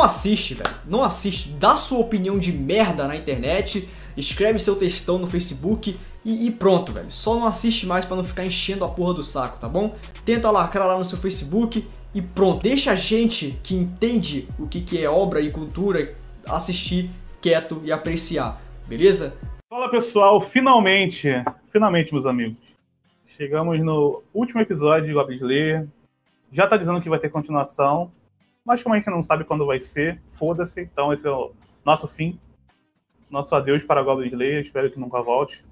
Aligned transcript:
não 0.00 0.06
assiste, 0.06 0.54
velho. 0.54 0.76
Não 0.86 1.04
assiste. 1.04 1.50
Dá 1.50 1.76
sua 1.76 1.98
opinião 1.98 2.38
de 2.38 2.52
merda 2.52 3.06
na 3.06 3.14
internet, 3.16 3.86
escreve 4.16 4.58
seu 4.58 4.74
textão 4.74 5.18
no 5.18 5.26
Facebook 5.26 5.94
e, 6.24 6.46
e 6.46 6.50
pronto, 6.50 6.90
velho. 6.90 7.10
Só 7.10 7.34
não 7.34 7.46
assiste 7.46 7.86
mais 7.86 8.06
para 8.06 8.16
não 8.16 8.24
ficar 8.24 8.46
enchendo 8.46 8.82
a 8.82 8.88
porra 8.88 9.12
do 9.12 9.22
saco, 9.22 9.60
tá 9.60 9.68
bom? 9.68 9.94
Tenta 10.24 10.50
lacrar 10.50 10.86
lá 10.86 10.98
no 10.98 11.04
seu 11.04 11.18
Facebook 11.18 11.86
e 12.14 12.22
pronto. 12.22 12.62
Deixa 12.62 12.92
a 12.92 12.96
gente 12.96 13.58
que 13.62 13.74
entende 13.74 14.48
o 14.58 14.66
que, 14.66 14.80
que 14.80 15.04
é 15.04 15.08
obra 15.08 15.38
e 15.42 15.50
cultura 15.50 16.14
assistir 16.46 17.10
quieto 17.42 17.82
e 17.84 17.92
apreciar, 17.92 18.58
beleza? 18.86 19.34
Fala 19.68 19.90
pessoal, 19.90 20.40
finalmente, 20.40 21.28
finalmente 21.70 22.12
meus 22.12 22.24
amigos, 22.24 22.56
chegamos 23.36 23.78
no 23.80 24.22
último 24.32 24.62
episódio 24.62 25.08
de 25.08 25.12
Goblin 25.12 25.36
Slayer. 25.36 25.86
Já 26.50 26.66
tá 26.66 26.78
dizendo 26.78 27.00
que 27.00 27.08
vai 27.08 27.18
ter 27.18 27.28
continuação, 27.28 28.10
mas 28.64 28.82
como 28.82 28.94
a 28.94 28.98
gente 28.98 29.10
não 29.10 29.22
sabe 29.22 29.44
quando 29.44 29.66
vai 29.66 29.80
ser, 29.80 30.20
foda-se. 30.32 30.80
Então 30.80 31.12
esse 31.12 31.26
é 31.26 31.30
o 31.30 31.52
nosso 31.84 32.06
fim, 32.06 32.38
nosso 33.28 33.54
adeus 33.54 33.82
para 33.82 34.02
Goblin 34.02 34.28
Slayer. 34.28 34.60
Espero 34.60 34.90
que 34.90 34.98
nunca 34.98 35.22
volte. 35.22 35.64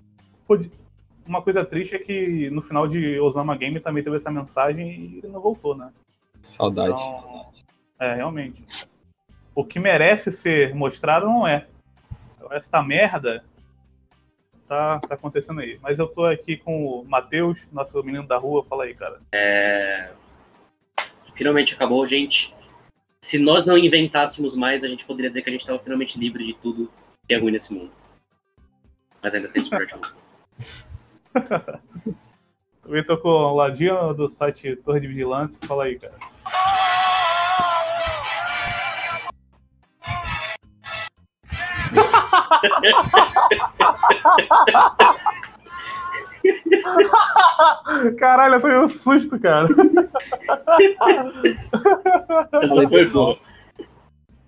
Uma 1.26 1.42
coisa 1.42 1.64
triste 1.64 1.94
é 1.94 1.98
que 1.98 2.48
no 2.50 2.62
final 2.62 2.88
de 2.88 3.20
Osama 3.20 3.56
Game 3.56 3.80
também 3.80 4.02
teve 4.02 4.16
essa 4.16 4.30
mensagem 4.30 4.88
e 4.88 5.18
ele 5.18 5.28
não 5.28 5.40
voltou, 5.40 5.76
né? 5.76 5.92
Saudade. 6.40 7.00
Então, 7.00 7.52
é, 7.98 8.14
realmente. 8.14 8.64
O 9.54 9.64
que 9.64 9.78
merece 9.78 10.30
ser 10.30 10.74
mostrado 10.74 11.26
não 11.26 11.46
é. 11.46 11.66
Essa 12.50 12.82
merda 12.82 13.44
tá, 14.66 15.00
tá 15.00 15.14
acontecendo 15.14 15.60
aí. 15.60 15.78
Mas 15.82 15.98
eu 15.98 16.06
tô 16.06 16.24
aqui 16.24 16.56
com 16.56 16.86
o 16.86 17.04
Matheus, 17.04 17.66
nosso 17.72 18.02
menino 18.02 18.26
da 18.26 18.38
rua. 18.38 18.64
Fala 18.64 18.84
aí, 18.84 18.94
cara. 18.94 19.20
É... 19.32 20.10
Finalmente 21.34 21.74
acabou, 21.74 22.06
gente. 22.06 22.54
Se 23.20 23.38
nós 23.38 23.64
não 23.66 23.76
inventássemos 23.76 24.54
mais, 24.54 24.84
a 24.84 24.88
gente 24.88 25.04
poderia 25.04 25.30
dizer 25.30 25.42
que 25.42 25.50
a 25.50 25.52
gente 25.52 25.62
estava 25.62 25.78
finalmente 25.78 26.18
livre 26.18 26.46
de 26.46 26.54
tudo 26.54 26.90
que 27.26 27.34
é 27.34 27.38
ruim 27.38 27.52
nesse 27.52 27.72
mundo. 27.72 27.90
Mas 29.22 29.34
ainda 29.34 29.48
tem 29.48 29.62
sorte. 29.62 29.94
Também 32.82 33.04
tô 33.04 33.18
com 33.18 33.28
o 33.28 33.54
Ladinho 33.54 34.14
do 34.14 34.28
site 34.28 34.76
Torre 34.76 35.00
de 35.00 35.08
Vigilância. 35.08 35.58
Fala 35.66 35.84
aí, 35.84 35.98
cara. 35.98 36.14
Caralho, 48.18 48.54
eu 48.54 48.60
tomei 48.60 48.78
um 48.78 48.88
susto, 48.88 49.38
cara. 49.38 49.68
Essa 52.62 52.88
foi 52.88 53.06
boa. 53.06 53.38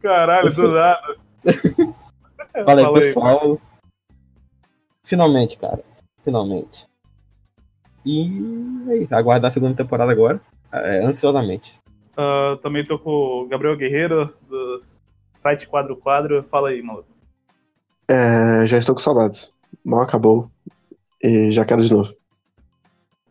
Caralho, 0.02 0.54
do 0.54 0.70
nada. 0.70 1.16
Fala 2.64 2.88
aí, 2.88 2.94
pessoal. 2.94 3.60
Finalmente, 5.04 5.58
cara. 5.58 5.82
Finalmente. 6.24 6.86
E 8.04 8.30
é 9.10 9.14
aguardar 9.14 9.48
a 9.50 9.52
segunda 9.52 9.74
temporada 9.74 10.10
agora, 10.10 10.40
é, 10.72 11.04
ansiosamente. 11.04 11.78
Uh, 12.12 12.56
também 12.58 12.86
tô 12.86 12.98
com 12.98 13.10
o 13.10 13.46
Gabriel 13.46 13.76
Guerreiro, 13.76 14.34
do 14.48 14.80
site 15.42 15.68
Quadro 15.68 15.96
Quadro. 15.96 16.42
Fala 16.44 16.70
aí, 16.70 16.82
maluco. 16.82 17.08
É, 18.08 18.66
já 18.66 18.78
estou 18.78 18.94
com 18.94 19.00
saudades. 19.00 19.52
Mal 19.84 20.02
acabou 20.02 20.50
e 21.22 21.50
já 21.52 21.64
quero 21.64 21.82
de 21.82 21.92
novo. 21.92 22.14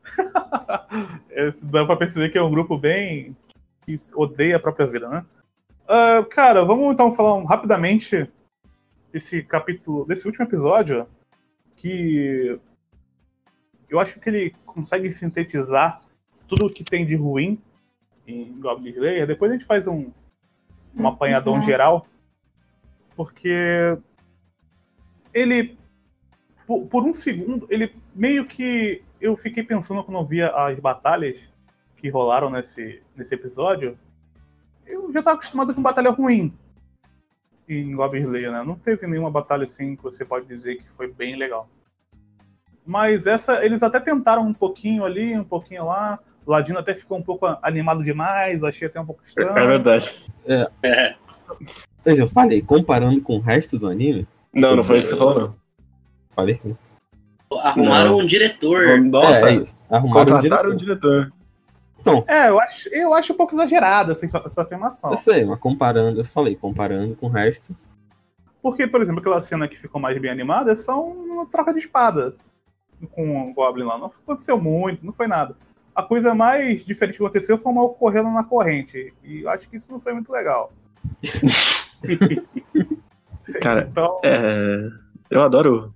É, 1.31 1.53
dá 1.61 1.85
pra 1.85 1.95
perceber 1.95 2.29
que 2.29 2.37
é 2.37 2.43
um 2.43 2.51
grupo 2.51 2.77
bem 2.77 3.35
que 3.85 3.95
odeia 4.13 4.57
a 4.57 4.59
própria 4.59 4.87
vida, 4.87 5.07
né? 5.07 5.25
Uh, 5.85 6.25
cara, 6.25 6.65
vamos 6.65 6.91
então 6.93 7.13
falar 7.15 7.35
um, 7.35 7.45
rapidamente 7.45 8.29
desse 9.11 9.41
capítulo, 9.43 10.05
desse 10.05 10.25
último 10.25 10.45
episódio, 10.45 11.07
que 11.75 12.59
eu 13.89 13.99
acho 13.99 14.19
que 14.19 14.29
ele 14.29 14.55
consegue 14.65 15.11
sintetizar 15.11 16.01
tudo 16.47 16.65
o 16.65 16.69
que 16.69 16.83
tem 16.83 17.05
de 17.05 17.15
ruim 17.15 17.59
em 18.27 18.59
Goblin 18.59 18.91
Slayer. 18.91 19.25
Depois 19.25 19.51
a 19.51 19.55
gente 19.55 19.65
faz 19.65 19.87
um, 19.87 20.11
um 20.95 21.07
apanhadão 21.07 21.55
uhum. 21.55 21.61
geral, 21.61 22.05
porque 23.15 23.97
ele, 25.33 25.77
por, 26.69 26.85
por, 26.85 27.03
um 27.03 27.15
segundo, 27.15 27.65
ele 27.67 27.95
meio 28.13 28.45
que 28.45 29.01
eu 29.19 29.35
fiquei 29.35 29.63
pensando 29.63 30.03
quando 30.03 30.19
eu 30.19 30.25
via 30.25 30.51
as 30.51 30.79
batalhas 30.79 31.39
que 31.97 32.09
rolaram 32.09 32.47
nesse, 32.51 33.01
nesse 33.15 33.33
episódio. 33.33 33.97
Eu 34.85 35.11
já 35.11 35.17
estava 35.17 35.37
acostumado 35.37 35.73
com 35.73 35.81
batalha 35.81 36.11
ruim 36.11 36.53
em 37.67 37.95
Goblin 37.95 38.21
Slayer, 38.21 38.51
né? 38.51 38.63
Não 38.63 38.75
teve 38.75 39.07
nenhuma 39.07 39.31
batalha 39.31 39.63
assim 39.63 39.95
que 39.95 40.03
você 40.03 40.23
pode 40.23 40.45
dizer 40.45 40.75
que 40.75 40.87
foi 40.95 41.11
bem 41.11 41.35
legal. 41.35 41.67
Mas 42.85 43.25
essa, 43.25 43.65
eles 43.65 43.81
até 43.81 43.99
tentaram 43.99 44.43
um 44.43 44.53
pouquinho 44.53 45.05
ali, 45.05 45.35
um 45.35 45.43
pouquinho 45.43 45.85
lá. 45.85 46.19
O 46.45 46.51
Ladino 46.51 46.77
até 46.77 46.93
ficou 46.93 47.17
um 47.17 47.23
pouco 47.23 47.47
animado 47.63 48.03
demais, 48.03 48.63
achei 48.63 48.87
até 48.87 49.01
um 49.01 49.07
pouco 49.07 49.23
estranho. 49.25 49.57
É 49.57 49.67
verdade. 49.67 50.31
É. 50.45 50.69
é. 50.83 51.15
Eu 52.05 52.27
falei, 52.27 52.61
comparando 52.61 53.19
com 53.21 53.37
o 53.37 53.41
resto 53.41 53.79
do 53.79 53.87
anime. 53.87 54.27
Não, 54.53 54.75
não 54.75 54.83
foi 54.83 54.99
isso 54.99 55.09
que 55.09 55.15
você 55.15 55.19
falou, 55.19 55.39
não. 55.47 55.58
Arrumaram 57.51 58.11
não. 58.11 58.19
um 58.19 58.25
diretor. 58.25 58.99
Nossa, 59.01 59.51
é, 59.51 59.65
arrumaram 59.89 60.37
um 60.37 60.39
diretor. 60.39 60.73
Um 60.73 60.75
diretor. 60.75 61.33
Então, 61.99 62.23
é, 62.27 62.49
eu 62.49 62.59
acho, 62.59 62.89
eu 62.89 63.13
acho 63.13 63.33
um 63.33 63.35
pouco 63.35 63.53
exagerada 63.53 64.13
essa, 64.13 64.25
essa 64.45 64.61
afirmação. 64.61 65.11
Eu 65.11 65.17
sei, 65.17 65.43
mas 65.43 65.59
comparando, 65.59 66.19
eu 66.19 66.25
falei, 66.25 66.55
comparando 66.55 67.15
com 67.15 67.27
o 67.27 67.29
resto. 67.29 67.75
Porque, 68.61 68.87
por 68.87 69.01
exemplo, 69.01 69.19
aquela 69.19 69.41
cena 69.41 69.67
que 69.67 69.77
ficou 69.77 69.99
mais 69.99 70.19
bem 70.19 70.31
animada 70.31 70.71
é 70.71 70.75
só 70.75 71.01
uma 71.01 71.45
troca 71.45 71.73
de 71.73 71.79
espada 71.79 72.35
com 73.11 73.49
o 73.49 73.53
Goblin 73.53 73.85
lá. 73.85 73.97
Não 73.97 74.07
aconteceu 74.07 74.59
muito, 74.59 75.05
não 75.05 75.13
foi 75.13 75.27
nada. 75.27 75.55
A 75.95 76.03
coisa 76.03 76.33
mais 76.33 76.85
diferente 76.85 77.17
que 77.17 77.23
aconteceu 77.23 77.57
foi 77.57 77.71
uma 77.71 77.87
correndo 77.89 78.29
na 78.29 78.43
corrente. 78.43 79.13
E 79.23 79.41
eu 79.41 79.49
acho 79.49 79.69
que 79.69 79.77
isso 79.77 79.91
não 79.91 79.99
foi 79.99 80.13
muito 80.13 80.31
legal. 80.31 80.71
Cara, 83.61 83.87
então... 83.89 84.19
é... 84.23 84.89
eu 85.29 85.43
adoro 85.43 85.93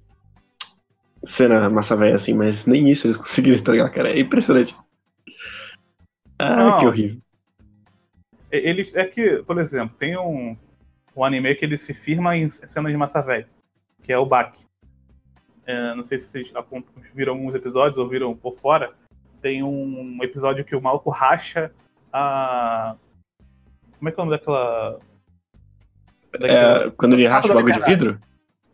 cena 1.24 1.70
massa 1.70 1.96
velha 1.96 2.16
assim, 2.16 2.34
mas 2.34 2.66
nem 2.66 2.90
isso 2.90 3.08
eles 3.08 3.18
conseguiram 3.18 3.58
entregar, 3.58 3.90
cara. 3.90 4.12
É 4.12 4.20
impressionante. 4.20 4.76
Ah, 6.38 6.56
não, 6.56 6.78
que 6.78 6.86
horrível. 6.86 7.22
Ele, 8.52 8.90
é 8.94 9.06
que, 9.06 9.38
por 9.44 9.58
exemplo, 9.58 9.96
tem 9.98 10.18
um, 10.18 10.56
um 11.16 11.24
anime 11.24 11.56
que 11.56 11.66
ele 11.66 11.78
se 11.78 11.94
firma 11.94 12.38
em 12.38 12.50
cenas 12.50 12.92
de 12.92 12.98
massa 12.98 13.22
velha, 13.22 13.48
que 14.04 14.14
é 14.14 14.18
o 14.18 14.26
Baki. 14.26 14.64
É, 15.66 15.96
não 15.96 16.04
sei 16.04 16.20
se 16.20 16.28
vocês 16.28 16.52
viram 17.16 17.34
alguns 17.34 17.56
episódios 17.56 17.98
ou 17.98 18.08
viram 18.08 18.36
por 18.36 18.56
fora. 18.58 18.92
Tem 19.42 19.64
um 19.64 20.20
episódio 20.22 20.64
que 20.64 20.76
o 20.76 20.82
maluco 20.82 21.10
racha 21.10 21.72
a. 22.12 22.96
Como 23.98 24.10
é 24.10 24.12
que 24.12 24.20
é 24.20 24.24
o 24.24 24.26
nome 24.26 24.38
daquela. 24.38 25.00
daquela... 26.32 26.86
É, 26.86 26.92
quando 26.92 27.14
ele 27.14 27.28
racha 27.28 27.52
o 27.52 27.56
bagulho 27.56 27.74
de 27.74 27.86
vidro? 27.86 28.20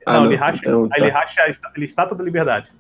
Ah, 0.06 0.14
não, 0.14 0.20
não, 0.22 0.26
ele 0.28 0.36
racha, 0.36 0.60
então, 0.60 0.88
tá. 0.88 0.96
ele 0.98 1.10
racha 1.10 1.42
a 1.44 1.80
estátua 1.80 2.18
da 2.18 2.24
liberdade. 2.24 2.72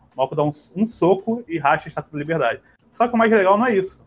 O 0.00 0.16
maluco 0.16 0.36
dá 0.36 0.44
um, 0.44 0.52
um 0.76 0.86
soco 0.86 1.44
e 1.48 1.58
racha 1.58 1.86
a 1.86 1.88
estátua 1.88 2.12
da 2.12 2.18
liberdade. 2.18 2.60
Só 2.92 3.08
que 3.08 3.14
o 3.14 3.18
mais 3.18 3.30
legal 3.32 3.58
não 3.58 3.66
é 3.66 3.76
isso. 3.76 4.04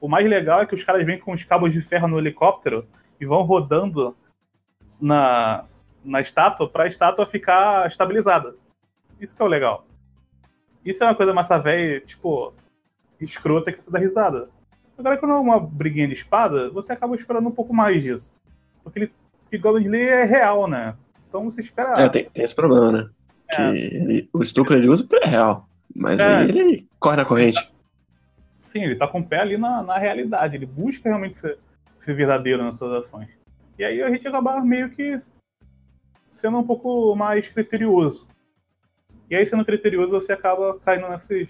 O 0.00 0.08
mais 0.08 0.28
legal 0.28 0.60
é 0.60 0.66
que 0.66 0.74
os 0.74 0.84
caras 0.84 1.04
vêm 1.06 1.18
com 1.18 1.32
os 1.32 1.44
cabos 1.44 1.72
de 1.72 1.80
ferro 1.80 2.08
no 2.08 2.18
helicóptero 2.18 2.86
e 3.20 3.26
vão 3.26 3.42
rodando 3.42 4.16
na, 5.00 5.64
na 6.04 6.20
estátua 6.20 6.68
para 6.68 6.84
a 6.84 6.88
estátua 6.88 7.26
ficar 7.26 7.86
estabilizada. 7.86 8.54
Isso 9.20 9.34
que 9.34 9.42
é 9.42 9.44
o 9.44 9.48
legal. 9.48 9.86
Isso 10.84 11.02
é 11.02 11.06
uma 11.06 11.14
coisa 11.14 11.32
massa 11.32 11.58
velha, 11.58 12.00
tipo, 12.00 12.52
escrota 13.20 13.72
que 13.72 13.82
você 13.82 13.90
dá 13.90 13.98
risada. 13.98 14.48
Agora, 14.98 15.16
quando 15.18 15.32
é 15.32 15.38
uma 15.38 15.60
briguinha 15.60 16.08
de 16.08 16.14
espada, 16.14 16.70
você 16.70 16.92
acaba 16.92 17.16
esperando 17.16 17.48
um 17.48 17.52
pouco 17.52 17.74
mais 17.74 18.02
disso. 18.02 18.34
Porque 18.82 18.98
ele, 18.98 19.12
o 19.52 19.60
Golden 19.60 19.84
Slayer 19.84 20.12
é 20.12 20.24
real, 20.24 20.68
né? 20.68 20.96
Então 21.36 21.50
você 21.50 21.60
espera. 21.60 22.00
É, 22.00 22.08
tem, 22.08 22.24
tem 22.30 22.44
esse 22.44 22.54
problema, 22.54 22.90
né? 22.90 23.10
É. 23.50 23.56
Que 23.56 23.62
ele, 23.62 24.28
o 24.32 24.42
estupro 24.42 24.74
ele 24.74 24.88
usa 24.88 25.06
é 25.22 25.28
real. 25.28 25.68
Mas 25.94 26.18
é. 26.18 26.44
ele 26.44 26.88
corre 26.98 27.16
na 27.16 27.24
corrente. 27.26 27.72
Sim, 28.66 28.84
ele 28.84 28.96
tá 28.96 29.06
com 29.06 29.20
o 29.20 29.24
pé 29.24 29.40
ali 29.40 29.58
na, 29.58 29.82
na 29.82 29.98
realidade. 29.98 30.56
Ele 30.56 30.64
busca 30.64 31.10
realmente 31.10 31.36
ser, 31.36 31.58
ser 32.00 32.14
verdadeiro 32.14 32.64
nas 32.64 32.78
suas 32.78 32.92
ações. 32.92 33.28
E 33.78 33.84
aí 33.84 34.02
a 34.02 34.08
gente 34.08 34.26
acaba 34.26 34.58
meio 34.62 34.88
que 34.90 35.20
sendo 36.32 36.58
um 36.58 36.66
pouco 36.66 37.14
mais 37.14 37.46
criterioso. 37.48 38.26
E 39.28 39.36
aí, 39.36 39.44
sendo 39.44 39.64
criterioso, 39.64 40.12
você 40.12 40.32
acaba 40.32 40.78
caindo 40.78 41.08
nesses 41.08 41.48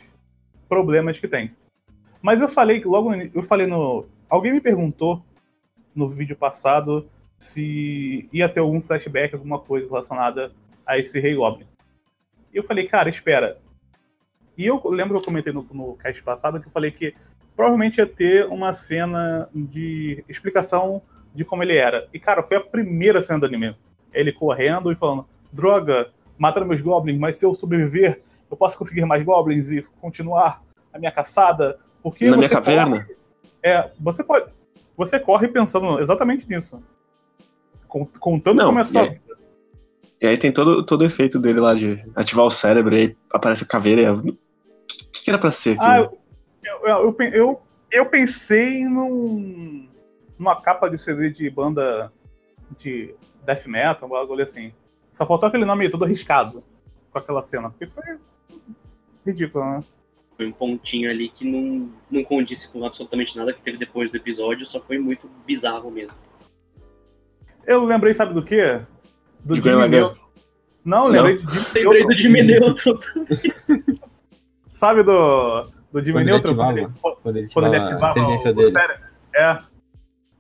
problemas 0.68 1.20
que 1.20 1.28
tem. 1.28 1.54
Mas 2.20 2.40
eu 2.40 2.48
falei 2.48 2.80
que 2.80 2.88
logo 2.88 3.14
eu 3.14 3.42
falei 3.44 3.68
no. 3.68 4.06
Alguém 4.28 4.52
me 4.52 4.60
perguntou 4.60 5.22
no 5.94 6.08
vídeo 6.08 6.34
passado 6.34 7.08
se 7.38 8.28
ia 8.32 8.48
ter 8.48 8.60
algum 8.60 8.80
flashback, 8.80 9.34
alguma 9.34 9.58
coisa 9.58 9.86
relacionada 9.86 10.52
a 10.86 10.98
esse 10.98 11.18
Rei 11.20 11.34
Goblin. 11.34 11.66
E 12.52 12.56
eu 12.56 12.62
falei, 12.64 12.86
cara, 12.86 13.08
espera. 13.08 13.58
E 14.56 14.66
eu 14.66 14.80
lembro 14.88 15.14
que 15.16 15.22
eu 15.22 15.24
comentei 15.26 15.52
no, 15.52 15.66
no 15.72 15.96
cast 15.96 16.22
passado 16.22 16.60
que 16.60 16.66
eu 16.68 16.72
falei 16.72 16.90
que 16.90 17.14
provavelmente 17.54 17.98
ia 17.98 18.06
ter 18.06 18.46
uma 18.46 18.72
cena 18.72 19.48
de 19.54 20.24
explicação 20.28 21.02
de 21.34 21.44
como 21.44 21.62
ele 21.62 21.76
era. 21.76 22.08
E, 22.12 22.18
cara, 22.18 22.42
foi 22.42 22.56
a 22.56 22.60
primeira 22.60 23.22
cena 23.22 23.40
do 23.40 23.46
anime. 23.46 23.76
Ele 24.12 24.32
correndo 24.32 24.90
e 24.90 24.94
falando, 24.96 25.26
droga, 25.52 26.10
matando 26.38 26.66
meus 26.66 26.80
goblins, 26.80 27.18
mas 27.18 27.36
se 27.36 27.44
eu 27.44 27.54
sobreviver, 27.54 28.22
eu 28.50 28.56
posso 28.56 28.78
conseguir 28.78 29.04
mais 29.04 29.22
goblins 29.22 29.70
e 29.70 29.82
continuar 30.00 30.62
a 30.92 30.98
minha 30.98 31.12
caçada. 31.12 31.78
Porque 32.02 32.30
Na 32.30 32.36
minha 32.38 32.48
caverna. 32.48 33.00
corre- 33.02 33.16
é, 33.62 33.90
você 34.00 34.24
pode. 34.24 34.50
Você 34.96 35.20
corre 35.20 35.48
pensando 35.48 35.98
exatamente 36.00 36.48
nisso. 36.48 36.82
Con- 37.98 38.06
Contando 38.20 38.58
Não, 38.58 38.66
como 38.66 38.78
é 38.78 38.82
a 38.82 38.84
sua 38.84 39.00
e 39.02 39.04
aí- 39.04 39.10
vida. 39.10 39.36
E 40.20 40.26
aí 40.26 40.38
tem 40.38 40.50
todo, 40.52 40.84
todo 40.84 41.02
o 41.02 41.04
efeito 41.04 41.38
dele 41.38 41.60
lá 41.60 41.74
de 41.74 42.02
ativar 42.14 42.44
o 42.46 42.50
cérebro 42.50 42.94
e 42.94 43.00
aí 43.00 43.16
aparece 43.32 43.64
a 43.64 43.66
caveira 43.66 44.00
e 44.00 44.04
é... 44.04 44.12
O 44.12 44.22
que, 45.12 45.24
que 45.24 45.30
era 45.30 45.38
pra 45.38 45.50
ser 45.50 45.76
Ah, 45.78 45.98
aquilo? 46.00 46.18
eu, 46.64 46.88
eu, 46.88 47.16
eu, 47.20 47.32
eu, 47.32 47.62
eu 47.90 48.06
pensei 48.06 48.84
num, 48.86 49.88
numa 50.38 50.60
capa 50.60 50.88
de 50.88 50.96
CD 50.98 51.30
de 51.30 51.48
banda 51.50 52.10
de 52.78 53.14
death 53.44 53.66
metal, 53.66 54.08
um 54.08 54.12
bagulho 54.12 54.42
assim. 54.42 54.72
Só 55.12 55.26
faltou 55.26 55.48
aquele 55.48 55.64
nome 55.64 55.88
todo 55.90 56.04
arriscado 56.04 56.62
com 57.10 57.18
aquela 57.18 57.42
cena, 57.42 57.70
porque 57.70 57.86
foi 57.86 58.18
ridículo, 59.24 59.64
né? 59.64 59.84
Foi 60.36 60.46
um 60.46 60.52
pontinho 60.52 61.10
ali 61.10 61.28
que 61.28 61.44
não, 61.50 61.90
não 62.10 62.22
condisse 62.24 62.68
com 62.68 62.84
absolutamente 62.84 63.36
nada 63.36 63.52
que 63.52 63.60
teve 63.62 63.78
depois 63.78 64.10
do 64.10 64.16
episódio, 64.16 64.64
só 64.66 64.80
foi 64.80 64.98
muito 64.98 65.28
bizarro 65.46 65.90
mesmo. 65.90 66.14
Eu 67.66 67.84
lembrei, 67.84 68.14
sabe 68.14 68.32
do 68.32 68.42
quê? 68.42 68.80
Do 69.44 69.54
De 69.54 69.62
Jimmy. 69.62 70.14
Não, 70.84 71.08
lembrei 71.08 71.36
de 71.38 71.42
Jimmy 71.52 71.66
Lembrei 71.74 72.06
do. 72.06 72.16
Jimmy 72.16 72.42
Neutron. 72.42 72.98
Sabe 74.70 75.02
do, 75.02 75.64
do 75.92 76.04
Jimmy 76.04 76.12
Quando 76.12 76.28
ele 76.28 76.30
Neutron? 76.30 76.54
Quando 76.54 76.68
ativava. 76.68 76.78
ele, 76.78 76.88
Quando 77.22 77.36
ele 77.36 77.48
quando 77.52 77.66
ele 77.66 77.76
ativava 77.76 78.06
a 78.06 78.10
inteligência 78.10 78.50
o, 78.50 78.54
dele. 78.54 78.78
É. 79.34 79.58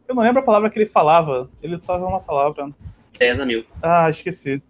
Eu 0.08 0.14
não 0.14 0.22
lembro 0.22 0.40
a 0.40 0.44
palavra 0.44 0.70
que 0.70 0.78
ele 0.78 0.86
falava. 0.86 1.50
Ele 1.62 1.78
falava 1.78 2.06
uma 2.06 2.20
palavra. 2.20 2.70
10 3.18 3.40
a 3.40 3.46
mil. 3.46 3.64
Ah, 3.82 4.08
esqueci. 4.10 4.62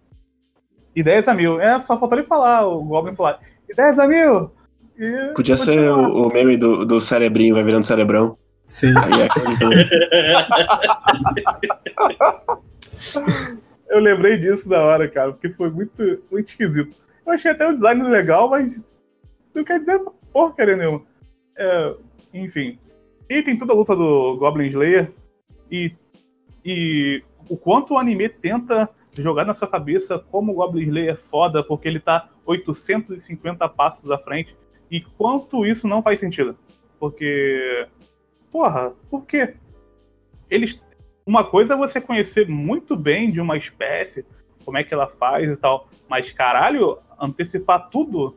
Ideias 0.94 1.28
a 1.28 1.34
mil. 1.34 1.60
É, 1.60 1.78
só 1.80 1.98
faltou 1.98 2.18
ele 2.18 2.26
falar, 2.26 2.66
o 2.66 2.82
Goblin 2.82 3.14
falar. 3.14 3.38
Ideias 3.68 3.98
a 3.98 4.06
mil! 4.06 4.50
E 4.98 5.32
Podia 5.34 5.56
ser 5.58 5.90
continuar. 5.90 6.08
o, 6.08 6.28
o 6.28 6.32
meme 6.32 6.56
do, 6.56 6.86
do 6.86 6.98
cerebrinho, 6.98 7.54
vai 7.54 7.62
virando 7.62 7.84
cerebrão. 7.84 8.38
Sim. 8.66 8.92
Aí 8.96 9.22
é. 9.22 9.28
Eu 13.88 14.00
lembrei 14.00 14.36
disso 14.36 14.68
da 14.68 14.82
hora, 14.82 15.08
cara, 15.08 15.32
porque 15.32 15.48
foi 15.50 15.70
muito, 15.70 16.22
muito 16.30 16.48
esquisito. 16.48 16.96
Eu 17.24 17.32
achei 17.32 17.50
até 17.50 17.68
o 17.68 17.74
design 17.74 18.02
legal, 18.02 18.50
mas 18.50 18.84
não 19.54 19.64
quer 19.64 19.78
dizer 19.78 20.00
porcaria 20.32 20.76
nenhuma. 20.76 21.02
É, 21.56 21.94
enfim. 22.34 22.78
E 23.28 23.42
tem 23.42 23.56
toda 23.56 23.72
a 23.72 23.76
luta 23.76 23.94
do 23.96 24.36
Goblin 24.36 24.66
Slayer 24.66 25.12
e, 25.70 25.92
e 26.64 27.22
o 27.48 27.56
quanto 27.56 27.94
o 27.94 27.98
anime 27.98 28.28
tenta 28.28 28.88
jogar 29.16 29.44
na 29.44 29.54
sua 29.54 29.66
cabeça 29.66 30.18
como 30.18 30.52
o 30.52 30.54
Goblin 30.56 30.84
Slayer 30.88 31.14
é 31.14 31.16
foda, 31.16 31.62
porque 31.62 31.88
ele 31.88 32.00
tá 32.00 32.28
850 32.44 33.68
passos 33.70 34.10
à 34.10 34.18
frente, 34.18 34.56
e 34.90 35.00
quanto 35.00 35.66
isso 35.66 35.88
não 35.88 36.02
faz 36.02 36.20
sentido. 36.20 36.56
Porque. 36.98 37.86
Porra, 38.56 38.94
por 39.10 39.26
quê? 39.26 39.54
Eles. 40.48 40.80
Uma 41.26 41.44
coisa 41.44 41.74
é 41.74 41.76
você 41.76 42.00
conhecer 42.00 42.48
muito 42.48 42.96
bem 42.96 43.30
de 43.30 43.38
uma 43.38 43.54
espécie, 43.54 44.24
como 44.64 44.78
é 44.78 44.82
que 44.82 44.94
ela 44.94 45.06
faz 45.06 45.46
e 45.50 45.56
tal, 45.56 45.90
mas 46.08 46.32
caralho, 46.32 46.98
antecipar 47.20 47.90
tudo, 47.90 48.34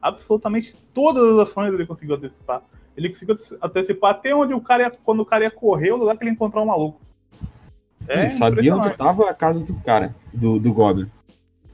absolutamente 0.00 0.76
todas 0.94 1.24
as 1.24 1.48
ações 1.48 1.74
ele 1.74 1.84
conseguiu 1.84 2.14
antecipar. 2.14 2.62
Ele 2.96 3.08
conseguiu 3.08 3.36
antecipar 3.60 4.12
até 4.12 4.32
onde 4.32 4.54
o 4.54 4.60
cara 4.60 4.84
ia, 4.84 4.90
quando 4.90 5.20
o 5.20 5.26
cara 5.26 5.42
ia 5.42 5.50
correr, 5.50 5.90
o 5.90 5.96
lugar 5.96 6.16
que 6.16 6.22
ele 6.22 6.30
encontrou 6.30 6.62
o 6.62 6.68
maluco. 6.68 7.00
É 8.06 8.20
ele 8.20 8.28
sabia 8.28 8.76
onde 8.76 8.86
impressionante. 8.86 8.96
tava 8.96 9.28
a 9.28 9.34
casa 9.34 9.58
do 9.58 9.74
cara, 9.80 10.14
do, 10.32 10.60
do 10.60 10.72
Goblin. 10.72 11.10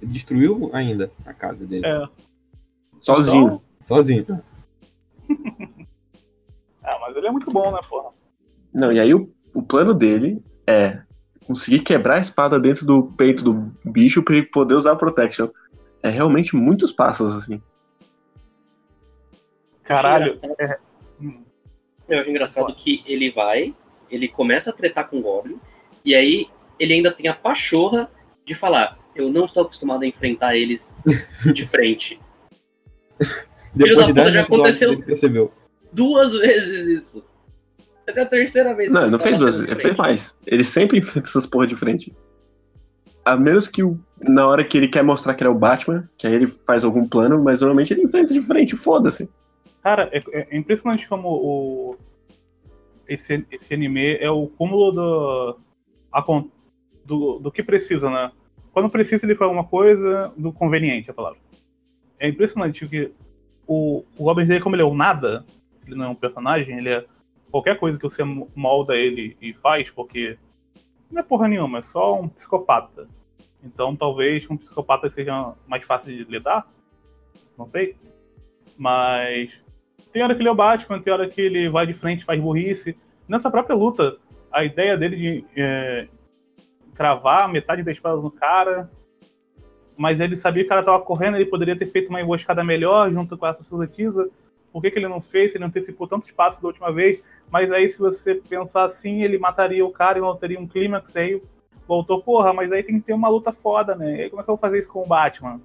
Ele 0.01 0.11
destruiu 0.11 0.71
ainda 0.73 1.13
a 1.27 1.35
casa 1.35 1.67
dele. 1.67 1.87
É. 1.87 2.09
Sozinho. 2.99 3.47
Então, 3.47 3.63
Sozinho. 3.85 4.43
ah, 6.89 6.99
mas 7.01 7.17
ele 7.17 7.27
é 7.27 7.31
muito 7.31 7.51
bom, 7.51 7.71
né, 7.71 7.81
porra? 7.89 8.11
Não, 8.73 8.93
e 8.93 9.01
aí 9.01 9.13
o, 9.15 9.33
o 9.55 9.63
plano 9.63 9.95
dele 9.95 10.43
é 10.67 11.03
conseguir 11.47 11.81
quebrar 11.81 12.17
a 12.17 12.21
espada 12.21 12.59
dentro 12.59 12.87
do 12.87 13.05
peito 13.05 13.43
do 13.43 13.73
bicho 13.85 14.23
pra 14.23 14.37
ele 14.37 14.47
poder 14.47 14.75
usar 14.75 14.93
a 14.93 14.97
protection. 14.97 15.49
É 16.03 16.09
realmente 16.09 16.55
muitos 16.55 16.93
passos, 16.93 17.35
assim. 17.35 17.61
Caralho. 19.83 20.35
Engraçado. 20.35 20.55
é-. 20.61 20.79
Eu 22.09 22.21
acho 22.21 22.31
engraçado 22.31 22.75
que 22.75 23.03
ele 23.07 23.31
vai, 23.31 23.75
ele 24.11 24.29
começa 24.29 24.71
a 24.71 24.73
tretar 24.73 25.09
com 25.09 25.19
o 25.19 25.23
Goblin, 25.23 25.61
e 26.05 26.15
aí 26.15 26.49
ele 26.79 26.95
ainda 26.95 27.13
tem 27.13 27.29
a 27.29 27.35
pachorra 27.35 28.11
de 28.47 28.55
falar: 28.55 28.99
Eu 29.15 29.31
não 29.31 29.45
estou 29.45 29.65
acostumado 29.65 30.03
a 30.05 30.07
enfrentar 30.07 30.57
eles 30.57 30.99
de 31.53 31.67
frente. 31.67 32.19
Filho 33.77 33.97
da 33.97 34.05
Depois 34.05 34.07
de 34.07 34.13
puta, 34.13 34.23
10 34.23 34.35
já 34.35 34.43
aconteceu. 34.43 34.93
ele 34.93 35.03
percebeu. 35.03 35.53
Duas 35.93 36.33
vezes 36.39 36.87
isso. 37.05 37.25
Essa 38.07 38.21
é 38.21 38.23
a 38.23 38.27
terceira 38.27 38.75
vez. 38.75 38.93
Não, 38.93 39.03
ele 39.03 39.11
não 39.11 39.19
fez 39.19 39.39
duas, 39.39 39.61
ele 39.61 39.75
fez 39.77 39.97
mais. 39.97 40.39
Ele 40.47 40.65
sempre 40.65 40.99
enfrenta 41.01 41.29
essas 41.29 41.47
porra 41.47 41.67
de 41.67 41.77
frente. 41.77 42.15
A 43.25 43.37
menos 43.37 43.69
que 43.69 43.83
o- 43.83 43.99
na 44.21 44.47
hora 44.47 44.65
que 44.65 44.77
ele 44.79 44.89
quer 44.89 45.03
mostrar 45.03 45.35
que 45.35 45.43
ele 45.43 45.49
é 45.49 45.53
o 45.53 45.59
Batman, 45.59 46.09
que 46.17 46.27
aí 46.27 46.35
ele 46.35 46.47
faz 46.47 46.85
algum 46.85 47.07
plano, 47.07 47.43
mas 47.43 47.61
normalmente 47.61 47.93
ele 47.93 48.03
enfrenta 48.03 48.33
de 48.33 48.41
frente, 48.41 48.75
foda-se. 48.77 49.31
Cara, 49.83 50.09
é, 50.13 50.55
é 50.55 50.57
impressionante 50.57 51.07
como 51.09 51.29
o, 51.29 51.97
esse, 53.07 53.45
esse 53.51 53.73
anime 53.73 54.17
é 54.17 54.31
o 54.31 54.47
cúmulo 54.49 54.93
do, 54.93 55.59
a 56.13 56.25
do, 57.05 57.39
do 57.39 57.51
que 57.53 57.63
precisa, 57.63 58.11
né? 58.11 58.31
Quando 58.73 58.91
precisa, 58.91 59.25
ele 59.25 59.35
faz 59.35 59.51
uma 59.51 59.65
coisa 59.65 60.33
do 60.37 60.53
conveniente, 60.53 61.11
a 61.11 61.15
palavra. 61.15 61.39
É 62.19 62.29
impressionante 62.29 62.87
que 62.87 63.11
o, 63.67 64.05
o 64.17 64.25
Goblin 64.25 64.45
Slayer, 64.45 64.63
como 64.63 64.75
ele 64.77 64.83
é 64.83 64.87
o 64.87 64.95
nada, 64.95 65.45
ele 65.89 65.97
não 65.97 66.07
é 66.07 66.09
um 66.09 66.15
personagem, 66.15 66.79
ele 66.79 66.91
é 66.91 67.05
qualquer 67.51 67.79
coisa 67.79 67.99
que 67.99 68.05
você 68.05 68.23
molda 68.55 68.97
ele 68.97 69.37
e 69.41 69.53
faz, 69.55 69.91
porque 69.91 70.39
não 71.11 71.21
é 71.21 71.23
porra 71.23 71.49
nenhuma, 71.49 71.79
é 71.79 71.83
só 71.83 72.21
um 72.21 72.29
psicopata. 72.29 73.09
Então 73.63 73.97
talvez 73.97 74.49
um 74.49 74.57
psicopata 74.57 75.11
seja 75.11 75.55
mais 75.67 75.85
fácil 75.85 76.15
de 76.15 76.31
lidar, 76.31 76.67
não 77.57 77.67
sei. 77.67 77.97
Mas 78.77 79.51
tem 80.13 80.23
hora 80.23 80.35
que 80.35 80.41
ele 80.41 80.49
é 80.49 80.53
o 80.53 80.55
Batman, 80.55 81.01
tem 81.01 81.13
hora 81.13 81.29
que 81.29 81.41
ele 81.41 81.69
vai 81.69 81.87
de 81.87 81.95
frente 81.95 82.25
faz 82.25 82.41
burrice. 82.41 82.97
Nessa 83.27 83.51
própria 83.51 83.77
luta, 83.77 84.17
a 84.53 84.65
ideia 84.65 84.97
dele 84.97 85.17
de 85.17 85.45
é, 85.57 86.09
cravar 86.95 87.49
metade 87.49 87.83
da 87.83 87.93
espada 87.93 88.17
no 88.17 88.31
cara, 88.31 88.91
mas 89.97 90.21
ele 90.21 90.37
sabia 90.37 90.63
que 90.63 90.67
o 90.67 90.71
cara 90.71 90.83
tava 90.85 91.01
correndo, 91.01 91.37
ele 91.37 91.47
poderia 91.47 91.77
ter 91.77 91.91
feito 91.91 92.09
uma 92.09 92.21
emboscada 92.21 92.63
melhor 92.63 93.11
junto 93.11 93.37
com 93.37 93.47
essa 93.47 93.65
Suzukiza. 93.65 94.31
Por 94.73 94.83
que, 94.83 94.91
que 94.91 94.99
ele 94.99 95.09
não 95.09 95.21
fez? 95.21 95.55
Ele 95.55 95.65
antecipou 95.65 96.07
tantos 96.07 96.31
passos 96.31 96.61
da 96.61 96.69
última 96.69 96.93
vez. 96.93 97.23
Mas 97.51 97.73
aí, 97.73 97.89
se 97.89 97.99
você 97.99 98.35
pensar 98.35 98.85
assim, 98.85 99.23
ele 99.23 99.39
mataria 99.39 99.85
o 99.85 99.91
cara 99.91 100.19
e 100.19 100.21
não 100.21 100.37
teria 100.37 100.61
um 100.61 100.67
clímax. 100.67 101.17
Aí 101.17 101.41
voltou, 101.87 102.23
porra, 102.23 102.53
mas 102.53 102.71
aí 102.71 102.83
tem 102.83 103.01
que 103.01 103.07
ter 103.07 103.15
uma 103.15 103.29
luta 103.29 103.53
foda, 103.53 103.95
né? 103.95 104.17
E 104.17 104.23
aí, 104.23 104.31
como 104.31 104.43
é 104.43 104.45
que 104.45 104.51
eu 104.51 104.57
vou 104.57 104.61
fazer 104.61 104.79
isso 104.79 104.91
com 104.91 105.03
o 105.03 105.07
Batman? 105.07 105.61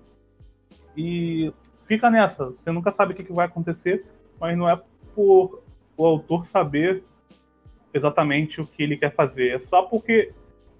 E 0.95 1.51
fica 1.85 2.09
nessa. 2.09 2.45
Você 2.45 2.71
nunca 2.71 2.91
sabe 2.91 3.13
o 3.13 3.15
que, 3.15 3.23
que 3.23 3.33
vai 3.33 3.45
acontecer, 3.45 4.05
mas 4.39 4.57
não 4.57 4.69
é 4.69 4.81
por 5.13 5.61
o 5.95 6.05
autor 6.05 6.45
saber 6.45 7.03
exatamente 7.93 8.59
o 8.59 8.65
que 8.65 8.81
ele 8.81 8.97
quer 8.97 9.13
fazer. 9.13 9.49
É 9.49 9.59
só 9.59 9.83
porque 9.83 10.33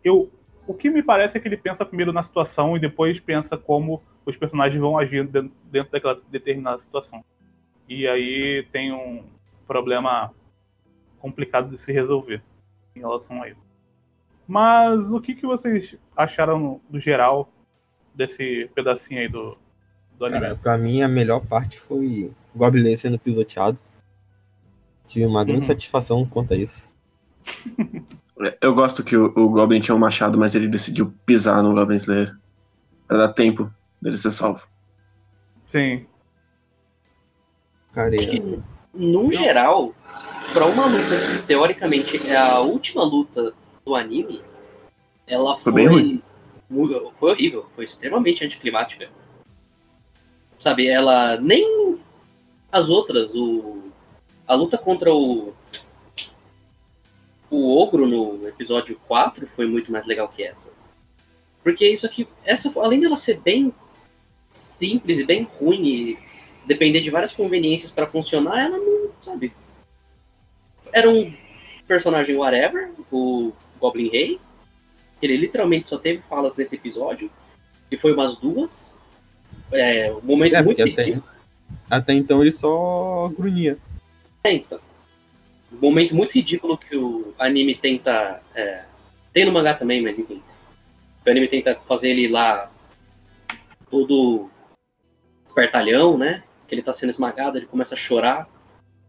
eu. 0.04 0.32
O 0.66 0.74
que 0.74 0.90
me 0.90 1.04
parece 1.04 1.38
é 1.38 1.42
que 1.42 1.48
ele 1.48 1.58
pensa 1.58 1.86
primeiro 1.86 2.14
na 2.14 2.24
situação 2.24 2.78
e 2.78 2.80
depois 2.80 3.20
pensa 3.20 3.58
como 3.58 4.02
os 4.26 4.38
personagens 4.38 4.80
vão 4.80 4.98
agir 4.98 5.28
dentro, 5.28 5.92
daquela 5.92 6.22
determinada 6.30 6.80
situação. 6.80 7.24
E 7.88 8.08
aí 8.08 8.66
tem 8.72 8.92
um 8.92 9.24
problema 9.68 10.34
complicado 11.20 11.70
de 11.70 11.78
se 11.78 11.92
resolver 11.92 12.42
em 12.96 13.00
relação 13.00 13.42
a 13.42 13.50
isso. 13.50 13.66
Mas 14.48 15.12
o 15.12 15.22
que, 15.22 15.34
que 15.36 15.46
vocês 15.46 15.96
acharam 16.16 16.82
do 16.90 17.00
geral 17.00 17.50
desse 18.14 18.70
pedacinho 18.76 19.22
aí 19.22 19.28
do, 19.28 19.58
do 20.18 20.26
anime? 20.26 20.42
Cara, 20.42 20.56
pra 20.56 20.78
mim 20.78 21.02
a 21.02 21.08
melhor 21.08 21.40
parte 21.46 21.80
foi 21.80 22.32
o 22.54 22.58
Goblin 22.58 22.96
sendo 22.98 23.18
piloteado. 23.18 23.80
Tive 25.08 25.26
uma 25.26 25.44
grande 25.44 25.62
Uhum. 25.62 25.68
satisfação 25.68 26.26
quanto 26.26 26.54
a 26.54 26.58
isso. 26.58 26.92
Eu 28.62 28.74
gosto 28.74 29.04
que 29.04 29.16
o, 29.16 29.26
o 29.36 29.50
Goblin 29.50 29.80
tinha 29.80 29.96
um 29.96 30.00
machado, 30.00 30.38
mas 30.38 30.56
ele 30.56 30.68
decidiu 30.68 31.14
pisar 31.26 31.62
no 31.62 31.74
Goblin 31.74 31.96
Slayer. 31.96 32.36
Pra 33.08 33.18
dar 33.18 33.34
tempo 33.34 33.72
dele 34.02 34.18
ser 34.18 34.32
salvo. 34.32 34.68
Sim. 35.68 36.06
Cara, 37.94 38.16
Acho 38.16 38.28
é- 38.28 38.32
que, 38.32 38.60
no 38.94 39.32
geral, 39.32 39.94
pra 40.52 40.66
uma 40.66 40.86
luta 40.88 41.16
que 41.40 41.48
teoricamente 41.48 42.18
é 42.28 42.36
a 42.36 42.60
última 42.60 43.04
luta 43.04 43.54
do 43.86 43.96
anime, 43.96 44.42
ela 45.28 45.54
Foi 45.58 45.72
foi. 45.72 45.74
bem 45.74 45.88
ruim. 45.88 46.22
Foi 47.20 47.32
horrível, 47.32 47.66
foi 47.76 47.86
extremamente 47.86 48.44
anticlimática. 48.44 49.10
Sabe, 50.60 50.88
ela. 50.88 51.40
Nem 51.40 52.00
as 52.72 52.90
outras, 52.90 53.36
o. 53.36 53.92
A 54.48 54.56
luta 54.56 54.78
contra 54.78 55.14
o. 55.14 55.54
o 57.52 57.78
ogro 57.78 58.08
no 58.08 58.48
episódio 58.48 59.00
4 59.08 59.48
foi 59.56 59.68
muito 59.68 59.92
mais 59.92 60.06
legal 60.08 60.28
que 60.28 60.42
essa. 60.44 60.70
Porque 61.64 61.88
isso 61.88 62.06
aqui, 62.06 62.28
essa, 62.44 62.72
além 62.80 63.00
dela 63.00 63.16
ser 63.18 63.40
bem 63.40 63.72
simples 64.50 65.20
e 65.20 65.24
bem 65.26 65.44
ruim 65.60 65.86
e 65.86 66.18
depender 66.66 67.02
de 67.02 67.10
várias 67.10 67.34
conveniências 67.34 67.92
para 67.92 68.08
funcionar, 68.08 68.66
ela 68.66 68.78
não, 68.78 69.10
sabe. 69.22 69.54
Era 70.92 71.10
um 71.10 71.34
personagem 71.88 72.36
whatever, 72.36 72.92
o 73.12 73.52
Goblin 73.80 74.10
Rei. 74.10 74.40
Ele 75.22 75.38
literalmente 75.38 75.90
só 75.90 75.98
teve 75.98 76.22
falas 76.30 76.56
nesse 76.56 76.76
episódio, 76.76 77.32
que 77.90 77.98
foi 77.98 78.14
umas 78.14 78.36
duas. 78.38 79.00
É, 79.72 80.12
um 80.12 80.22
momento 80.22 80.56
É, 80.56 80.62
muito 80.62 80.82
até, 80.82 81.04
ridículo. 81.04 81.24
até 81.90 82.14
então 82.14 82.42
ele 82.42 82.52
só 82.52 83.32
grunhia. 83.38 83.78
É, 84.44 84.54
então. 84.54 84.80
Um 85.72 85.78
momento 85.80 86.14
muito 86.16 86.34
ridículo 86.34 86.78
que 86.78 86.96
o 86.96 87.34
anime 87.40 87.76
tenta. 87.76 88.42
é, 88.54 88.84
tem 89.34 89.46
no 89.46 89.52
mangá 89.52 89.74
também, 89.74 90.02
mas 90.02 90.20
enfim. 90.20 90.42
O 91.26 91.30
anime 91.30 91.48
tenta 91.48 91.76
fazer 91.88 92.10
ele 92.12 92.28
lá 92.28 92.70
todo 93.90 94.50
espertalhão, 95.48 96.18
né? 96.18 96.44
Que 96.68 96.76
ele 96.76 96.84
tá 96.84 96.94
sendo 96.94 97.12
esmagado, 97.12 97.58
ele 97.58 97.66
começa 97.66 97.96
a 97.96 97.98
chorar, 97.98 98.48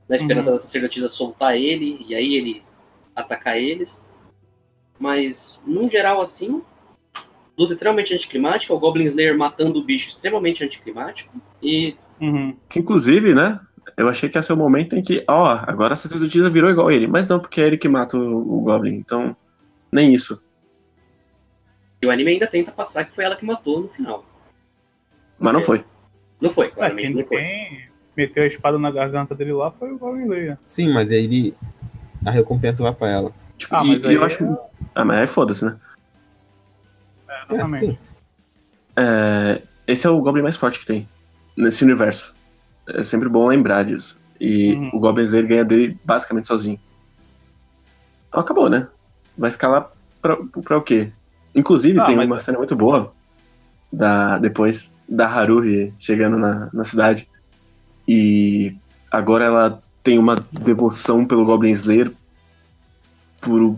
na 0.08 0.16
esperança 0.16 0.50
da 0.50 0.58
sacerdotisa 0.58 1.08
soltar 1.08 1.56
ele, 1.56 2.04
e 2.06 2.14
aí 2.14 2.34
ele 2.34 2.62
atacar 3.14 3.56
eles. 3.56 4.04
Mas, 4.98 5.58
num 5.66 5.88
geral, 5.88 6.20
assim, 6.20 6.62
luta 7.56 7.72
extremamente 7.72 8.14
anticlimática, 8.14 8.74
o 8.74 8.78
Goblin 8.78 9.06
Slayer 9.06 9.36
matando 9.36 9.78
o 9.78 9.84
bicho 9.84 10.08
extremamente 10.08 10.64
anticlimático, 10.64 11.34
e 11.62 11.96
Uhum. 12.20 12.56
Que 12.68 12.78
inclusive, 12.78 13.34
né? 13.34 13.60
Eu 13.96 14.08
achei 14.08 14.28
que 14.28 14.38
ia 14.38 14.42
ser 14.42 14.52
o 14.52 14.56
momento 14.56 14.96
em 14.96 15.02
que, 15.02 15.22
ó, 15.28 15.46
agora 15.66 15.92
a 15.92 15.96
sacerdotisa 15.96 16.50
virou 16.50 16.70
igual 16.70 16.90
ele. 16.90 17.06
Mas 17.06 17.28
não, 17.28 17.38
porque 17.38 17.60
é 17.60 17.66
ele 17.66 17.78
que 17.78 17.88
mata 17.88 18.16
o, 18.16 18.58
o 18.58 18.60
Goblin. 18.60 18.94
Então, 18.94 19.36
nem 19.92 20.12
isso. 20.12 20.40
e 22.02 22.06
o 22.06 22.10
anime 22.10 22.32
ainda 22.32 22.46
tenta 22.46 22.72
passar 22.72 23.04
que 23.04 23.14
foi 23.14 23.24
ela 23.24 23.36
que 23.36 23.44
matou 23.44 23.80
no 23.80 23.88
final. 23.88 24.24
Mas 25.38 25.52
não 25.52 25.60
foi. 25.60 25.84
Não 26.40 26.52
foi, 26.52 26.66
É, 26.66 26.70
claramente 26.70 27.06
quem, 27.06 27.14
não 27.16 27.24
foi. 27.26 27.38
quem 27.38 27.84
meteu 28.16 28.42
a 28.42 28.46
espada 28.46 28.78
na 28.78 28.90
garganta 28.90 29.34
dele 29.34 29.52
lá 29.52 29.70
foi 29.70 29.92
o 29.92 29.98
Goblin 29.98 30.24
Slayer. 30.24 30.58
Sim, 30.68 30.92
mas 30.92 31.10
aí 31.10 31.24
ele. 31.24 31.56
A 32.24 32.30
recompensa 32.30 32.82
vai 32.82 32.94
pra 32.94 33.08
ela. 33.10 33.32
Tipo, 33.56 33.74
Ah, 33.76 33.84
e, 33.84 33.88
mas 33.88 34.02
e 34.02 34.06
aí 34.06 34.14
eu 34.14 34.24
acho. 34.24 34.58
Ah, 34.94 35.04
mas 35.04 35.18
aí 35.18 35.26
foda-se, 35.26 35.64
né? 35.64 35.78
É, 37.28 37.32
É, 37.32 37.54
exatamente. 37.54 38.04
sim. 38.04 38.16
É, 38.96 39.62
esse 39.86 40.06
é 40.06 40.10
o 40.10 40.20
Goblin 40.20 40.42
mais 40.42 40.56
forte 40.56 40.78
que 40.78 40.86
tem 40.86 41.08
nesse 41.56 41.84
universo. 41.84 42.34
É 42.88 43.02
sempre 43.02 43.28
bom 43.28 43.46
lembrar 43.48 43.84
disso. 43.84 44.18
E 44.40 44.74
Uhum. 44.74 44.90
o 44.94 45.00
Goblin 45.00 45.24
Slayer 45.24 45.48
ganha 45.48 45.64
dele 45.64 45.98
basicamente 46.04 46.46
sozinho. 46.46 46.78
Então 48.28 48.40
acabou, 48.40 48.68
né? 48.68 48.88
Vai 49.36 49.48
escalar 49.48 49.90
pra, 50.20 50.36
pra 50.64 50.78
o 50.78 50.82
quê? 50.82 51.12
Inclusive, 51.54 52.00
Ah, 52.00 52.04
tem 52.04 52.16
mas- 52.16 52.26
uma 52.26 52.38
cena 52.38 52.58
muito 52.58 52.74
boa 52.74 53.12
da, 53.92 54.38
depois 54.38 54.92
da 55.14 55.26
Haruhi 55.28 55.92
chegando 55.98 56.36
na, 56.38 56.68
na 56.72 56.84
cidade. 56.84 57.28
E 58.06 58.74
agora 59.10 59.44
ela 59.44 59.82
tem 60.02 60.18
uma 60.18 60.36
devoção 60.52 61.24
pelo 61.24 61.44
Goblin 61.44 61.70
Slayer 61.70 62.12
por 63.40 63.76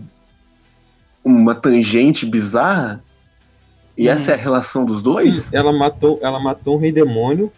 uma 1.23 1.55
tangente 1.55 2.25
bizarra. 2.25 3.03
E 3.97 4.07
Uhum. 4.07 4.13
essa 4.13 4.31
é 4.31 4.33
a 4.35 4.37
relação 4.37 4.85
dos 4.85 5.01
dois? 5.01 5.53
Ela 5.53 5.71
matou, 5.73 6.19
ela 6.21 6.39
matou 6.39 6.75
um 6.75 6.79
rei 6.79 6.91
demônio. 6.91 7.51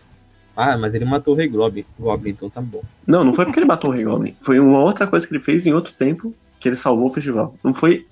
Ah, 0.55 0.77
mas 0.77 0.93
ele 0.93 1.05
matou 1.05 1.33
o 1.33 1.37
rei 1.37 1.47
Goblin, 1.47 1.85
Goblin 1.97 2.31
então 2.31 2.49
tá 2.49 2.61
bom. 2.61 2.81
Não, 3.07 3.23
não 3.23 3.33
foi 3.33 3.45
porque 3.45 3.59
ele 3.59 3.65
matou 3.65 3.89
o 3.91 3.93
Rei 3.93 4.03
Goblin. 4.03 4.35
Foi 4.41 4.59
uma 4.59 4.79
outra 4.79 5.07
coisa 5.07 5.25
que 5.25 5.33
ele 5.33 5.41
fez 5.41 5.65
em 5.65 5.73
outro 5.73 5.93
tempo 5.93 6.33
que 6.59 6.67
ele 6.67 6.75
salvou 6.75 7.07
o 7.07 7.13
festival. 7.13 7.55
Não 7.63 7.73
foi 7.73 8.05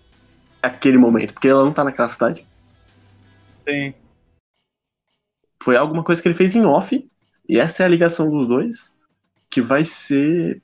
aquele 0.62 0.98
momento, 0.98 1.34
porque 1.34 1.50
ela 1.50 1.66
não 1.66 1.74
tá 1.74 1.84
naquela 1.84 2.08
cidade. 2.08 2.46
Sim. 3.68 3.94
Foi 5.68 5.76
alguma 5.76 6.02
coisa 6.02 6.22
que 6.22 6.30
ele 6.30 6.34
fez 6.34 6.56
em 6.56 6.64
off. 6.64 7.06
E 7.50 7.60
essa 7.60 7.84
é 7.84 7.86
a 7.86 7.90
ligação 7.90 8.30
dos 8.30 8.48
dois, 8.48 8.96
que 9.50 9.62
vai 9.62 9.84
ser 9.84 10.62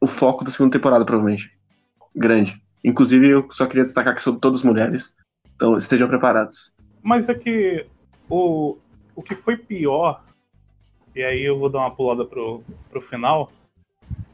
o 0.00 0.06
foco 0.08 0.42
da 0.42 0.50
segunda 0.50 0.72
temporada, 0.76 1.04
provavelmente. 1.04 1.56
Grande. 2.12 2.60
Inclusive, 2.82 3.30
eu 3.30 3.46
só 3.52 3.68
queria 3.68 3.84
destacar 3.84 4.12
que 4.16 4.20
são 4.20 4.36
todas 4.36 4.64
mulheres. 4.64 5.14
Então 5.54 5.76
estejam 5.76 6.08
preparados. 6.08 6.74
Mas 7.00 7.28
é 7.28 7.34
que 7.34 7.86
o, 8.28 8.76
o 9.14 9.22
que 9.22 9.36
foi 9.36 9.56
pior, 9.56 10.24
e 11.14 11.22
aí 11.22 11.44
eu 11.44 11.56
vou 11.56 11.68
dar 11.70 11.78
uma 11.78 11.94
pulada 11.94 12.24
pro, 12.24 12.64
pro 12.90 13.00
final, 13.00 13.52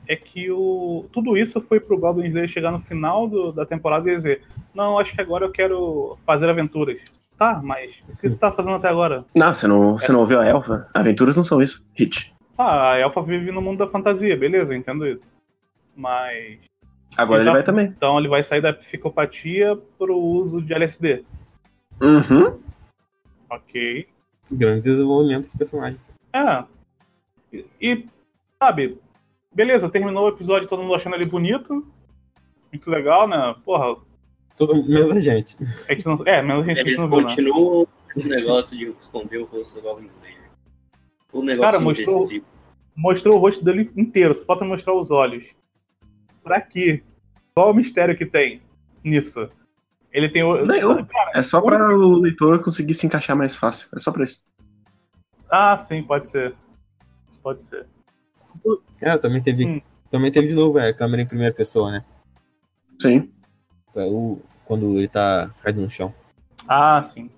é 0.08 0.16
que 0.16 0.50
o, 0.50 1.04
tudo 1.12 1.37
isso 1.37 1.61
foi 1.61 1.78
pro 1.78 1.99
Goblin 1.99 2.28
Slayer 2.28 2.49
chegar 2.49 2.72
no 2.72 2.80
final 2.80 3.28
do- 3.28 3.52
da 3.52 3.66
temporada 3.66 4.11
e 4.11 4.16
dizer: 4.16 4.42
Não, 4.75 4.99
acho 4.99 5.14
que 5.14 5.20
agora 5.20 5.44
eu 5.44 5.52
quero 5.52 6.16
fazer 6.25 6.49
aventuras. 6.49 7.02
Tá, 7.42 7.61
mas 7.61 7.90
o 8.08 8.16
que 8.16 8.28
você 8.30 8.38
tá 8.38 8.52
fazendo 8.52 8.76
até 8.76 8.87
agora? 8.88 9.25
Não, 9.34 9.52
você 9.52 9.66
não, 9.66 9.99
você 9.99 10.12
não 10.12 10.20
ouviu 10.20 10.38
a 10.40 10.46
Elfa? 10.46 10.88
Aventuras 10.94 11.37
não 11.37 11.42
são 11.42 11.61
isso. 11.61 11.84
Hit. 11.92 12.32
Ah, 12.56 12.92
a 12.92 12.99
Elfa 13.00 13.20
vive 13.20 13.50
no 13.50 13.61
mundo 13.61 13.78
da 13.78 13.88
fantasia, 13.88 14.37
beleza, 14.37 14.72
eu 14.72 14.76
entendo 14.76 15.04
isso. 15.04 15.28
Mas. 15.96 16.61
Agora 17.16 17.40
ele 17.40 17.49
Então- 17.49 17.54
vai 17.54 17.62
também. 17.64 17.87
Então 17.87 18.16
ele 18.16 18.28
vai 18.28 18.44
sair 18.44 18.61
da 18.61 18.72
psicopatia 18.72 19.76
pro 19.99 20.16
uso 20.16 20.62
de 20.62 20.72
LSD. 20.72 21.25
Uhum. 22.00 22.61
Ok. 23.50 24.06
Grande 24.52 24.82
desenvolvimento 24.84 25.50
de 25.50 25.58
personagem. 25.58 25.99
É. 26.32 26.64
E, 27.52 27.66
e, 27.80 28.06
sabe, 28.62 28.99
beleza, 29.52 29.90
terminou 29.90 30.26
o 30.26 30.28
episódio 30.28 30.68
todo 30.68 30.80
mundo 30.80 30.94
achando 30.94 31.16
ele 31.16 31.26
bonito. 31.26 31.84
Muito 32.72 32.88
legal, 32.88 33.26
né? 33.26 33.52
Porra, 33.64 33.96
Todo 34.66 34.88
menos 34.88 35.16
a 35.16 35.21
gente. 35.21 35.57
a 35.88 35.92
gente 35.92 36.07
não. 36.07 36.19
É, 36.26 36.42
menos 36.42 36.64
a 36.64 36.69
gente 36.69 36.81
Eles 36.81 36.99
não 36.99 37.09
viu, 37.09 37.19
né? 37.19 37.25
continuam 37.25 37.88
esse 38.16 38.28
negócio 38.28 38.76
de 38.76 38.85
esconder 39.00 39.38
o 39.38 39.45
rosto 39.45 39.75
do 39.75 39.83
Goblin 39.83 40.07
Slayer. 40.07 40.50
O 41.33 41.42
negócio 41.42 41.73
Cara, 41.73 41.83
mostrou-. 41.83 42.28
Mostrou 42.95 43.37
o 43.37 43.40
rosto 43.40 43.64
dele 43.64 43.90
inteiro, 43.97 44.35
só 44.35 44.45
falta 44.45 44.64
mostrar 44.64 44.95
os 44.95 45.11
olhos. 45.11 45.45
Pra 46.42 46.61
quê? 46.61 47.02
Qual 47.54 47.71
o 47.71 47.75
mistério 47.75 48.16
que 48.16 48.26
tem 48.26 48.61
nisso? 49.02 49.49
Ele 50.12 50.28
tem 50.28 50.42
o. 50.42 50.57
É 51.35 51.42
só 51.42 51.61
para 51.61 51.97
o 51.97 52.16
leitor 52.16 52.62
conseguir 52.62 52.92
se 52.95 53.07
encaixar 53.07 53.37
mais 53.37 53.57
fácil. 53.57 53.88
É 53.95 53.99
só 53.99 54.12
pra 54.12 54.25
isso. 54.25 54.42
ah, 55.50 55.76
sim, 55.78 56.02
pode 56.02 56.28
ser. 56.28 56.54
Pode 57.42 57.62
ser. 57.62 57.87
É, 59.00 59.16
também 59.16 59.42
teve. 59.42 59.66
Hum. 59.66 59.81
Também 60.11 60.31
teve 60.31 60.49
de 60.49 60.54
novo 60.54 60.78
é, 60.78 60.90
a 60.90 60.95
câmera 60.95 61.23
em 61.23 61.26
primeira 61.26 61.54
pessoa, 61.54 61.90
né? 61.90 62.04
Sim. 63.00 63.33
É, 63.95 64.04
o, 64.04 64.38
quando 64.64 64.99
ele 64.99 65.09
tá 65.09 65.50
caído 65.62 65.81
no 65.81 65.90
chão. 65.90 66.14
Ah, 66.69 67.02
sim. 67.04 67.31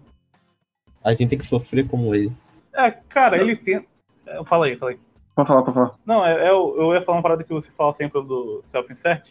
A 1.02 1.10
gente 1.12 1.28
tem 1.30 1.38
que 1.38 1.44
sofrer 1.46 1.86
como 1.86 2.14
ele. 2.14 2.32
É, 2.72 2.90
cara, 2.90 3.36
ele 3.40 3.56
tem. 3.56 3.86
é, 4.26 4.44
Fala 4.44 4.66
aí, 4.66 4.76
fala 4.76 4.92
aí. 4.92 5.00
Pode 5.34 5.48
falar, 5.48 5.62
pode 5.62 5.74
falar. 5.74 5.94
Não, 6.06 6.24
é, 6.24 6.46
é 6.46 6.50
eu 6.50 6.92
ia 6.94 7.02
falar 7.02 7.18
uma 7.18 7.22
parada 7.22 7.44
que 7.44 7.52
você 7.52 7.70
fala 7.72 7.92
sempre 7.92 8.22
do 8.22 8.60
self-insert, 8.62 9.26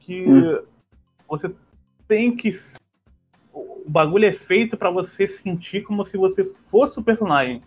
que 0.00 0.26
Hum. 0.28 0.62
você 1.28 1.52
tem 2.06 2.34
que. 2.36 2.50
O 3.52 3.84
bagulho 3.88 4.26
é 4.26 4.32
feito 4.32 4.76
pra 4.76 4.90
você 4.90 5.26
sentir 5.26 5.82
como 5.84 6.04
se 6.04 6.16
você 6.16 6.44
fosse 6.70 6.98
o 6.98 7.02
personagem. 7.02 7.62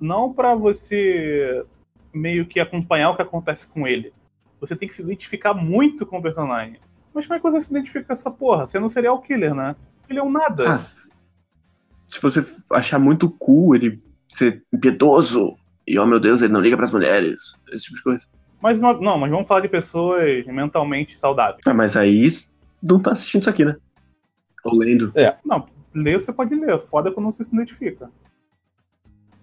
Não 0.00 0.32
pra 0.32 0.54
você 0.54 1.64
meio 2.14 2.46
que 2.46 2.60
acompanhar 2.60 3.10
o 3.10 3.16
que 3.16 3.22
acontece 3.22 3.66
com 3.68 3.86
ele. 3.86 4.12
Você 4.60 4.74
tem 4.76 4.88
que 4.88 4.94
se 4.94 5.02
identificar 5.02 5.52
muito 5.54 6.06
com 6.06 6.18
o 6.18 6.22
personagem. 6.22 6.78
Mas 7.18 7.26
como 7.26 7.34
é 7.36 7.40
que 7.40 7.50
você 7.50 7.62
se 7.62 7.70
identifica 7.72 8.04
com 8.04 8.12
essa 8.12 8.30
porra? 8.30 8.68
Você 8.68 8.78
não 8.78 8.84
é 8.84 8.86
um 8.86 8.90
serial 8.90 9.20
killer, 9.20 9.52
né? 9.52 9.74
Ele 10.08 10.20
é 10.20 10.22
um 10.22 10.30
nada. 10.30 10.74
Ah, 10.74 10.78
se 10.78 11.18
você 12.22 12.46
achar 12.72 12.96
muito 13.00 13.28
cool 13.28 13.74
ele 13.74 14.00
ser 14.28 14.64
impiedoso 14.72 15.56
e, 15.84 15.98
oh 15.98 16.06
meu 16.06 16.20
Deus, 16.20 16.42
ele 16.42 16.52
não 16.52 16.60
liga 16.60 16.76
pras 16.76 16.92
mulheres, 16.92 17.60
esse 17.72 17.86
tipo 17.86 17.96
de 17.96 18.02
coisa. 18.04 18.26
Mas 18.62 18.80
não, 18.80 18.92
não, 19.00 19.18
mas 19.18 19.32
vamos 19.32 19.48
falar 19.48 19.62
de 19.62 19.68
pessoas 19.68 20.46
mentalmente 20.46 21.18
saudáveis. 21.18 21.60
Ah, 21.66 21.74
mas 21.74 21.96
aí 21.96 22.28
não 22.80 23.00
tá 23.00 23.10
assistindo 23.10 23.40
isso 23.40 23.50
aqui, 23.50 23.64
né? 23.64 23.76
Ou 24.64 24.76
lendo. 24.76 25.12
Não, 25.44 25.66
ler 25.92 26.20
você 26.20 26.32
pode 26.32 26.54
ler, 26.54 26.80
foda 26.82 27.10
quando 27.10 27.32
você 27.32 27.42
se 27.42 27.52
identifica. 27.52 28.12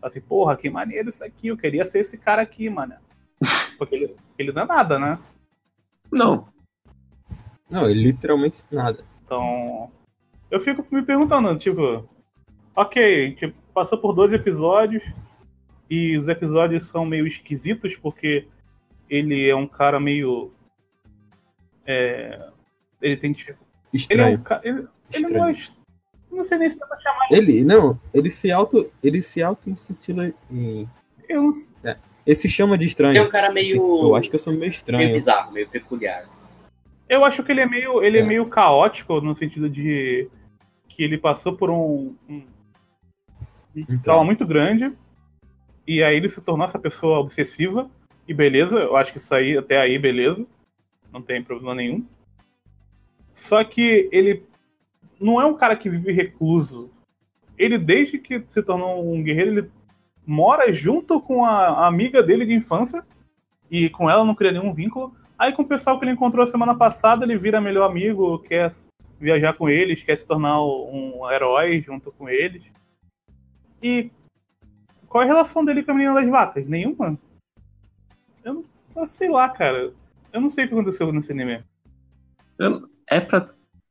Assim, 0.02 0.22
porra, 0.22 0.56
que 0.56 0.70
maneiro 0.70 1.10
isso 1.10 1.26
aqui, 1.26 1.50
eu 1.50 1.58
queria 1.58 1.84
ser 1.84 2.00
esse 2.00 2.18
cara 2.18 2.42
aqui, 2.42 2.70
mano. 2.70 2.96
Porque 3.78 3.96
ele, 3.96 4.16
ele 4.40 4.54
não 4.54 4.62
é 4.62 4.66
nada, 4.66 4.98
né? 4.98 5.20
Não. 6.10 6.55
Não, 7.70 7.90
ele 7.90 8.04
literalmente 8.04 8.64
nada. 8.72 9.04
Então, 9.26 9.92
eu 10.52 10.60
fico 10.62 10.86
me 10.92 11.02
perguntando, 11.02 11.58
tipo, 11.58 12.08
ok, 12.76 13.34
tipo, 13.36 13.56
passou 13.74 13.98
por 13.98 14.14
dois 14.14 14.32
episódios 14.32 15.04
e 15.90 16.16
os 16.16 16.28
episódios 16.28 16.86
são 16.88 17.06
meio 17.06 17.26
esquisitos 17.28 17.96
porque 17.98 18.48
ele 19.10 19.48
é 19.50 19.56
um 19.56 19.68
cara 19.68 20.00
meio. 20.00 20.52
é, 21.86 22.40
ele 23.02 23.18
tem. 23.18 23.34
tipo, 23.34 23.52
Ele 24.10 24.22
é 24.22 24.26
um 24.26 24.34
Estranho. 24.34 24.44
ele, 24.64 24.78
ele 24.80 24.82
não 24.82 24.90
Estranho. 25.10 25.46
é. 25.46 25.52
est- 25.52 25.74
Não 26.32 26.44
sei 26.44 26.58
nem 26.58 26.70
se 26.70 26.78
dá 26.78 26.86
pra 26.88 27.00
chamar 27.00 27.28
Ele, 27.32 27.64
não, 27.64 28.00
ele 28.14 28.30
se 28.30 28.52
auto. 28.52 28.92
Ele 29.04 29.22
se 29.22 29.42
auto 29.42 29.70
intitula 29.70 30.28
em. 30.52 30.80
ele. 30.80 30.88
eu 31.30 31.42
não- 31.44 31.52
Ele 32.26 32.36
se 32.36 32.50
chama 32.50 32.78
de 32.78 32.84
Ele 32.84 32.88
é 32.88 32.90
estranho. 32.90 33.24
um 33.26 33.30
cara 33.30 33.52
meio. 33.52 33.76
Eu 33.78 34.16
acho 34.16 34.30
que 34.30 34.36
eu 34.36 34.40
sou 34.40 34.52
meio 34.52 34.62
meio 34.62 34.72
estranho. 34.72 35.14
bizarro, 35.14 35.52
meio 35.52 35.70
peculiar. 35.70 36.28
Eu 37.08 37.24
acho 37.24 37.44
que 37.44 37.52
ele 37.52 37.62
é 37.62 37.66
meio, 37.66 38.04
ele 38.04 38.18
é. 38.18 38.22
É. 38.22 38.26
meio 38.26 38.46
caótico 38.48 39.22
no 39.22 39.36
sentido 39.36 39.70
de 39.70 40.30
que 40.88 41.04
ele 41.04 41.18
passou 41.18 41.56
por 41.56 41.70
um, 41.70 42.16
um, 42.28 42.44
Então. 43.76 44.00
trauma 44.00 44.24
muito 44.24 44.46
grande 44.46 44.92
e 45.88 46.02
aí 46.02 46.16
ele 46.16 46.30
se 46.30 46.42
tornou 46.42 46.66
essa 46.66 46.80
pessoa 46.80 47.20
obsessiva 47.20 47.90
e 48.28 48.34
beleza, 48.34 48.78
eu 48.78 48.96
acho 48.96 49.12
que 49.12 49.20
isso 49.20 49.34
aí 49.36 49.58
até 49.58 49.80
aí 49.80 50.00
beleza, 50.00 50.46
não 51.12 51.22
tem 51.22 51.44
problema 51.44 51.76
nenhum. 51.76 52.06
Só 53.36 53.64
que 53.64 54.10
ele 54.12 54.44
não 55.20 55.40
é 55.40 55.46
um 55.46 55.56
cara 55.56 55.76
que 55.76 55.90
vive 55.90 56.12
recluso. 56.12 56.92
Ele 57.58 57.78
desde 57.78 58.18
que 58.18 58.44
se 58.48 58.64
tornou 58.64 59.14
um 59.14 59.22
guerreiro, 59.22 59.52
ele 59.52 59.72
mora 60.26 60.74
junto 60.74 61.22
com 61.22 61.46
a 61.46 61.86
amiga 61.86 62.24
dele 62.24 62.46
de 62.46 62.54
infância 62.54 63.06
e 63.70 63.90
com 63.90 64.10
ela 64.10 64.26
não 64.26 64.34
cria 64.34 64.52
nenhum 64.52 64.74
vínculo. 64.74 65.16
Aí 65.38 65.52
com 65.54 65.64
o 65.64 65.68
pessoal 65.68 66.00
que 66.00 66.06
ele 66.06 66.14
encontrou 66.14 66.48
semana 66.48 66.76
passada, 66.76 67.26
ele 67.26 67.38
vira 67.38 67.60
melhor 67.60 67.90
amigo, 67.90 68.40
quer 68.40 68.74
viajar 69.20 69.54
com 69.54 69.70
eles, 69.70 70.04
quer 70.04 70.18
se 70.18 70.26
tornar 70.26 70.62
um 70.64 71.30
herói 71.30 71.82
junto 71.82 72.12
com 72.12 72.30
eles. 72.30 72.64
E 73.82 74.10
qual 75.08 75.24
é 75.24 75.26
a 75.26 75.28
relação 75.30 75.64
dele 75.64 75.84
com 75.84 75.92
a 75.92 75.94
menina 75.94 76.14
das 76.16 76.30
vacas? 76.30 76.66
Nenhuma? 76.68 77.18
Eu, 78.44 78.66
eu 78.96 79.06
sei 79.06 79.30
lá, 79.30 79.50
cara. 79.50 79.94
Eu 80.32 80.42
não 80.42 80.50
sei 80.50 80.66
o 80.66 80.68
que 80.68 80.74
aconteceu 80.74 81.12
nesse 81.12 81.32
anime. 81.32 81.64
É 83.10 83.20
pra, 83.20 83.50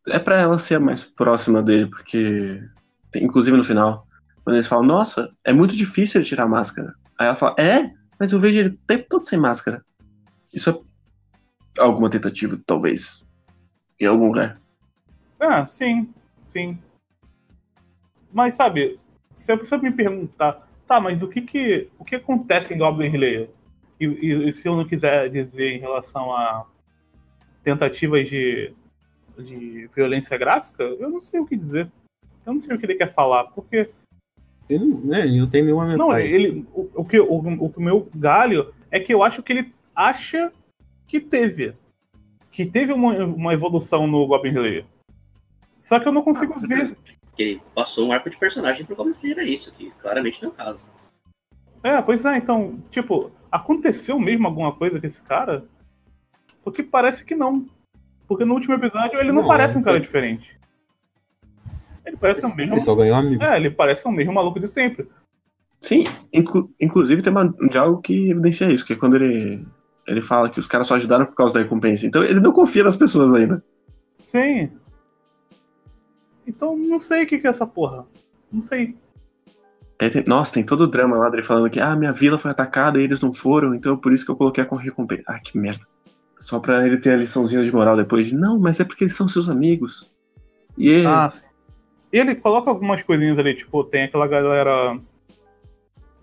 é 0.09 0.19
pra 0.19 0.41
ela 0.41 0.59
ser 0.59 0.79
mais 0.79 1.05
próxima 1.05 1.63
dele, 1.63 1.87
porque. 1.87 2.63
tem- 3.11 3.25
inclusive 3.25 3.57
no 3.57 3.65
final, 3.65 4.07
quando 4.43 4.57
eles 4.57 4.67
falam, 4.67 4.85
nossa, 4.85 5.33
é 5.45 5.53
muito 5.53 5.77
difícil 5.77 6.21
ele 6.21 6.29
tirar 6.29 6.45
a 6.45 6.49
máscara. 6.49 6.95
Aí 7.19 7.27
ela 7.27 7.37
fala, 7.37 7.55
é, 7.59 7.91
mas 8.19 8.33
eu 8.33 8.41
vejo 8.41 8.59
ele 8.59 8.69
o 8.71 8.79
tempo 8.87 9.07
todo 9.09 9.25
sem 9.25 9.39
máscara. 9.39 9.85
Isso 10.53 10.71
é 10.71 10.79
alguma 11.79 12.11
tentativa, 12.11 12.59
talvez. 12.67 13.27
Em 14.01 14.07
algum 14.07 14.27
lugar. 14.27 14.61
Ah, 15.39 15.67
sim, 15.67 16.13
sim. 16.45 16.79
Mas 18.33 18.55
sabe, 18.55 18.99
se 19.35 19.53
a 19.53 19.57
pessoa 19.57 19.81
me 19.81 19.91
perguntar, 19.91 20.67
tá, 20.87 21.01
mas 21.01 21.19
do 21.19 21.29
que 21.29 21.41
que. 21.43 21.89
O 21.99 22.05
que 22.05 22.17
acontece 22.17 22.73
em 22.75 22.79
Goblin 22.79 23.09
Slayer? 23.15 23.51
E, 24.01 24.07
e- 24.07 24.49
e 24.49 24.53
se 24.53 24.67
eu 24.67 24.77
não 24.77 24.85
quiser 24.87 25.29
dizer 25.31 25.73
em 25.73 25.79
relação 25.79 26.35
a 26.35 26.67
tentativas 27.63 28.29
de, 28.29 28.73
de 29.39 29.89
violência 29.95 30.37
gráfica, 30.37 30.83
eu 30.83 31.09
não 31.09 31.21
sei 31.21 31.41
o 31.41 31.47
que 31.47 31.57
dizer. 31.57 31.91
Eu 32.45 32.53
não 32.53 32.61
sei 32.61 32.77
o 32.77 32.79
que 32.79 32.85
ele 32.87 32.97
quer 32.97 33.13
falar, 33.15 33.45
porque 33.45 33.91
Ele 34.69 34.85
não, 34.85 35.01
né, 35.01 35.21
ele 35.23 35.39
não 35.41 35.49
tem 35.49 35.63
nenhuma 35.63 35.87
Não, 35.87 36.09
mensagem. 36.09 36.27
ele, 36.31 36.67
o, 36.75 36.91
o 36.95 37.05
que, 37.05 37.19
o, 37.21 37.35
o 37.65 37.71
que 37.71 37.79
o 37.79 37.83
meu 37.83 38.09
galho 38.15 38.75
é 38.91 38.99
que 39.01 39.15
eu 39.15 39.23
acho 39.23 39.43
que 39.43 39.53
ele 39.53 39.73
acha 39.95 40.53
que 41.07 41.21
teve. 41.21 41.75
Que 42.51 42.65
teve 42.67 42.93
uma, 42.93 43.13
uma 43.25 43.53
evolução 43.53 44.07
no 44.07 44.27
Goblin 44.27 44.51
Slayer. 44.53 44.85
Só 45.83 45.99
que 46.01 46.09
eu 46.09 46.13
não 46.13 46.23
consigo 46.23 46.55
Ah, 46.57 46.61
ver. 46.61 46.87
certeza. 46.87 46.97
Ele 47.37 47.61
passou 47.75 48.07
um 48.07 48.13
arco 48.13 48.31
de 48.31 48.37
personagem 48.37 48.87
pro 48.87 48.95
Goblin 48.97 49.13
Slayer, 49.13 49.39
é 49.39 49.45
isso, 49.45 49.73
que 49.73 49.91
claramente 50.01 50.41
não 50.43 50.51
é 50.51 50.53
o 50.53 50.55
caso. 50.57 50.81
É, 51.83 52.01
pois 52.01 52.25
é, 52.25 52.37
então, 52.37 52.79
tipo, 52.91 53.31
aconteceu 53.51 54.19
mesmo 54.19 54.47
alguma 54.47 54.73
coisa 54.73 54.99
com 55.01 55.07
esse 55.07 55.21
cara? 55.23 55.65
Porque 56.63 56.83
parece 56.83 57.25
que 57.25 57.35
não. 57.35 57.67
Porque 58.27 58.45
no 58.45 58.55
último 58.55 58.75
episódio 58.75 59.19
ele 59.21 59.33
não, 59.33 59.43
Não, 59.43 59.49
parece 59.49 59.77
um 59.77 59.83
cara 59.83 59.99
é- 59.99 60.01
diferente. 60.01 60.57
Ele 62.07 62.17
parece 62.17 62.45
o 62.47 62.55
mesmo. 62.55 62.75
Ele 62.75 62.81
só 62.81 62.95
ganhou 62.95 63.17
amigos. 63.17 63.47
É, 63.47 63.57
ele 63.57 63.71
parece 63.71 64.07
o 64.07 64.11
mesmo 64.13 64.33
maluco 64.33 64.61
de 64.61 64.69
sempre. 64.69 65.09
Sim, 65.81 66.05
inclu- 66.33 66.71
inclusive 66.81 67.21
tem 67.23 67.31
uma, 67.31 67.45
um 67.61 67.69
diálogo 67.69 68.01
que 68.01 68.31
evidencia 68.31 68.71
isso, 68.73 68.87
que 68.87 68.95
é 68.95 68.97
quando 68.97 69.17
ele, 69.17 69.67
ele 70.07 70.23
fala 70.23 70.51
que 70.51 70.59
os 70.59 70.67
caras 70.67 70.87
só 70.87 70.95
ajudaram 70.95 71.27
por 71.27 71.35
causa 71.35 71.55
da 71.55 71.61
recompensa. 71.61 72.07
Então 72.07 72.23
ele 72.23 72.41
não 72.41 72.53
confia 72.53 72.85
nas 72.85 72.97
pessoas 72.97 73.35
ainda. 73.35 73.63
Sim. 74.23 74.71
Então 76.47 76.77
não 76.77 77.01
sei 77.01 77.25
o 77.25 77.27
que, 77.27 77.39
que 77.39 77.47
é 77.47 77.51
essa 77.51 77.67
porra. 77.67 78.07
Não 78.53 78.63
sei. 78.63 78.97
Tem- 79.97 80.25
nossa, 80.27 80.53
tem 80.55 80.65
todo 80.65 80.83
o 80.83 80.87
drama 80.87 81.17
lá 81.17 81.31
dele 81.31 81.43
falando 81.43 81.71
que 81.71 81.81
ah, 81.81 81.97
minha 81.97 82.13
vila 82.13 82.39
foi 82.39 82.51
atacada 82.51 83.01
e 83.01 83.05
eles 83.05 83.21
não 83.21 83.33
foram, 83.33 83.75
então 83.75 83.95
é 83.95 83.97
por 83.97 84.13
isso 84.13 84.25
que 84.25 84.31
eu 84.31 84.37
coloquei 84.37 84.65
a 84.65 84.77
recompensa. 84.77 85.23
Ah, 85.27 85.39
que 85.39 85.57
merda. 85.57 85.87
Só 86.39 86.59
pra 86.61 86.87
ele 86.87 86.99
ter 86.99 87.11
a 87.13 87.17
liçãozinha 87.17 87.65
de 87.65 87.73
moral 87.73 87.97
depois 87.97 88.27
de, 88.27 88.37
não, 88.37 88.59
mas 88.59 88.79
é 88.81 88.85
porque 88.85 89.05
eles 89.05 89.17
são 89.17 89.27
seus 89.27 89.49
amigos. 89.49 90.15
E 90.77 90.89
ele, 90.89 91.07
Ah, 91.07 91.31
sim. 91.31 91.43
Ele 92.13 92.35
coloca 92.37 92.71
algumas 92.71 93.03
coisinhas 93.03 93.37
ali, 93.39 93.57
tipo, 93.57 93.83
tem 93.83 94.05
aquela 94.05 94.29
galera. 94.29 94.97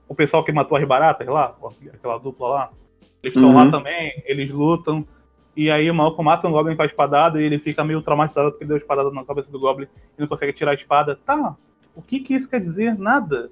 O 0.07 0.15
pessoal 0.15 0.43
que 0.43 0.51
matou 0.51 0.77
as 0.77 0.87
baratas 0.87 1.27
lá, 1.27 1.55
aquela 1.93 2.17
dupla 2.17 2.47
lá. 2.47 2.71
Eles 3.23 3.35
estão 3.35 3.49
Uhum. 3.49 3.55
lá 3.55 3.69
também, 3.71 4.21
eles 4.25 4.49
lutam. 4.51 5.05
E 5.55 5.69
aí 5.69 5.89
o 5.91 5.93
maluco 5.95 6.23
mata 6.23 6.47
um 6.47 6.51
Goblin 6.51 6.75
com 6.75 6.81
a 6.81 6.85
espadada 6.85 7.41
e 7.41 7.45
ele 7.45 7.59
fica 7.59 7.83
meio 7.83 8.01
traumatizado 8.01 8.51
porque 8.51 8.65
deu 8.65 8.75
a 8.75 8.79
espadada 8.79 9.11
na 9.11 9.23
cabeça 9.25 9.51
do 9.51 9.59
Goblin 9.59 9.87
e 10.17 10.21
não 10.21 10.27
consegue 10.27 10.53
tirar 10.53 10.71
a 10.71 10.75
espada. 10.75 11.15
Tá, 11.25 11.55
o 11.95 12.01
que 12.01 12.19
que 12.21 12.33
isso 12.33 12.49
quer 12.49 12.61
dizer? 12.61 12.97
Nada. 12.97 13.51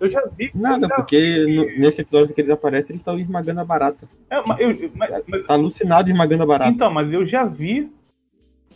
Eu 0.00 0.10
já 0.10 0.24
vi. 0.26 0.50
Nada, 0.54 0.88
já 0.88 0.94
porque 0.96 1.44
vi- 1.44 1.56
no- 1.56 1.78
nesse 1.78 2.00
episódio 2.00 2.34
que 2.34 2.40
eles 2.40 2.50
aparecem, 2.52 2.92
eles 2.94 3.00
estão 3.00 3.18
esmagando 3.18 3.60
a 3.60 3.64
barata. 3.64 4.08
É, 4.30 4.42
mas 4.46 4.60
eu- 4.60 4.90
mas- 4.94 5.10
mas- 5.28 5.46
Tá 5.46 5.54
alucinado 5.54 6.08
esmagando 6.08 6.42
a 6.42 6.46
barata. 6.46 6.70
Então, 6.70 6.90
mas 6.90 7.12
eu 7.12 7.26
já 7.26 7.44
vi 7.44 7.92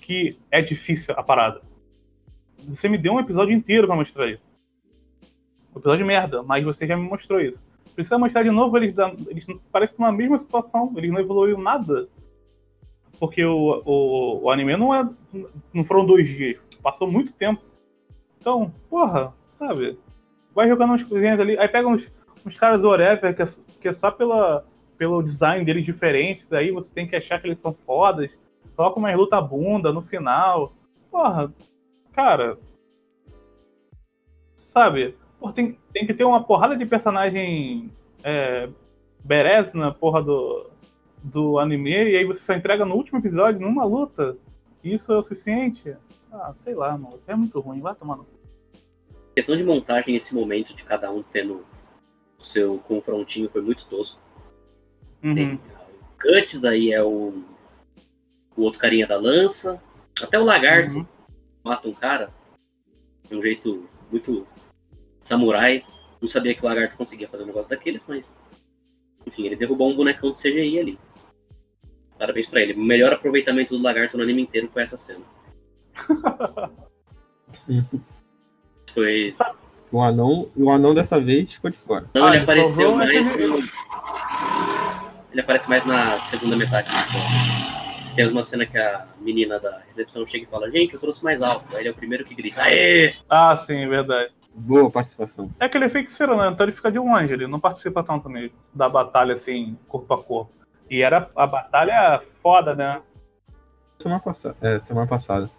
que 0.00 0.36
é 0.50 0.60
difícil 0.60 1.14
a 1.16 1.22
parada. 1.22 1.62
Você 2.68 2.88
me 2.88 2.98
deu 2.98 3.14
um 3.14 3.20
episódio 3.20 3.54
inteiro 3.54 3.86
pra 3.86 3.96
mostrar 3.96 4.28
isso. 4.28 4.52
Um 5.74 5.78
episódio 5.78 5.98
de 5.98 6.04
merda, 6.04 6.42
mas 6.42 6.64
você 6.64 6.86
já 6.86 6.96
me 6.96 7.08
mostrou 7.08 7.40
isso. 7.40 7.60
Precisa 7.96 8.18
mostrar 8.18 8.42
de 8.42 8.50
novo, 8.50 8.76
eles, 8.76 8.94
eles 9.26 9.46
parecem 9.72 9.96
que 9.96 10.02
estão 10.02 10.06
na 10.06 10.12
mesma 10.12 10.38
situação, 10.38 10.92
eles 10.96 11.10
não 11.10 11.18
evoluíram 11.18 11.60
nada. 11.60 12.06
Porque 13.18 13.42
o, 13.42 13.82
o, 13.86 14.42
o 14.44 14.50
anime 14.50 14.76
não 14.76 14.94
é. 14.94 15.08
Não 15.72 15.82
foram 15.82 16.04
dois 16.04 16.28
dias, 16.28 16.58
passou 16.82 17.10
muito 17.10 17.32
tempo. 17.32 17.62
Então, 18.38 18.70
porra, 18.90 19.32
sabe? 19.48 19.98
Vai 20.54 20.68
jogando 20.68 20.90
umas 20.90 21.02
coisinhas 21.02 21.40
ali, 21.40 21.58
aí 21.58 21.68
pega 21.68 21.88
uns, 21.88 22.12
uns 22.44 22.58
caras 22.58 22.82
do 22.82 22.88
Whatever, 22.88 23.34
que 23.34 23.42
é, 23.42 23.46
que 23.80 23.88
é 23.88 23.94
só 23.94 24.10
pela, 24.10 24.66
pelo 24.98 25.22
design 25.22 25.64
deles 25.64 25.84
diferentes, 25.84 26.52
aí 26.52 26.70
você 26.70 26.92
tem 26.92 27.08
que 27.08 27.16
achar 27.16 27.40
que 27.40 27.48
eles 27.48 27.60
são 27.60 27.72
fodas. 27.72 28.30
Coloca 28.76 28.98
uma 28.98 29.14
luta 29.14 29.40
bunda 29.40 29.90
no 29.90 30.02
final. 30.02 30.74
Porra, 31.10 31.50
cara. 32.12 32.58
Sabe? 34.54 35.16
Porra, 35.38 35.52
tem, 35.52 35.78
tem 35.92 36.06
que 36.06 36.14
ter 36.14 36.24
uma 36.24 36.42
porrada 36.42 36.76
de 36.76 36.86
personagem 36.86 37.90
é, 38.22 38.68
badass 39.22 39.72
na 39.72 39.92
porra 39.92 40.22
do, 40.22 40.70
do 41.22 41.58
anime, 41.58 41.90
e 41.90 42.16
aí 42.16 42.24
você 42.24 42.40
só 42.40 42.54
entrega 42.54 42.84
no 42.84 42.94
último 42.94 43.18
episódio, 43.18 43.60
numa 43.60 43.84
luta. 43.84 44.36
Isso 44.82 45.12
é 45.12 45.18
o 45.18 45.22
suficiente? 45.22 45.96
Ah, 46.32 46.54
sei 46.56 46.74
lá, 46.74 46.96
mano. 46.96 47.18
É 47.26 47.34
muito 47.34 47.58
ruim, 47.60 47.80
vai 47.80 47.94
tomar 47.94 48.16
no 48.16 48.26
questão 49.36 49.54
de 49.54 49.62
montagem 49.62 50.14
nesse 50.14 50.34
momento 50.34 50.74
de 50.74 50.82
cada 50.82 51.12
um 51.12 51.22
tendo 51.22 51.62
o 52.38 52.44
seu 52.44 52.78
confrontinho 52.78 53.50
foi 53.50 53.60
muito 53.60 53.86
tosco. 53.86 54.18
Uhum. 55.22 55.34
Tem, 55.34 55.54
o 55.54 55.60
Guts 56.22 56.64
aí 56.64 56.90
é 56.90 57.02
o, 57.02 57.44
o 58.56 58.62
outro 58.62 58.80
carinha 58.80 59.06
da 59.06 59.18
lança. 59.18 59.82
Até 60.22 60.38
o 60.40 60.44
lagarto 60.44 60.96
Uhum. 60.96 61.06
mata 61.62 61.86
um 61.86 61.92
cara 61.92 62.32
de 63.28 63.36
um 63.36 63.42
jeito 63.42 63.86
muito 64.10 64.46
samurai. 65.26 65.84
Não 66.20 66.28
sabia 66.28 66.54
que 66.54 66.62
o 66.64 66.68
lagarto 66.68 66.96
conseguia 66.96 67.28
fazer 67.28 67.42
um 67.44 67.46
negócio 67.46 67.68
daqueles, 67.68 68.04
mas. 68.08 68.34
Enfim, 69.26 69.44
ele 69.46 69.56
derrubou 69.56 69.90
um 69.90 69.96
bonecão 69.96 70.30
de 70.32 70.38
CGI 70.40 70.78
ali. 70.78 70.98
Parabéns 72.18 72.46
pra 72.46 72.60
ele. 72.62 72.72
O 72.72 72.80
melhor 72.80 73.12
aproveitamento 73.12 73.76
do 73.76 73.82
lagarto 73.82 74.16
no 74.16 74.22
anime 74.22 74.42
inteiro 74.42 74.68
foi 74.72 74.82
essa 74.82 74.96
cena. 74.96 75.20
Foi. 78.94 79.28
O 79.92 80.00
anão, 80.02 80.50
o 80.56 80.70
anão 80.70 80.94
dessa 80.94 81.20
vez 81.20 81.54
ficou 81.54 81.70
de 81.70 81.76
fora. 81.76 82.06
Não, 82.14 82.24
Ah, 82.24 82.28
ele 82.30 82.38
apareceu 82.42 82.74
salvou 82.74 82.96
mais 82.96 83.28
aquele- 83.30 83.46
no... 83.46 83.58
Ele 85.32 85.40
aparece 85.40 85.68
mais 85.68 85.84
na 85.84 86.18
segunda 86.22 86.56
metade 86.56 86.88
do 86.88 86.96
episódio. 86.96 88.16
Tem 88.16 88.26
uma 88.28 88.42
cena 88.42 88.64
que 88.64 88.78
a 88.78 89.06
menina 89.20 89.60
da 89.60 89.82
recepção 89.86 90.26
chega 90.26 90.44
e 90.44 90.48
fala, 90.48 90.70
gente, 90.70 90.94
eu 90.94 91.00
trouxe 91.00 91.22
mais 91.22 91.42
alto. 91.42 91.66
Aí 91.76 91.82
ele 91.82 91.88
é 91.88 91.92
o 91.92 91.94
primeiro 91.94 92.24
que 92.24 92.34
grita, 92.34 92.62
aê! 92.62 93.14
Ah, 93.28 93.54
sim, 93.56 93.76
é 93.84 93.86
verdade. 93.86 94.32
Boa 94.58 94.90
participação. 94.90 95.50
É 95.60 95.68
que 95.68 95.76
ele 95.76 95.84
é 95.84 95.88
feiticeiro, 95.90 96.34
né? 96.36 96.48
Então 96.50 96.64
ele 96.64 96.74
fica 96.74 96.90
de 96.90 96.98
longe, 96.98 97.32
ele 97.32 97.46
não 97.46 97.60
participa 97.60 98.02
tanto 98.02 98.28
mesmo 98.30 98.56
da 98.74 98.88
batalha 98.88 99.34
assim, 99.34 99.76
corpo 99.86 100.14
a 100.14 100.22
corpo. 100.22 100.50
E 100.88 101.02
era 101.02 101.30
a 101.36 101.46
batalha 101.46 102.22
foda, 102.42 102.74
né? 102.74 103.02
Semana 103.98 104.20
passada. 104.20 104.56
É, 104.62 104.80
semana 104.80 105.06
passada. 105.06 105.50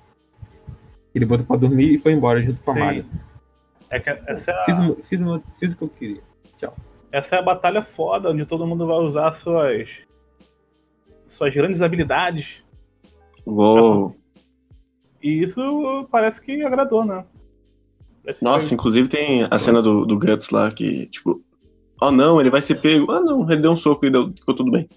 Ele 1.13 1.25
botou 1.25 1.45
pra 1.45 1.57
dormir 1.57 1.93
e 1.93 1.97
foi 1.99 2.11
embora 2.13 2.41
junto 2.41 2.61
com 2.61 2.71
a. 2.71 2.75
Maga. 2.75 3.05
É 3.89 3.99
que 3.99 4.09
essa 4.09 4.51
é, 4.51 4.59
a, 4.59 4.63
Fiz, 4.63 4.79
o- 4.79 4.95
fiz, 4.95 5.21
fiz 5.59 5.73
o 5.73 5.77
que 5.77 5.83
eu 5.83 5.89
queria. 5.89 6.21
essa 7.11 7.35
é 7.35 7.39
a 7.39 7.43
batalha 7.43 7.83
foda, 7.83 8.29
onde 8.31 8.45
todo 8.45 8.65
mundo 8.67 8.85
vai 8.87 8.97
usar 8.97 9.33
suas 9.35 9.89
suas 11.27 11.53
grandes 11.53 11.81
habilidades. 11.81 12.63
Uou. 13.45 14.15
E 15.21 15.43
isso 15.43 16.07
parece 16.11 16.41
que 16.41 16.63
agradou, 16.63 17.05
né? 17.05 17.25
Nossa, 18.41 18.73
inclusive 18.73 19.07
tem 19.07 19.47
a 19.49 19.57
cena 19.59 19.81
do, 19.81 20.05
do 20.05 20.17
Guts 20.19 20.49
lá 20.49 20.69
que, 20.71 21.05
tipo, 21.07 21.41
oh 22.01 22.11
não, 22.11 22.39
ele 22.41 22.49
vai 22.49 22.61
ser 22.61 22.75
pego. 22.75 23.11
Ah 23.11 23.19
não, 23.21 23.49
ele 23.49 23.61
deu 23.61 23.71
um 23.71 23.75
soco 23.75 24.05
e 24.05 24.09
deu, 24.09 24.31
ficou 24.37 24.53
tudo 24.55 24.71
bem. 24.71 24.87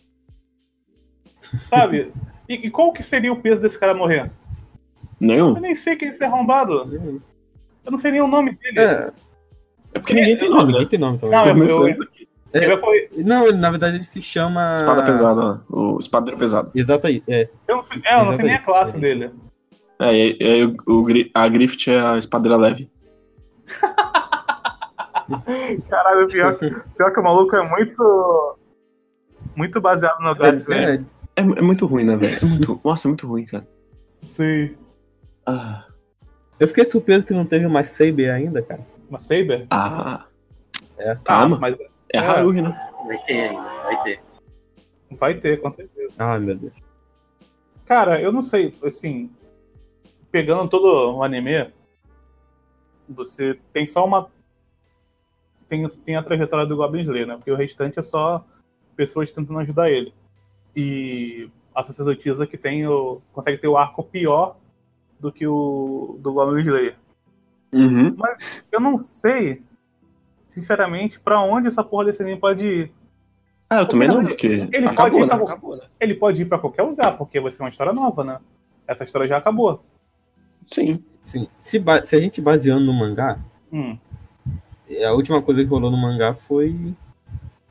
sabe? 1.69 2.13
E, 2.49 2.55
e 2.67 2.71
qual 2.71 2.93
que 2.93 3.03
seria 3.03 3.33
o 3.33 3.37
peso 3.41 3.61
desse 3.61 3.79
cara 3.79 3.95
morrer? 3.95 4.31
Nenhum. 5.19 5.55
Eu 5.55 5.61
nem 5.61 5.75
sei 5.75 5.97
quem 5.97 6.09
é 6.19 6.25
arrombado. 6.25 7.21
Eu 7.85 7.93
não 7.93 7.99
sei 7.99 8.11
nem 8.13 8.21
o 8.21 8.27
nome 8.27 8.53
dele. 8.57 8.81
É, 8.81 9.13
É 9.95 9.99
porque 9.99 10.15
ninguém 10.15 10.37
tem 10.37 10.49
nome, 10.51 10.67
ninguém 10.67 10.83
né? 10.83 10.89
tem 10.89 10.99
nome 10.99 11.19
também. 11.19 11.39
Não, 11.39 11.47
eu- 11.67 11.89
eu- 11.89 12.03
aqui. 12.03 12.29
Ele 12.53 12.77
correr- 12.79 13.11
Não, 13.19 13.47
ele, 13.47 13.59
na 13.59 13.71
verdade 13.71 13.97
ele 13.97 14.05
se 14.05 14.21
chama. 14.21 14.73
Espada 14.73 15.05
pesada, 15.05 15.63
ó. 15.71 15.95
O 15.95 15.99
espadeiro 15.99 16.37
pesado. 16.37 16.73
Exato 16.75 17.07
aí, 17.07 17.23
é. 17.29 17.49
Eu 17.69 17.77
não 17.77 17.83
sei, 17.85 18.03
é, 18.05 18.21
eu 18.21 18.25
não 18.25 18.35
sei 18.35 18.45
nem 18.45 18.55
a 18.57 18.63
classe 18.63 18.99
dele. 18.99 19.31
É, 20.01 20.13
e 20.13 20.37
e 20.41 20.45
aí 20.49 20.65
o, 20.65 21.07
a 21.33 21.49
Grift 21.49 21.89
é 21.89 22.01
a 22.01 22.19
espadeira 22.19 22.57
leve. 22.57 22.91
Caralho, 25.89 26.27
pior, 26.29 26.59
pior 26.59 27.13
que 27.13 27.21
o 27.21 27.23
maluco 27.23 27.57
é 27.57 27.69
muito. 27.69 28.57
Muito 29.57 29.81
baseado 29.81 30.21
no 30.21 30.35
Gladys, 30.35 30.65
velho. 30.65 31.07
É, 31.37 31.41
É, 31.41 31.43
é 31.43 31.63
muito 31.63 31.87
ruim, 31.87 32.05
né, 32.05 32.17
velho? 32.17 32.39
É 32.43 32.45
muito, 32.45 32.81
nossa, 32.85 33.07
é 33.07 33.11
muito 33.11 33.27
ruim, 33.27 33.45
cara. 33.47 33.67
Sei. 34.23 34.77
Ah, 35.47 35.85
Eu 36.59 36.69
fiquei 36.69 36.85
surpreso 36.85 37.25
que 37.27 37.33
não 37.35 37.45
teve 37.45 37.67
mais 37.69 37.89
Saber 37.89 38.31
ainda, 38.31 38.63
cara. 38.63 38.87
Uma 39.09 39.21
Saber? 39.21 39.67
ah 39.71 40.25
É. 40.99 41.17
calma. 41.25 41.59
Mas 41.59 41.77
É 42.13 42.19
a 42.19 42.31
Haruhi, 42.33 42.63
né? 42.63 42.91
Vai 43.07 43.19
ter 43.25 43.49
ainda, 43.49 43.63
vai 43.83 44.03
ter. 44.03 44.21
vai 45.11 45.35
ter, 45.35 45.61
com 45.61 45.71
certeza. 45.71 46.13
Ai, 46.19 46.39
meu 46.39 46.55
Deus. 46.57 46.73
Cara, 47.87 48.21
eu 48.21 48.31
não 48.31 48.43
sei, 48.43 48.75
assim. 48.85 49.31
Pegando 50.31 50.69
todo 50.69 51.17
o 51.17 51.23
anime, 51.25 51.73
você 53.13 53.59
tem 53.73 53.87
só 53.87 54.05
uma. 54.05 54.29
Tem, 55.69 55.87
tem 55.89 56.17
a 56.17 56.23
trajetória 56.23 56.67
do 56.67 56.77
Goblin 56.77 57.03
Slayer, 57.03 57.27
né? 57.27 57.37
Porque 57.37 57.51
o 57.51 57.57
restante 57.57 57.99
é 57.99 58.03
só 58.03 58.45
pessoas 58.97 59.31
tentando 59.31 59.59
ajudar 59.61 59.91
ele. 59.91 60.13
E 60.75 61.49
a 61.75 61.83
sacerdotisa 61.85 62.47
que 62.47 62.57
tem 62.59 62.87
o. 62.87 63.21
consegue 63.33 63.59
ter 63.59 63.69
o 63.69 63.77
arco 63.77 64.03
pior 64.03 64.57
do 65.19 65.31
que 65.31 65.47
o 65.47 66.17
do 66.21 66.33
Goblin 66.33 66.63
Slayer. 66.65 66.97
Uhum. 67.73 68.17
Eu 68.73 68.81
não 68.81 68.99
sei, 68.99 69.63
sinceramente, 70.49 71.21
pra 71.21 71.41
onde 71.41 71.69
essa 71.69 71.85
porra 71.85 72.07
desse 72.07 72.21
anime 72.23 72.41
pode 72.41 72.65
ir. 72.67 72.93
Ah, 73.69 73.81
eu 73.83 73.87
também 73.87 74.09
não, 74.09 74.25
porque 74.27 74.69
Ele 74.73 74.89
acabou, 74.89 74.97
pode 74.97 75.17
ir 75.17 75.21
né? 75.21 75.27
pra- 75.29 75.45
Acabou, 75.45 75.77
né? 75.77 75.83
Ele 76.01 76.15
pode 76.17 76.43
ir 76.43 76.47
pra 76.47 76.59
qualquer 76.59 76.83
lugar, 76.83 77.17
porque 77.17 77.41
vai 77.41 77.53
ser 77.53 77.63
uma 77.63 77.69
história 77.69 77.93
nova, 77.93 78.25
né? 78.25 78.41
Essa 78.89 79.05
história 79.05 79.29
já 79.29 79.37
acabou. 79.37 79.85
Sim. 80.67 81.03
Sim. 81.25 81.49
Se, 81.61 81.83
se 82.05 82.17
a 82.17 82.21
gente 82.21 82.41
baseando 82.41 82.85
no 82.85 82.93
mangá, 82.93 83.39
Hum. 83.73 83.97
a 85.07 85.13
última 85.13 85.41
coisa 85.41 85.63
que 85.63 85.71
rolou 85.71 85.91
no 85.91 85.97
mangá 85.97 86.35
foi 86.35 86.95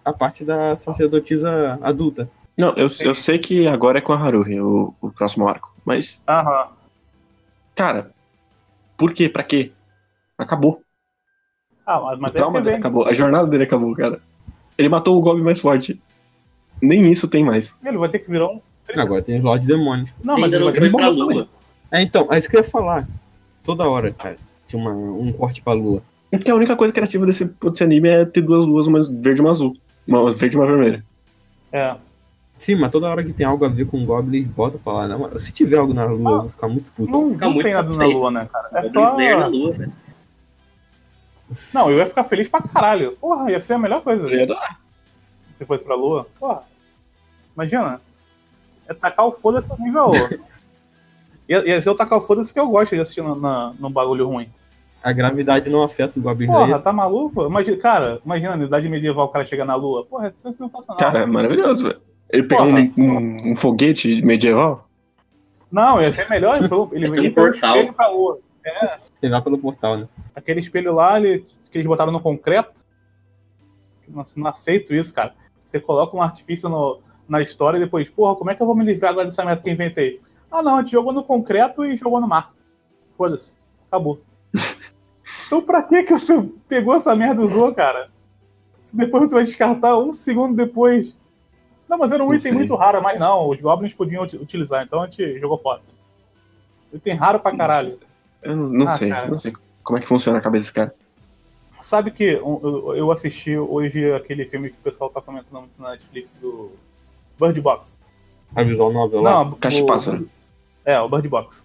a 0.03 0.13
parte 0.13 0.45
da 0.45 0.75
sacerdotisa 0.77 1.77
adulta. 1.81 2.29
Não, 2.57 2.69
eu, 2.75 2.87
eu 3.01 3.15
sei 3.15 3.37
que 3.39 3.67
agora 3.67 3.99
é 3.99 4.01
com 4.01 4.13
a 4.13 4.17
Haruhi, 4.17 4.59
o, 4.59 4.93
o 5.01 5.11
próximo 5.11 5.47
arco. 5.47 5.73
Mas, 5.85 6.21
Aham. 6.27 6.69
cara, 7.75 8.11
por 8.97 9.13
quê? 9.13 9.29
Pra 9.29 9.43
quê? 9.43 9.71
Acabou. 10.37 10.81
Ah, 11.85 11.99
mas, 12.01 12.17
o 12.17 12.21
mas 12.21 12.31
trauma 12.31 12.59
é 12.59 12.61
que 12.61 12.65
dele 12.65 12.77
acabou. 12.77 13.05
A 13.07 13.13
jornada 13.13 13.47
dele 13.47 13.63
acabou, 13.63 13.95
cara. 13.95 14.21
Ele 14.77 14.89
matou 14.89 15.17
o 15.17 15.21
Goblin 15.21 15.43
mais 15.43 15.59
forte. 15.59 15.99
Nem 16.81 17.05
isso 17.11 17.27
tem 17.27 17.43
mais. 17.43 17.75
Ele 17.83 17.97
vai 17.97 18.09
ter 18.09 18.19
que 18.19 18.31
virar 18.31 18.47
um. 18.47 18.61
Agora 18.95 19.21
tem 19.21 19.37
os 19.37 19.43
Lorde 19.43 19.67
Demônios. 19.67 20.13
Não, 20.23 20.39
mas 20.39 20.51
ele 20.51 20.63
vai 20.63 20.73
ter 20.73 20.81
que 20.81 20.89
morrer 20.89 21.09
lua. 21.09 21.47
É, 21.91 22.01
então, 22.01 22.31
é 22.31 22.37
isso 22.37 22.49
que 22.49 22.55
eu 22.55 22.61
ia 22.61 22.67
falar. 22.67 23.07
Toda 23.63 23.89
hora, 23.89 24.11
cara, 24.11 24.37
tinha 24.67 24.81
uma, 24.81 24.91
um 24.91 25.31
corte 25.31 25.61
pra 25.61 25.73
lua. 25.73 26.01
É 26.31 26.37
porque 26.37 26.51
a 26.51 26.55
única 26.55 26.75
coisa 26.75 26.93
criativa 26.93 27.25
desse, 27.25 27.45
desse 27.45 27.83
anime 27.83 28.09
é 28.09 28.25
ter 28.25 28.41
duas 28.41 28.65
luas, 28.65 28.87
uma 28.87 29.01
verde 29.01 29.41
e 29.41 29.43
uma 29.43 29.51
azul. 29.51 29.75
Uma 30.07 30.29
verde 30.31 30.55
e 30.55 30.59
uma 30.59 30.67
vermelha. 30.67 31.03
É. 31.71 31.95
Sim, 32.57 32.75
mas 32.75 32.91
toda 32.91 33.09
hora 33.09 33.23
que 33.23 33.33
tem 33.33 33.45
algo 33.45 33.63
a 33.63 33.69
ver 33.69 33.87
com 33.87 34.05
Goblin, 34.05 34.43
bota 34.43 34.77
pra 34.77 34.93
lá. 34.93 35.07
Não, 35.07 35.39
se 35.39 35.51
tiver 35.51 35.77
algo 35.77 35.93
na 35.93 36.05
lua, 36.05 36.31
eu 36.31 36.39
vou 36.41 36.49
ficar 36.49 36.67
muito 36.67 36.91
puto. 36.91 37.11
Não, 37.11 37.29
não 37.29 37.51
muito 37.53 37.63
tem 37.63 37.73
nada 37.73 37.95
na 37.95 38.05
lua, 38.05 38.29
né, 38.29 38.49
cara? 38.51 38.69
É 38.73 38.81
Goblin 38.81 39.29
só. 39.29 39.39
Na 39.39 39.47
lua, 39.47 39.71
velho. 39.71 39.93
Não, 41.73 41.89
eu 41.89 41.97
ia 41.97 42.05
ficar 42.05 42.23
feliz 42.25 42.47
pra 42.47 42.61
caralho. 42.61 43.17
Porra, 43.19 43.49
ia 43.49 43.59
ser 43.59 43.73
a 43.73 43.79
melhor 43.79 44.01
coisa. 44.01 44.27
Ia 44.29 44.45
dar. 44.45 44.79
Se 45.57 45.65
fosse 45.65 45.83
pra 45.83 45.95
lua. 45.95 46.27
Porra. 46.39 46.63
Imagina. 47.55 48.01
É 48.87 48.93
tacar 48.93 49.25
o 49.25 49.31
foda-se 49.31 49.69
no 49.69 49.77
nível. 49.77 50.11
ia, 51.49 51.67
ia 51.67 51.81
ser 51.81 51.89
o 51.89 51.95
tacar 51.95 52.19
o 52.19 52.21
foda-se 52.21 52.53
que 52.53 52.59
eu 52.59 52.67
gosto 52.69 52.95
de 52.95 53.01
assistir 53.01 53.21
no, 53.21 53.35
na, 53.35 53.73
num 53.79 53.91
bagulho 53.91 54.27
ruim. 54.27 54.47
A 55.03 55.11
gravidade 55.11 55.69
não 55.69 55.81
afeta 55.83 56.19
o 56.19 56.21
Goblin 56.23 56.47
Porra, 56.47 56.77
tá 56.77 56.91
maluco? 56.93 57.45
Imagina, 57.45 57.77
cara, 57.77 58.21
imagina 58.25 58.55
na 58.57 58.65
idade 58.65 58.87
medieval 58.89 59.25
o 59.25 59.29
cara 59.29 59.45
chegar 59.45 59.65
na 59.65 59.75
lua. 59.75 60.05
Porra, 60.05 60.31
isso 60.35 60.47
é 60.47 60.51
sensacional. 60.51 60.97
Cara, 60.97 61.19
é 61.19 61.25
maravilhoso, 61.25 61.83
velho. 61.83 62.01
Ele 62.29 62.43
pegou 62.43 62.67
um, 62.67 62.93
um, 62.97 63.51
um 63.51 63.55
foguete 63.55 64.21
medieval. 64.21 64.87
Não, 65.71 66.01
ia 66.01 66.11
ser 66.11 66.29
melhor 66.29 66.57
ele 66.57 66.65
Ia 66.65 67.07
ser 67.07 67.19
um 67.19 67.23
ir 67.23 67.33
pelo 67.33 67.47
portal. 67.47 67.75
espelho 67.77 67.93
pra 67.93 68.07
lua. 68.09 68.39
Tem 69.21 69.29
lá 69.29 69.41
pelo 69.41 69.57
portal, 69.57 69.97
né? 69.97 70.07
Aquele 70.35 70.59
espelho 70.59 70.93
lá, 70.93 71.17
ele- 71.19 71.45
que 71.71 71.77
eles 71.77 71.87
botaram 71.87 72.11
no 72.11 72.19
concreto. 72.19 72.81
Nossa, 74.07 74.39
não 74.39 74.47
aceito 74.47 74.93
isso, 74.93 75.13
cara. 75.13 75.33
Você 75.63 75.79
coloca 75.79 76.15
um 76.17 76.21
artifício 76.21 76.67
no- 76.67 76.99
na 77.27 77.41
história 77.41 77.77
e 77.77 77.79
depois, 77.79 78.09
porra, 78.09 78.35
como 78.35 78.49
é 78.49 78.55
que 78.55 78.61
eu 78.61 78.65
vou 78.65 78.75
me 78.75 78.83
livrar 78.83 79.11
agora 79.11 79.25
dessa 79.25 79.45
merda 79.45 79.61
que 79.61 79.69
eu 79.69 79.73
inventei? 79.73 80.19
Ah, 80.51 80.61
não, 80.63 80.77
a 80.77 80.81
gente 80.81 80.91
jogou 80.91 81.13
no 81.13 81.23
concreto 81.23 81.83
e 81.85 81.95
jogou 81.97 82.19
no 82.19 82.27
mar. 82.27 82.53
Foda-se. 83.17 83.53
Acabou. 83.87 84.19
então 85.47 85.61
pra 85.61 85.81
que 85.83 86.03
que 86.03 86.13
você 86.13 86.41
pegou 86.67 86.95
essa 86.95 87.15
merda 87.15 87.41
e 87.41 87.45
usou, 87.45 87.73
cara? 87.73 88.09
Se 88.83 88.95
depois 88.97 89.29
você 89.29 89.35
vai 89.35 89.43
descartar 89.43 89.97
um 89.97 90.11
segundo 90.13 90.55
depois. 90.55 91.15
Não, 91.87 91.97
mas 91.97 92.11
era 92.11 92.23
um 92.23 92.27
Não 92.27 92.33
item 92.35 92.51
sei. 92.51 92.57
muito 92.59 92.75
raro, 92.75 93.01
mas 93.01 93.19
não, 93.19 93.49
os 93.49 93.59
goblins 93.59 93.93
podiam 93.93 94.23
uti- 94.23 94.37
utilizar, 94.37 94.83
então 94.83 95.01
a 95.01 95.05
gente 95.05 95.39
jogou 95.39 95.57
fora. 95.57 95.81
Item 96.93 97.15
raro 97.15 97.39
pra 97.39 97.55
caralho. 97.55 97.99
Eu 98.41 98.55
não, 98.55 98.69
não 98.69 98.87
Ah, 98.87 98.91
sei, 98.91 99.09
cara. 99.09 99.27
não 99.27 99.37
sei 99.37 99.53
como 99.83 99.97
é 99.97 100.01
que 100.01 100.07
funciona 100.07 100.37
a 100.39 100.41
cabeça 100.41 100.63
desse 100.65 100.73
cara. 100.73 100.95
Sabe 101.79 102.11
que 102.11 102.23
eu, 102.23 103.11
assisti 103.11 103.57
hoje 103.57 104.11
aquele 104.13 104.45
filme 104.45 104.69
que 104.69 104.75
o 104.77 104.83
pessoal 104.83 105.09
tá 105.09 105.21
comentando 105.21 105.61
muito 105.61 105.81
na 105.81 105.91
Netflix 105.91 106.33
do 106.33 106.71
Bird 107.39 107.59
Box. 107.61 107.99
A 108.55 108.63
visual 108.63 108.91
novel 108.91 109.21
lá. 109.21 109.45
Não, 109.45 109.51
Caixa 109.53 109.77
de 109.81 109.85
pássaro. 109.87 110.29
É, 110.89 110.99
o 110.99 111.07
Bird 111.07 111.29
Box. 111.29 111.63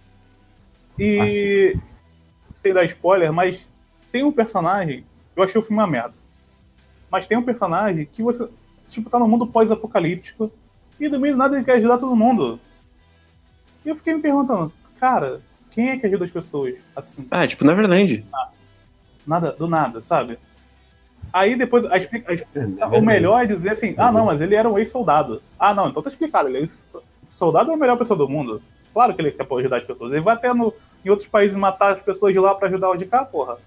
E 0.99 1.75
sem 2.51 2.71
dar 2.71 2.85
spoiler, 2.85 3.33
mas 3.33 3.67
tem 4.11 4.23
um 4.23 4.31
personagem. 4.31 5.03
Eu 5.35 5.41
achei 5.41 5.59
o 5.59 5.63
filme 5.63 5.81
uma 5.81 5.87
merda. 5.87 6.13
Mas 7.09 7.25
tem 7.25 7.35
um 7.35 7.41
personagem 7.41 8.05
que 8.05 8.21
você, 8.21 8.47
tipo, 8.87 9.09
tá 9.09 9.17
no 9.17 9.27
mundo 9.27 9.47
pós-apocalíptico 9.47 10.51
e 10.99 11.09
do 11.09 11.19
meio 11.19 11.33
do 11.33 11.37
nada 11.39 11.55
ele 11.55 11.65
quer 11.65 11.77
ajudar 11.77 11.97
todo 11.97 12.15
mundo. 12.15 12.59
E 13.83 13.89
eu 13.89 13.95
fiquei 13.95 14.13
me 14.13 14.21
perguntando, 14.21 14.71
cara, 14.99 15.41
quem 15.71 15.89
é 15.89 15.97
que 15.97 16.05
ajuda 16.05 16.25
as 16.25 16.31
pessoas 16.31 16.75
assim? 16.95 17.27
Ah, 17.31 17.45
é 17.45 17.47
tipo 17.47 17.65
Neverland. 17.65 18.23
Nada, 19.25 19.53
do 19.53 19.67
nada, 19.67 20.03
sabe? 20.03 20.37
Aí 21.33 21.55
depois 21.55 21.83
a, 21.87 21.97
explica- 21.97 22.31
a 22.31 22.35
É, 22.35 22.37
o 22.37 22.69
verdade. 22.69 23.01
melhor 23.05 23.43
é 23.43 23.47
dizer 23.47 23.71
assim, 23.71 23.95
ah 23.97 24.11
não, 24.11 24.27
mas 24.27 24.39
ele 24.39 24.53
era 24.53 24.69
um 24.69 24.77
ex-soldado. 24.77 25.41
Ah 25.57 25.73
não, 25.73 25.89
então 25.89 26.03
tá 26.03 26.09
explicado, 26.09 26.47
ele 26.47 26.59
é 26.59 26.61
ex- 26.61 26.85
soldado 27.27 27.71
é 27.71 27.73
a 27.73 27.77
melhor 27.77 27.97
pessoa 27.97 28.15
do 28.15 28.29
mundo. 28.29 28.61
Claro 28.95 29.13
que 29.13 29.21
ele 29.21 29.31
quer 29.33 29.45
ajudar 29.45 29.79
as 29.79 29.83
pessoas. 29.83 30.13
Ele 30.13 30.21
vai 30.21 30.35
até 30.35 30.53
no, 30.53 30.73
em 31.03 31.09
outros 31.09 31.27
países 31.27 31.57
matar 31.57 31.95
as 31.95 32.01
pessoas 32.01 32.31
de 32.31 32.39
lá 32.39 32.55
pra 32.55 32.69
ajudar 32.69 32.89
o 32.91 32.95
de 32.95 33.05
cá, 33.05 33.25
porra. 33.25 33.57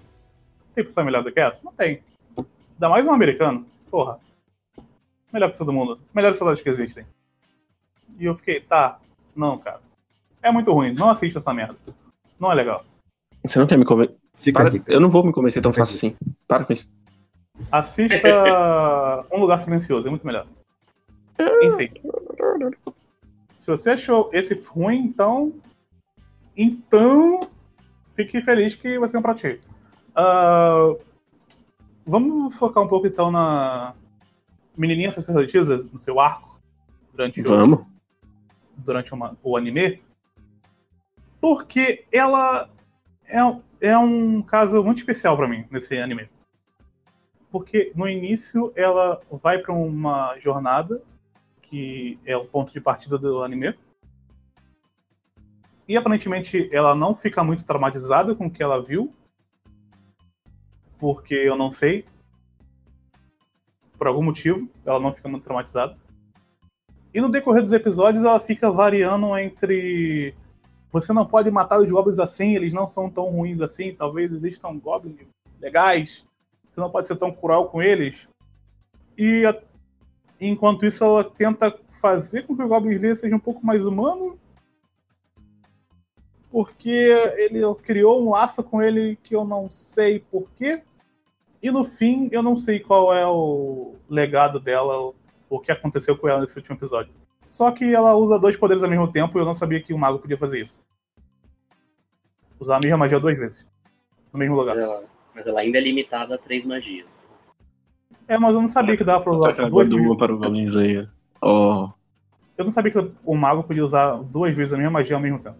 Tem 0.73 0.83
pessoa 0.83 1.03
melhor 1.03 1.21
do 1.21 1.31
que 1.31 1.39
essa? 1.39 1.59
Não 1.63 1.71
tem. 1.71 2.01
Ainda 2.35 2.89
mais 2.89 3.05
um 3.05 3.11
americano. 3.11 3.63
Porra. 3.91 4.17
Melhor 5.31 5.51
pessoa 5.51 5.67
do 5.67 5.71
mundo. 5.71 5.99
Melhores 6.15 6.35
soldados 6.35 6.63
que 6.63 6.69
existem. 6.69 7.05
E 8.17 8.25
eu 8.25 8.35
fiquei, 8.35 8.59
tá, 8.59 8.97
não, 9.35 9.59
cara. 9.59 9.81
É 10.41 10.51
muito 10.51 10.73
ruim, 10.73 10.95
não 10.95 11.11
assista 11.11 11.37
essa 11.37 11.53
merda. 11.53 11.75
Não 12.39 12.51
é 12.51 12.55
legal. 12.55 12.83
Você 13.45 13.59
não 13.59 13.67
quer 13.67 13.77
me 13.77 13.85
convencer? 13.85 14.17
Eu 14.87 14.99
não 14.99 15.09
vou 15.09 15.23
me 15.23 15.31
convencer 15.31 15.61
tão 15.61 15.71
fácil 15.71 15.95
assim. 15.95 16.15
Para 16.47 16.65
com 16.65 16.73
isso. 16.73 16.91
Assista 17.71 18.17
Um 19.31 19.39
Lugar 19.39 19.59
Silencioso, 19.59 20.07
é 20.07 20.09
muito 20.09 20.25
melhor. 20.25 20.47
Enfim. 21.61 21.91
Se 23.59 23.67
você 23.67 23.91
achou 23.91 24.29
esse 24.33 24.53
ruim, 24.55 24.99
então. 24.99 25.53
Então. 26.55 27.49
Fique 28.15 28.41
feliz 28.41 28.75
que 28.75 28.97
vai 28.99 29.07
ser 29.09 29.17
um 29.17 29.21
pra 29.21 29.33
ti. 29.35 29.61
Ah, 30.15 30.93
vamos 32.05 32.55
focar 32.55 32.83
um 32.83 32.87
pouco 32.87 33.07
então 33.07 33.31
na 33.31 33.93
menininha 34.77 35.11
sacerdotisa, 35.11 35.87
no 35.93 35.99
seu 35.99 36.19
arco, 36.19 36.59
durante 37.13 37.39
o, 37.39 37.43
Vamos. 37.45 37.85
durante 38.77 39.13
uma- 39.13 39.37
o 39.43 39.55
anime, 39.55 40.01
porque 41.39 42.05
ela 42.11 42.69
é, 43.25 43.43
um- 43.43 43.61
é 43.79 43.97
um 43.97 44.41
caso 44.41 44.83
muito 44.83 44.97
especial 44.97 45.37
pra 45.37 45.47
mim 45.47 45.65
nesse 45.71 45.97
anime. 45.97 46.29
Porque 47.51 47.91
no 47.95 48.07
início 48.07 48.73
ela 48.75 49.21
vai 49.31 49.59
pra 49.59 49.73
uma 49.73 50.37
jornada, 50.39 51.01
que 51.69 52.19
é 52.25 52.35
o 52.35 52.45
ponto 52.45 52.73
de 52.73 52.81
partida 52.81 53.17
do 53.17 53.43
anime. 53.43 53.75
E 55.87 55.95
aparentemente 55.95 56.69
ela 56.71 56.95
não 56.95 57.15
fica 57.15 57.43
muito 57.43 57.65
traumatizada 57.65 58.35
com 58.35 58.47
o 58.47 58.51
que 58.51 58.63
ela 58.63 58.81
viu. 58.81 59.13
Porque 60.97 61.33
eu 61.33 61.55
não 61.55 61.71
sei. 61.71 62.05
Por 63.97 64.07
algum 64.07 64.23
motivo, 64.23 64.69
ela 64.85 64.99
não 64.99 65.13
fica 65.13 65.29
muito 65.29 65.43
traumatizada. 65.43 65.97
E 67.13 67.21
no 67.21 67.29
decorrer 67.29 67.63
dos 67.63 67.73
episódios 67.73 68.23
ela 68.23 68.39
fica 68.39 68.71
variando 68.71 69.37
entre. 69.37 70.35
Você 70.91 71.13
não 71.13 71.25
pode 71.25 71.51
matar 71.51 71.79
os 71.79 71.89
goblins 71.89 72.19
assim, 72.19 72.55
eles 72.55 72.73
não 72.73 72.87
são 72.87 73.09
tão 73.09 73.25
ruins 73.29 73.61
assim, 73.61 73.93
talvez 73.93 74.31
existam 74.31 74.77
goblins 74.79 75.19
legais, 75.59 76.25
você 76.71 76.79
não 76.79 76.89
pode 76.89 77.07
ser 77.07 77.15
tão 77.15 77.31
cruel 77.31 77.65
com 77.65 77.81
eles. 77.81 78.27
E 79.15 79.43
enquanto 80.39 80.85
isso 80.85 81.03
ela 81.03 81.23
tenta 81.23 81.77
fazer 81.99 82.43
com 82.45 82.55
que 82.55 82.63
o 82.63 82.67
Goblin 82.67 82.95
Slayer 82.95 83.17
seja 83.17 83.35
um 83.35 83.39
pouco 83.39 83.65
mais 83.65 83.85
humano. 83.85 84.39
Porque 86.51 86.89
ele 87.37 87.61
criou 87.83 88.21
um 88.25 88.31
laço 88.31 88.63
com 88.63 88.81
ele 88.81 89.17
que 89.21 89.35
eu 89.35 89.45
não 89.45 89.69
sei 89.69 90.19
porquê. 90.19 90.81
E 91.61 91.69
no 91.69 91.83
fim, 91.83 92.29
eu 92.31 92.41
não 92.41 92.55
sei 92.55 92.79
qual 92.79 93.13
é 93.13 93.27
o 93.27 93.95
legado 94.09 94.59
dela, 94.59 95.13
o 95.49 95.59
que 95.59 95.71
aconteceu 95.71 96.17
com 96.17 96.27
ela 96.27 96.41
nesse 96.41 96.57
último 96.57 96.75
episódio. 96.75 97.13
Só 97.43 97.71
que 97.71 97.93
ela 97.93 98.15
usa 98.15 98.39
dois 98.39 98.55
poderes 98.57 98.83
ao 98.83 98.89
mesmo 98.89 99.11
tempo 99.11 99.37
e 99.37 99.41
eu 99.41 99.45
não 99.45 99.53
sabia 99.53 99.81
que 99.81 99.93
o 99.93 99.97
mago 99.97 100.19
podia 100.19 100.37
fazer 100.37 100.61
isso. 100.61 100.81
Usar 102.59 102.77
a 102.77 102.79
mesma 102.79 102.97
magia 102.97 103.19
duas 103.19 103.37
vezes. 103.37 103.65
No 104.31 104.39
mesmo 104.39 104.55
Mas 104.55 104.65
lugar. 104.67 104.77
ela, 104.77 105.03
mas 105.35 105.47
ela 105.47 105.59
ainda 105.59 105.77
é 105.77 105.81
limitada 105.81 106.35
a 106.35 106.37
três 106.37 106.65
magias. 106.65 107.07
É, 108.29 108.37
mas 108.37 108.53
eu 108.53 108.61
não 108.61 108.67
sabia 108.69 108.95
que 108.95 109.03
dava 109.03 109.21
pra 109.23 109.33
usar 109.33 109.57
ela 109.57 109.69
duas 109.69 109.89
uma 109.89 110.15
para 110.15 110.33
o 110.33 110.37
Goblin 110.37 110.63
Slayer. 110.65 111.09
Oh, 111.41 111.89
Eu 112.57 112.63
não 112.65 112.71
sabia 112.71 112.91
que 112.91 113.11
o 113.25 113.35
mago 113.35 113.63
podia 113.63 113.83
usar 113.83 114.17
duas 114.21 114.55
vezes 114.55 114.73
a 114.73 114.77
mesma 114.77 114.91
magia 114.91 115.15
ao 115.15 115.21
mesmo 115.21 115.39
tempo. 115.39 115.57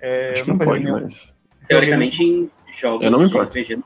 É, 0.00 0.32
acho 0.32 0.40
eu 0.40 0.44
que 0.44 0.50
não 0.50 0.54
nunca 0.56 0.64
pode 0.66 0.82
joguei- 0.82 1.00
mais. 1.00 1.36
Teoricamente, 1.68 2.22
em 2.24 2.50
jogos 2.76 3.04
Eu 3.04 3.10
não 3.12 3.20
me 3.20 3.26
importo. 3.26 3.56
RPG, 3.58 3.80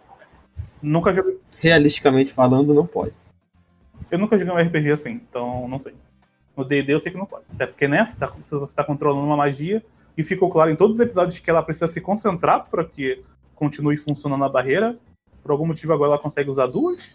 Nunca 0.83 1.13
joguei, 1.13 1.39
Realisticamente 1.59 2.33
falando, 2.33 2.73
não 2.73 2.87
pode. 2.87 3.13
eu 4.11 4.19
nunca 4.19 4.39
joguei 4.39 4.55
um 4.55 4.59
RPG 4.59 4.91
assim, 4.93 5.13
então 5.29 5.69
não 5.69 5.79
sei. 5.79 5.95
No 6.57 6.65
D&D 6.65 6.95
eu 6.95 7.01
sei 7.01 7.13
que 7.13 7.19
não 7.19 7.27
pode. 7.27 7.45
Até 7.53 7.67
porque 7.67 7.87
nessa, 7.87 8.17
tá, 8.19 8.27
você 8.43 8.57
está 8.65 8.83
controlando 8.83 9.27
uma 9.27 9.37
magia 9.37 9.85
e 10.17 10.25
ficou 10.25 10.51
claro 10.51 10.71
em 10.71 10.77
todos 10.77 10.97
os 10.97 11.01
episódios 11.01 11.39
que 11.39 11.51
ela 11.51 11.63
precisa 11.63 11.89
se 11.89 12.01
concentrar 12.01 12.67
para 12.71 12.83
que 12.85 13.23
continue 13.55 13.99
funcionando 13.99 14.45
a 14.45 14.49
barreira. 14.49 14.97
Por 15.43 15.51
algum 15.51 15.67
motivo 15.67 15.93
agora 15.93 16.13
ela 16.13 16.19
consegue 16.19 16.49
usar 16.49 16.67
duas. 16.67 17.15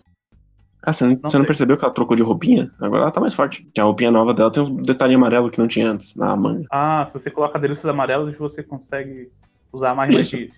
Ah, 0.83 0.91
você 0.91 1.05
não, 1.05 1.11
Não 1.13 1.29
você 1.29 1.37
não 1.37 1.45
percebeu 1.45 1.77
que 1.77 1.85
ela 1.85 1.93
trocou 1.93 2.15
de 2.15 2.23
roupinha? 2.23 2.71
Agora 2.79 3.03
ela 3.03 3.11
tá 3.11 3.21
mais 3.21 3.35
forte. 3.35 3.63
Que 3.73 3.79
a 3.79 3.83
roupinha 3.83 4.09
nova 4.09 4.33
dela 4.33 4.51
tem 4.51 4.63
um 4.63 4.77
detalhe 4.77 5.13
amarelo 5.13 5.51
que 5.51 5.59
não 5.59 5.67
tinha 5.67 5.91
antes, 5.91 6.15
na 6.15 6.35
manga. 6.35 6.65
Ah, 6.71 7.05
se 7.05 7.13
você 7.13 7.29
coloca 7.29 7.57
adereços 7.57 7.85
amarelos, 7.85 8.35
você 8.35 8.63
consegue 8.63 9.31
usar 9.71 9.93
mais 9.93 10.09
Isso. 10.09 10.35
magias. 10.35 10.51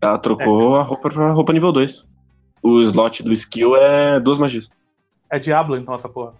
Ela 0.00 0.18
trocou 0.18 0.76
a 0.76 0.82
roupa 0.82 1.10
pra 1.10 1.32
roupa 1.32 1.52
nível 1.52 1.72
2. 1.72 2.06
O 2.62 2.80
slot 2.82 3.22
do 3.22 3.32
skill 3.32 3.76
é 3.76 4.20
duas 4.20 4.38
magias. 4.38 4.70
É 5.30 5.38
Diablo 5.38 5.76
então 5.76 5.94
essa 5.94 6.08
porra. 6.08 6.34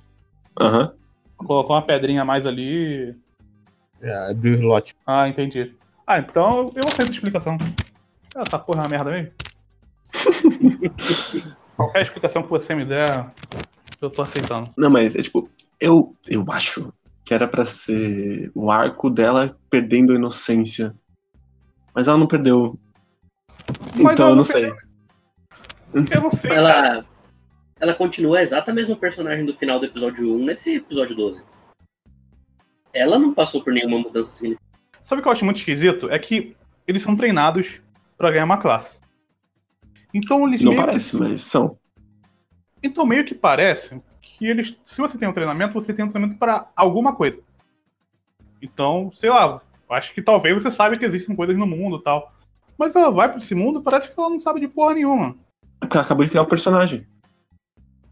Aham. 0.61 0.93
Colocou 1.37 1.75
uma 1.75 1.83
pedrinha 1.83 2.23
a 2.23 2.25
mais 2.25 2.47
ali. 2.47 3.15
É, 4.01 4.31
abriu 4.31 4.53
o 4.53 4.57
slot. 4.57 4.95
Ah, 5.07 5.29
entendi. 5.29 5.75
Ah, 6.07 6.19
então 6.19 6.73
eu 6.75 6.85
aceito 6.87 7.11
a 7.11 7.13
explicação. 7.13 7.59
Essa 8.35 8.59
porra 8.59 8.81
é 8.81 8.83
uma 8.83 8.89
merda 8.89 9.11
mesmo? 9.11 9.33
Qualquer 11.77 12.03
explicação 12.03 12.43
que 12.43 12.49
você 12.49 12.75
me 12.75 12.85
der, 12.85 13.31
eu 14.01 14.11
tô 14.11 14.23
aceitando. 14.23 14.71
Não, 14.77 14.91
mas 14.91 15.15
é 15.15 15.23
tipo, 15.23 15.49
eu, 15.79 16.15
eu 16.27 16.45
acho 16.49 16.93
que 17.25 17.35
era 17.35 17.47
pra 17.47 17.65
ser 17.65 18.51
o 18.55 18.71
arco 18.71 19.11
dela 19.11 19.59
perdendo 19.69 20.13
a 20.13 20.17
inocência. 20.17 20.95
Mas 21.95 22.09
ela 22.09 22.17
não 22.17 22.27
perdeu. 22.27 22.79
Mas 23.95 24.13
então 24.13 24.29
eu 24.29 24.31
não 24.31 24.37
não 24.37 24.45
sei. 24.45 24.73
Eu 25.93 26.23
não 26.23 26.31
sei. 26.31 26.51
cara. 26.51 26.61
Ela, 26.61 27.07
ela 27.81 27.95
continua 27.95 28.39
a 28.39 28.43
exata 28.43 28.73
mesma 28.73 28.97
personagem 28.97 29.45
do 29.45 29.55
final 29.57 29.79
do 29.79 29.87
episódio 29.87 30.35
1 30.35 30.45
nesse 30.45 30.77
episódio 30.77 31.15
12. 31.15 31.43
Ela 32.93 33.19
não 33.19 33.35
passou 33.35 33.63
por 33.63 33.73
nenhuma 33.73 33.99
mudança 33.99 34.31
significativa. 34.33 34.67
Sabe 35.03 35.21
o 35.21 35.23
que 35.23 35.29
eu 35.29 35.33
acho 35.33 35.45
muito 35.45 35.59
esquisito? 35.59 36.11
É 36.11 36.19
que 36.19 36.57
eles 36.87 37.03
são 37.03 37.17
treinados 37.17 37.81
pra 38.17 38.31
ganhar 38.31 38.45
uma 38.45 38.59
classe. 38.59 38.99
Então 40.17 40.49
eles 40.49 40.63
Não 40.63 40.73
meio 40.73 40.83
parece, 40.85 41.11
que. 41.11 41.17
mas 41.23 41.43
são. 41.43 41.79
Então 42.83 43.05
meio 43.05 43.25
que 43.25 43.35
parece 43.35 44.01
que 44.23 44.47
eles. 44.47 44.75
Se 44.83 44.99
você 44.99 45.19
tem 45.19 45.29
um 45.29 45.33
treinamento, 45.33 45.75
você 45.75 45.93
tem 45.93 46.05
um 46.05 46.09
treinamento 46.09 46.39
para 46.39 46.71
alguma 46.75 47.15
coisa. 47.15 47.39
Então, 48.63 49.11
sei 49.15 49.29
lá, 49.29 49.61
acho 49.91 50.15
que 50.15 50.23
talvez 50.23 50.55
você 50.55 50.71
saiba 50.71 50.97
que 50.97 51.05
existem 51.05 51.37
coisas 51.37 51.57
no 51.57 51.67
mundo 51.67 51.99
e 51.99 52.03
tal. 52.03 52.33
Mas 52.79 52.97
ela 52.97 53.11
vai 53.11 53.29
pra 53.29 53.39
esse 53.39 53.55
mundo, 53.55 53.83
parece 53.83 54.13
que 54.13 54.19
ela 54.19 54.31
não 54.31 54.39
sabe 54.39 54.61
de 54.61 54.69
porra 54.69 54.95
nenhuma. 54.95 55.37
Ela 55.83 56.01
acabou 56.03 56.25
de 56.25 56.31
criar 56.31 56.43
o 56.43 56.47
personagem. 56.47 57.07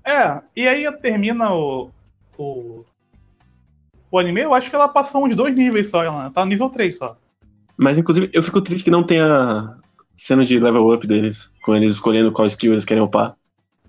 É, 0.05 0.43
e 0.55 0.69
aí 0.69 0.91
termina 0.99 1.55
o. 1.55 1.91
o. 2.37 2.85
O 4.11 4.19
anime, 4.19 4.43
eu 4.43 4.55
acho 4.55 4.69
que 4.71 4.77
ela 4.77 4.89
passou 4.89 5.27
uns 5.27 5.35
dois 5.35 5.55
níveis 5.55 5.89
só, 5.89 6.05
ela 6.05 6.31
tá 6.31 6.45
no 6.45 6.51
nível 6.51 6.69
3 6.69 6.97
só. 6.97 7.17
Mas 7.77 7.99
inclusive 7.99 8.31
eu 8.33 8.43
fico 8.45 8.61
triste 8.61 8.85
que 8.85 8.91
não 8.91 9.03
tenha 9.03 9.77
cena 10.15 10.45
de 10.45 10.59
level 10.59 10.93
up 10.93 11.07
deles, 11.07 11.51
com 11.65 11.75
eles 11.75 11.93
escolhendo 11.93 12.33
qual 12.33 12.47
skill 12.47 12.73
eles 12.73 12.85
querem 12.85 13.03
upar. 13.03 13.37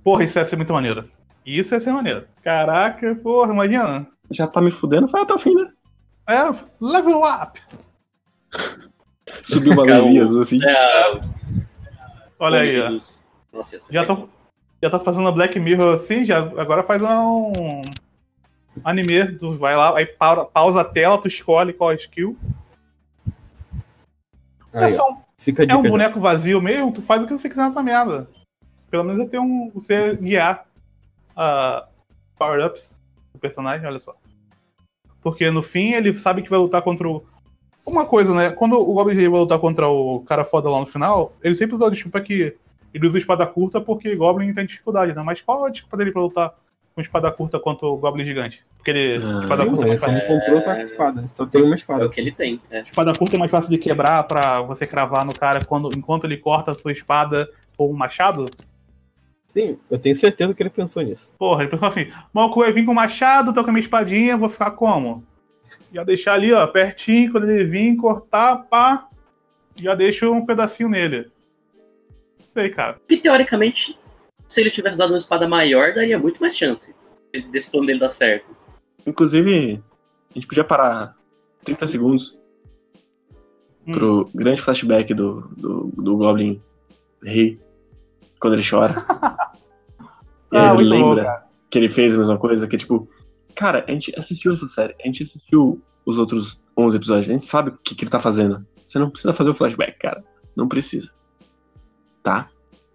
Porra, 0.04 0.24
isso 0.24 0.38
ia 0.40 0.46
ser 0.46 0.56
muito 0.56 0.74
maneiro. 0.74 1.10
Isso 1.46 1.74
ia 1.74 1.80
ser 1.80 1.92
maneiro. 1.92 2.26
Caraca, 2.44 3.16
porra, 3.16 3.54
imagina. 3.54 4.08
Já 4.32 4.48
tá 4.48 4.60
me 4.62 4.72
fudendo, 4.72 5.08
vai 5.08 5.22
até 5.22 5.34
o 5.34 5.40
fim, 5.40 5.54
né? 5.56 5.70
É, 6.28 6.42
level 6.82 7.22
up! 7.24 7.60
Subiu 9.44 9.74
uma 9.74 9.86
Cara, 9.86 10.00
luzinha 10.00 10.22
azul 10.24 10.42
assim. 10.42 10.60
É, 10.64 11.22
Olha 12.40 12.60
aí, 12.62 12.80
ó. 12.82 13.00
Nossa, 13.54 13.80
Já 13.90 14.06
tô, 14.06 14.28
já 14.82 14.90
tô 14.90 15.00
fazendo 15.00 15.32
Black 15.32 15.60
Mirror 15.60 15.94
assim, 15.96 16.26
já, 16.26 16.40
agora 16.40 16.84
faz 16.84 17.02
um 17.02 17.82
anime, 18.84 19.38
tu 19.38 19.52
vai 19.58 19.76
lá, 19.76 19.98
aí 19.98 20.06
pausa 20.06 20.82
a 20.82 20.86
tela, 20.86 21.18
tu 21.22 21.28
escolhe 21.28 21.72
qual 21.72 21.92
é 21.92 21.94
a 21.94 21.98
skill. 21.98 22.38
é, 24.74 24.86
Aí, 24.86 24.94
ó. 24.94 24.96
só 24.98 25.12
um, 25.12 25.18
Fica 25.46 25.64
é 25.64 25.78
um 25.78 25.84
já. 25.84 25.90
boneco 25.90 26.20
vazio 26.20 26.60
mesmo, 26.60 26.92
tu 26.92 27.04
faz 27.04 27.22
o 27.22 27.28
que 27.28 27.34
você 27.34 27.48
quiser 27.48 27.66
nessa 27.66 27.84
merda. 27.84 28.28
Pelo 28.90 29.04
menos 29.04 29.22
é 29.22 29.30
ter 29.30 29.40
um. 29.40 29.70
Você 29.76 30.16
guiar 30.16 30.66
a 31.36 31.88
power-ups 32.36 33.00
do 33.32 33.40
personagem, 33.40 33.86
olha 33.86 34.00
só. 34.00 34.16
Porque 35.22 35.52
no 35.52 35.62
fim 35.62 35.94
ele 35.94 36.18
sabe 36.18 36.42
que 36.42 36.50
vai 36.50 36.58
lutar 36.58 36.82
contra 36.82 37.08
o. 37.08 37.24
Uma 37.86 38.08
coisa, 38.08 38.34
né? 38.34 38.50
Quando 38.50 38.74
o 38.74 38.94
Goblin 38.96 39.14
Slayer 39.14 39.30
vai 39.30 39.40
lutar 39.42 39.60
contra 39.60 39.88
o 39.88 40.22
cara 40.22 40.44
foda 40.44 40.68
lá 40.68 40.80
no 40.80 40.88
final, 40.88 41.32
ele 41.44 41.54
sempre 41.54 41.76
usa 41.76 41.86
a 41.86 41.92
desculpa 41.92 42.20
que 42.22 42.56
ele 42.92 43.06
usa 43.06 43.20
espada 43.20 43.46
curta 43.46 43.80
porque 43.80 44.16
Goblin 44.16 44.52
tem 44.52 44.66
dificuldade, 44.66 45.14
né? 45.14 45.22
Mas 45.22 45.42
qual 45.42 45.66
a 45.66 45.70
desculpa 45.70 45.96
dele 45.96 46.12
pra 46.12 46.24
lutar 46.24 46.56
com 46.96 47.02
espada 47.02 47.30
curta 47.30 47.60
contra 47.60 47.86
o 47.88 47.98
Goblin 47.98 48.24
gigante? 48.26 48.64
Porque 48.78 48.90
ele. 48.90 49.18
Ah, 49.24 49.42
espada 49.44 49.66
curta 49.66 49.82
é 49.82 49.84
ele 49.84 49.90
mais 49.90 50.02
fácil. 50.02 50.18
não 50.20 50.28
comprou 50.28 50.56
outra 50.56 50.84
espada. 50.84 51.26
Só 51.34 51.46
tem 51.46 51.62
uma 51.62 51.74
É 51.74 51.76
espada. 51.76 52.06
o 52.06 52.10
que 52.10 52.22
ele 52.22 52.32
tem. 52.32 52.62
É. 52.72 52.80
Espada 52.82 53.12
curta 53.14 53.36
é 53.36 53.40
mais 53.40 53.52
fácil 53.52 53.70
de 53.70 53.78
quebrar 53.78 54.24
pra 54.24 54.62
você 54.62 54.88
cravar 54.88 55.26
no 55.26 55.34
cara 55.38 55.64
quando, 55.66 55.90
enquanto 55.98 56.24
ele 56.24 56.38
corta 56.38 56.72
a 56.72 56.74
sua 56.74 56.94
espada 56.94 57.50
ou 57.78 57.92
um 57.92 57.96
machado? 57.96 58.46
Sim, 59.46 59.78
eu 59.92 60.00
tenho 60.00 60.16
certeza 60.16 60.54
que 60.54 60.64
ele 60.64 60.70
pensou 60.70 61.04
nisso. 61.04 61.34
Porra, 61.38 61.64
ele 61.64 61.72
pensou 61.72 61.88
assim: 61.90 62.10
Malco 62.34 62.62
vai 62.62 62.72
vir 62.72 62.86
com 62.86 62.94
o 62.94 62.96
machado, 62.96 63.54
tô 63.54 63.62
com 63.64 63.70
a 63.70 63.74
minha 63.74 63.84
espadinha, 63.84 64.38
vou 64.38 64.48
ficar 64.50 64.72
como? 64.72 65.22
Já 65.94 66.04
deixar 66.04 66.34
ali, 66.34 66.54
ó, 66.54 66.66
pertinho, 66.68 67.32
quando 67.32 67.50
ele 67.50 67.64
vir, 67.66 67.96
cortar, 67.98 68.64
pá, 68.70 69.08
já 69.76 69.94
deixo 69.96 70.32
um 70.32 70.46
pedacinho 70.46 70.90
nele. 70.90 71.28
Não 72.40 72.48
sei, 72.54 72.70
cara. 72.70 72.98
E 73.10 73.18
teoricamente, 73.18 73.98
se 74.48 74.62
ele 74.62 74.72
tivesse 74.72 74.98
dado 74.98 75.12
uma 75.12 75.18
espada 75.18 75.48
maior, 75.48 75.94
daria 75.94 76.18
muito 76.20 76.40
mais 76.40 76.58
chance 76.58 76.94
desse 77.52 77.70
plano 77.70 77.88
dele 77.88 78.00
dar 78.00 78.12
certo. 78.12 78.46
Inclusive, 79.06 79.84
a 80.32 80.34
gente 80.34 80.48
podia 80.48 80.64
parar 80.64 81.16
30 81.64 81.88
segundos 81.88 82.38
Hum. 83.88 83.92
pro 83.92 84.30
grande 84.34 84.62
flashback 84.62 85.14
do, 85.14 85.42
do, 85.56 85.92
do 85.96 86.18
Goblin 86.18 86.60
Rei, 87.24 87.60
quando 88.40 88.56
ele 88.56 88.68
chora. 88.68 89.06
e 90.52 90.58
aí 90.58 90.70
Ah, 90.70 90.74
ele 90.74 90.90
muito 90.90 91.00
bom, 91.00 91.10
lembra 91.14 91.44
que 91.70 91.78
ele 91.78 91.90
fez 91.90 92.16
a 92.16 92.18
mesma 92.18 92.38
coisa, 92.38 92.68
que 92.68 92.78
tipo, 92.78 93.08
cara, 93.56 93.86
a 93.88 93.92
gente 93.92 94.12
assistiu 94.18 94.54
essa 94.54 94.68
série, 94.68 94.96
a 95.00 95.06
gente 95.06 95.22
assistiu 95.24 95.82
os 96.04 96.18
outros 96.18 96.66
11 96.78 96.98
episódios, 96.98 97.30
a 97.30 97.32
gente 97.32 97.46
sabe 97.46 97.70
o 97.70 97.78
que, 97.84 97.94
que 97.94 98.04
ele 98.04 98.12
tá 98.12 98.20
fazendo. 98.20 98.66
Você 98.84 98.98
não 98.98 99.10
precisa 99.10 99.34
fazer 99.34 99.50
o 99.50 99.54
flashback, 99.54 100.00
cara. 100.00 100.24
Não 100.56 100.68
precisa. 100.68 101.14
Tá? 102.24 102.50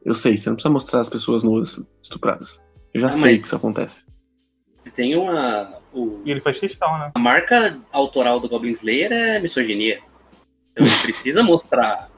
Eu 0.04 0.14
sei, 0.14 0.36
você 0.36 0.48
não 0.48 0.56
precisa 0.56 0.72
mostrar 0.72 1.00
as 1.00 1.08
pessoas 1.08 1.42
nuas 1.42 1.82
estupradas. 2.02 2.62
Eu 2.94 3.00
já 3.00 3.08
Ah, 3.08 3.12
sei 3.12 3.34
que 3.34 3.44
isso 3.44 3.56
acontece. 3.56 4.06
Se 4.80 4.90
tem 4.90 5.14
uma. 5.16 5.78
o- 5.92 6.22
E 6.24 6.30
ele 6.30 6.40
faz 6.40 6.58
questão, 6.58 6.98
né? 6.98 7.10
a 7.14 7.18
marca 7.18 7.78
autoral 7.92 8.40
do 8.40 8.48
Goblin 8.48 8.72
Slayer 8.72 9.12
é 9.12 9.38
misoginia. 9.38 10.00
Então 10.72 10.86
ele 10.86 11.02
precisa 11.02 11.42
mostrar 11.42 12.10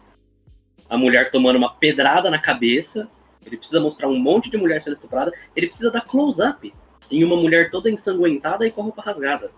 a 0.89 0.97
mulher 0.97 1.31
tomando 1.33 1.57
uma 1.57 1.75
pedrada 1.75 2.31
na 2.31 2.39
cabeça. 2.39 3.09
Ele 3.45 3.57
precisa 3.57 3.81
mostrar 3.81 4.09
um 4.09 4.19
monte 4.19 4.49
de 4.49 4.57
mulher 4.57 4.81
sendo 4.83 4.95
estuprada. 4.95 5.33
Ele 5.57 5.67
precisa 5.67 5.91
dar 5.91 6.03
close-up 6.03 6.73
em 7.11 7.25
uma 7.25 7.37
mulher 7.37 7.71
toda 7.73 7.91
ensanguentada 7.91 8.65
e 8.67 8.71
com 8.71 8.83
a 8.83 8.85
roupa 8.85 9.03
rasgada. 9.03 9.51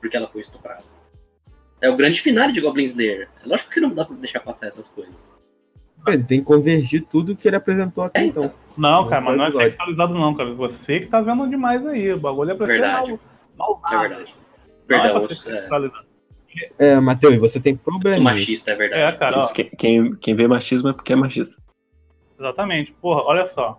Porque 0.00 0.16
ela 0.16 0.28
foi 0.28 0.40
estuprada. 0.40 0.84
É 1.82 1.90
o 1.90 1.96
grande 1.96 2.22
finale 2.22 2.52
de 2.52 2.60
Goblin 2.60 2.86
Slayer. 2.86 3.28
É 3.44 3.46
lógico 3.46 3.70
que 3.70 3.80
não 3.80 3.90
dá 3.94 4.04
pra 4.04 4.16
deixar 4.16 4.40
passar 4.40 4.68
essas 4.68 4.88
coisas. 4.88 5.14
Ele 6.06 6.24
tem 6.24 6.40
que 6.40 6.46
convergir 6.46 7.04
tudo 7.04 7.36
que 7.36 7.46
ele 7.48 7.56
apresentou 7.56 8.04
até 8.04 8.20
É, 8.20 8.26
então. 8.26 8.52
Não, 8.76 9.02
Não 9.02 9.08
cara, 9.08 9.22
mas 9.22 9.36
não 9.36 9.44
é 9.46 9.52
sexualizado, 9.52 10.14
não, 10.14 10.34
cara. 10.34 10.54
Você 10.54 11.00
que 11.00 11.06
tá 11.06 11.20
vendo 11.20 11.48
demais 11.48 11.84
aí. 11.86 12.12
O 12.12 12.18
bagulho 12.20 12.52
é 12.52 12.54
pra 12.54 12.66
Verdade. 12.66 13.06
ser 13.06 13.18
mal, 13.56 13.82
É 13.82 13.94
malvado. 13.94 14.08
verdade. 14.08 14.34
Perdão, 14.86 15.14
não 15.14 15.22
é 15.22 15.26
pra 15.26 15.36
ser 15.36 15.50
é. 15.52 15.60
sexualizado. 15.60 16.08
É, 16.78 16.98
Matheus, 17.00 17.36
você 17.40 17.60
tem 17.60 17.76
problema. 17.76 18.30
machista, 18.32 18.72
é 18.72 18.74
verdade. 18.76 19.02
É, 19.02 19.12
cara, 19.18 19.38
Isso, 19.38 19.52
quem, 19.76 20.14
quem, 20.16 20.34
vê 20.34 20.48
machismo 20.48 20.88
é 20.88 20.92
porque 20.92 21.12
é 21.12 21.16
machista. 21.16 21.60
exatamente. 22.38 22.92
Porra, 22.92 23.22
olha 23.22 23.46
só. 23.46 23.78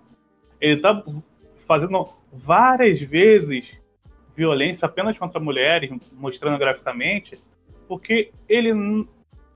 Ele 0.62 0.80
tá 0.80 1.02
fazendo 1.68 2.08
várias 2.32 3.00
vezes 3.02 3.66
violência 4.36 4.86
apenas 4.86 5.18
contra 5.18 5.40
mulheres, 5.40 5.90
mostrando 6.14 6.58
graficamente, 6.58 7.40
porque 7.88 8.32
ele 8.48 9.06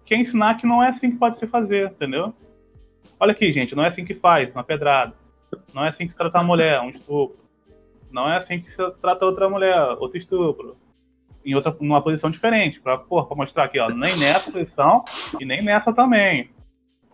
quer 0.05 0.15
ensinar 0.17 0.55
que 0.55 0.65
não 0.65 0.81
é 0.83 0.89
assim 0.89 1.11
que 1.11 1.17
pode 1.17 1.37
se 1.37 1.47
fazer, 1.47 1.91
entendeu? 1.91 2.33
Olha 3.23 3.31
aqui, 3.31 3.53
gente, 3.53 3.73
não 3.73 3.85
é 3.85 3.87
assim 3.87 4.03
que 4.03 4.13
faz, 4.13 4.51
uma 4.53 4.65
pedrada. 4.65 5.13
Não 5.73 5.85
é 5.85 5.87
assim 5.87 6.05
que 6.05 6.11
se 6.11 6.17
trata 6.17 6.39
uma 6.39 6.43
mulher, 6.43 6.81
um 6.81 6.89
estupro. 6.89 7.37
Não 8.11 8.29
é 8.29 8.35
assim 8.35 8.59
que 8.59 8.69
se 8.69 8.91
trata 8.99 9.25
outra 9.25 9.49
mulher, 9.49 9.79
outro 9.97 10.17
estupro. 10.17 10.75
Em 11.45 11.55
outra, 11.55 11.73
numa 11.79 12.01
posição 12.01 12.29
diferente, 12.29 12.81
pra, 12.81 12.97
porra, 12.97 13.25
pra 13.25 13.37
mostrar 13.37 13.63
aqui, 13.63 13.79
ó, 13.79 13.87
nem 13.87 14.13
nessa 14.17 14.51
posição 14.51 15.05
e 15.39 15.45
nem 15.45 15.63
nessa 15.63 15.93
também. 15.93 16.49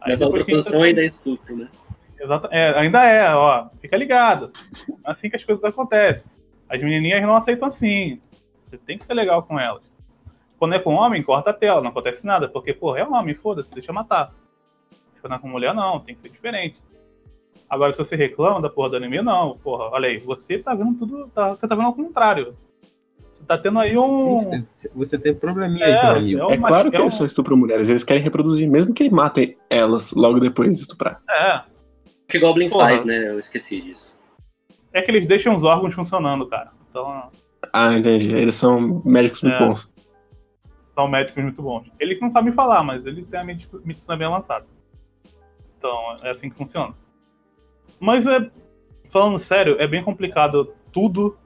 Aí 0.02 0.10
Nessa 0.10 0.26
outra 0.26 0.44
posição 0.44 0.82
ainda 0.82 1.04
é 1.04 1.06
estupro, 1.06 1.56
né? 1.56 1.70
Exato, 2.20 2.48
é, 2.50 2.76
ainda 2.80 3.04
é, 3.04 3.36
ó. 3.36 3.68
Fica 3.80 3.96
ligado. 3.96 4.52
É 5.06 5.12
assim 5.12 5.30
que 5.30 5.36
as 5.36 5.46
coisas 5.46 5.64
acontecem. 5.64 6.24
As 6.68 6.82
menininhas 6.82 7.22
não 7.22 7.36
aceitam 7.36 7.68
assim. 7.68 8.20
Você 8.66 8.80
tem 8.80 8.98
que 8.98 9.06
ser 9.06 9.14
legal 9.14 9.44
com 9.44 9.60
elas. 9.60 9.84
Quando 10.58 10.74
é 10.74 10.80
com 10.80 10.96
homem, 10.96 11.22
corta 11.22 11.52
a 11.52 11.54
tela, 11.54 11.82
não 11.82 11.92
acontece 11.92 12.26
nada, 12.26 12.50
porque, 12.50 12.74
porra, 12.74 12.98
é 12.98 13.06
homem, 13.06 13.36
foda-se, 13.36 13.72
deixa 13.72 13.94
matar. 13.94 14.34
É 15.24 15.38
com 15.40 15.48
mulher, 15.50 15.74
não, 15.74 16.00
tem 16.00 16.16
que 16.16 16.22
ser 16.22 16.30
diferente. 16.30 16.82
Agora, 17.70 17.92
se 17.94 18.00
você 18.00 18.16
reclama 18.16 18.62
da 18.62 18.70
porra 18.70 18.90
do 18.92 18.96
anime, 18.98 19.22
não, 19.22 19.58
porra, 19.58 19.86
olha 19.92 20.10
aí, 20.10 20.18
você 20.20 20.58
tá 20.58 20.74
vendo 20.74 20.96
tudo, 20.98 21.28
tá- 21.30 21.50
você 21.52 21.68
tá 21.68 21.76
vendo 21.76 21.86
ao 21.86 21.94
contrário. 21.94 22.56
Você 23.32 23.44
tá 23.46 23.58
tendo 23.58 23.80
aí 23.80 23.98
um. 23.98 24.40
Você, 24.40 24.92
você 24.94 25.18
tem 25.20 25.34
probleminha 25.34 25.86
É, 25.86 25.94
aí, 25.96 26.02
meu 26.04 26.18
amigo. 26.18 26.40
é 26.42 26.46
um 26.46 26.52
É 26.52 26.58
claro 26.58 26.90
que 26.90 26.98
é 26.98 27.00
um- 27.00 27.04
eles 27.04 27.14
só 27.14 27.26
estupram 27.26 27.56
mulheres, 27.56 27.88
eles 27.88 28.04
querem 28.04 28.22
reproduzir, 28.24 28.70
mesmo 28.70 28.94
que 28.94 29.04
ele 29.04 29.12
matem 29.14 29.56
elas 29.70 30.12
logo 30.14 30.40
depois 30.40 30.76
de 30.76 30.82
estuprar. 30.82 31.22
É, 31.30 31.62
que 32.28 32.40
Goblin 32.40 32.70
Porra. 32.70 32.90
faz, 32.90 33.06
né? 33.06 33.30
Eu 33.30 33.40
esqueci 33.40 33.80
disso. 33.82 34.18
é 34.92 35.04
que 35.04 35.12
eles 35.12 35.28
deixam 35.28 35.54
os 35.54 35.64
órgãos 35.64 35.94
funcionando, 35.94 36.48
cara. 36.48 36.72
Então, 36.90 37.30
Ah, 37.72 37.94
entendi. 37.96 38.34
Eles 38.34 38.56
são 38.56 39.02
médicos 39.06 39.44
muito 39.44 39.56
É. 39.56 39.60
bons. 39.68 39.94
são 40.96 41.08
médicos 41.08 41.42
muito 41.44 41.62
bons. 41.62 41.88
Eles 42.00 42.20
não 42.20 42.30
sabem 42.32 42.52
falar, 42.52 42.84
mas 42.84 43.06
eles 43.06 43.26
têm 43.28 43.40
a 43.40 43.44
medi- 43.44 43.70
medicina 43.86 44.18
bem 44.18 44.28
avançada. 44.28 44.66
Então, 45.80 46.18
é 46.22 46.32
assim 46.32 46.50
que 46.50 46.58
funciona. 46.58 46.94
Mas 48.00 48.28
é, 48.28 48.52
falando 49.10 49.40
sério, 49.40 49.78
é 49.80 49.88
bem 49.88 50.04
complicado 50.04 50.74
tudo 50.92 51.38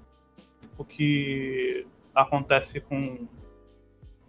o 0.76 0.84
que 0.84 1.86
acontece 2.16 2.82
com, 2.82 3.28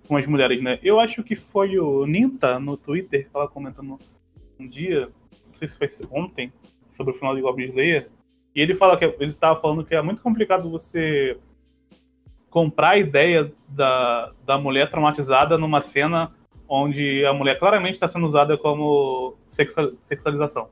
com 0.07 0.17
as 0.17 0.27
mulheres, 0.27 0.63
né? 0.63 0.79
Eu 0.83 1.01
acho 1.01 1.25
que 1.25 1.35
foi 1.35 1.79
o 1.79 2.07
Ninta 2.07 2.59
no 2.59 2.77
Twitter 2.77 3.25
que 3.25 3.31
tava 3.31 3.49
comentando 3.49 3.99
um 4.61 4.69
dia, 4.69 5.11
não 5.49 5.55
sei 5.57 5.69
se 5.69 5.79
foi 5.79 5.91
ontem, 6.11 6.53
sobre 6.95 7.15
o 7.15 7.17
final 7.17 7.35
de 7.35 7.41
Goblin 7.41 7.69
Slayer, 7.69 8.11
e 8.55 8.61
ele 8.61 8.75
fala 8.75 8.99
que 8.99 9.05
ele 9.19 9.33
tava 9.33 9.59
falando 9.59 9.85
que 9.85 9.95
é 9.95 10.03
muito 10.03 10.23
complicado 10.23 10.71
você 10.71 11.39
comprar 12.51 12.91
a 12.91 12.99
ideia 12.99 13.53
da, 13.67 14.33
da 14.45 14.59
mulher 14.59 14.91
traumatizada 14.91 15.57
numa 15.57 15.81
cena 15.81 16.33
onde 16.75 17.25
a 17.25 17.33
mulher 17.33 17.59
claramente 17.59 17.95
está 17.95 18.09
sendo 18.09 18.27
usada 18.27 18.57
como 18.59 19.37
sexual- 19.51 19.93
sexualização. 20.03 20.69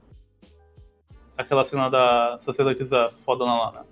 Aquela 1.37 1.65
cena 1.65 1.89
da 1.89 2.39
sacerdotisa 2.43 3.13
fodona 3.25 3.55
lá, 3.55 3.73
né? 3.73 3.83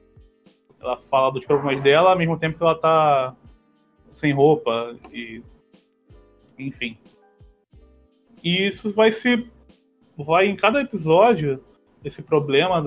Ela 0.81 0.97
fala 1.11 1.31
dos 1.31 1.45
problemas 1.45 1.83
dela 1.83 2.11
ao 2.11 2.19
mesmo 2.19 2.39
tempo 2.39 2.59
que 2.59 2.63
ela 2.63 2.75
tá 2.75 3.35
sem 4.13 4.33
roupa 4.33 4.97
e. 5.13 5.43
Enfim. 6.59 6.99
E 8.43 8.67
isso 8.69 8.93
vai 8.95 9.13
se. 9.13 9.49
Vai 10.17 10.47
em 10.47 10.57
cada 10.57 10.81
episódio, 10.81 11.65
esse 12.05 12.23
problema 12.23 12.83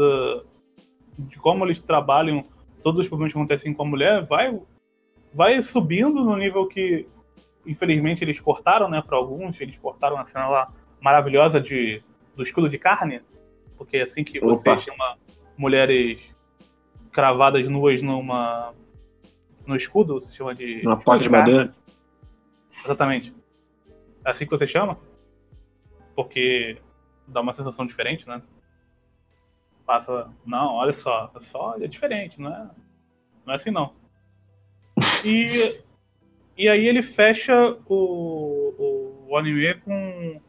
de 1.17 1.37
como 1.39 1.65
eles 1.65 1.79
trabalham 1.79 2.43
todos 2.83 3.01
os 3.01 3.07
problemas 3.07 3.33
que 3.33 3.39
acontecem 3.39 3.73
com 3.73 3.83
a 3.83 3.87
mulher, 3.87 4.25
vai 4.25 4.59
vai 5.33 5.63
subindo 5.63 6.23
no 6.23 6.35
nível 6.35 6.67
que, 6.67 7.07
infelizmente, 7.65 8.23
eles 8.23 8.39
cortaram, 8.39 8.89
né, 8.89 9.01
para 9.01 9.17
alguns. 9.17 9.59
Eles 9.59 9.77
cortaram 9.77 10.17
a 10.17 10.25
cena 10.25 10.47
lá 10.47 10.73
maravilhosa 11.01 11.59
de, 11.59 12.01
do 12.35 12.43
escudo 12.43 12.69
de 12.69 12.77
carne, 12.77 13.21
porque 13.77 13.97
é 13.97 14.03
assim 14.03 14.23
que 14.23 14.39
você 14.39 14.69
Opa. 14.69 14.79
chama 14.81 15.17
mulheres 15.57 16.21
cravadas 17.11 17.67
nuas 17.69 18.01
numa 18.01 18.73
no 19.65 19.75
escudo, 19.75 20.15
você 20.15 20.33
chama 20.33 20.53
de 20.53 20.81
Uma 20.85 20.97
placa 20.99 21.23
de 21.23 21.29
carne. 21.29 21.51
madeira. 21.51 21.75
Exatamente. 22.83 23.33
É 24.25 24.31
assim 24.31 24.45
que 24.45 24.51
você 24.51 24.67
chama? 24.67 24.97
Porque 26.15 26.77
dá 27.27 27.41
uma 27.41 27.53
sensação 27.53 27.85
diferente, 27.85 28.27
né? 28.27 28.41
Passa. 29.85 30.29
Não, 30.45 30.73
olha 30.75 30.93
só. 30.93 31.31
É 31.35 31.39
só 31.45 31.75
é 31.79 31.87
diferente, 31.87 32.39
não 32.39 32.49
é? 32.53 32.69
Não 33.45 33.53
é 33.53 33.55
assim 33.57 33.71
não. 33.71 33.93
E, 35.23 35.77
e 36.57 36.69
aí 36.69 36.85
ele 36.87 37.01
fecha 37.01 37.77
o, 37.87 38.73
o, 38.77 39.27
o 39.29 39.37
anime 39.37 39.75
com 39.85 40.41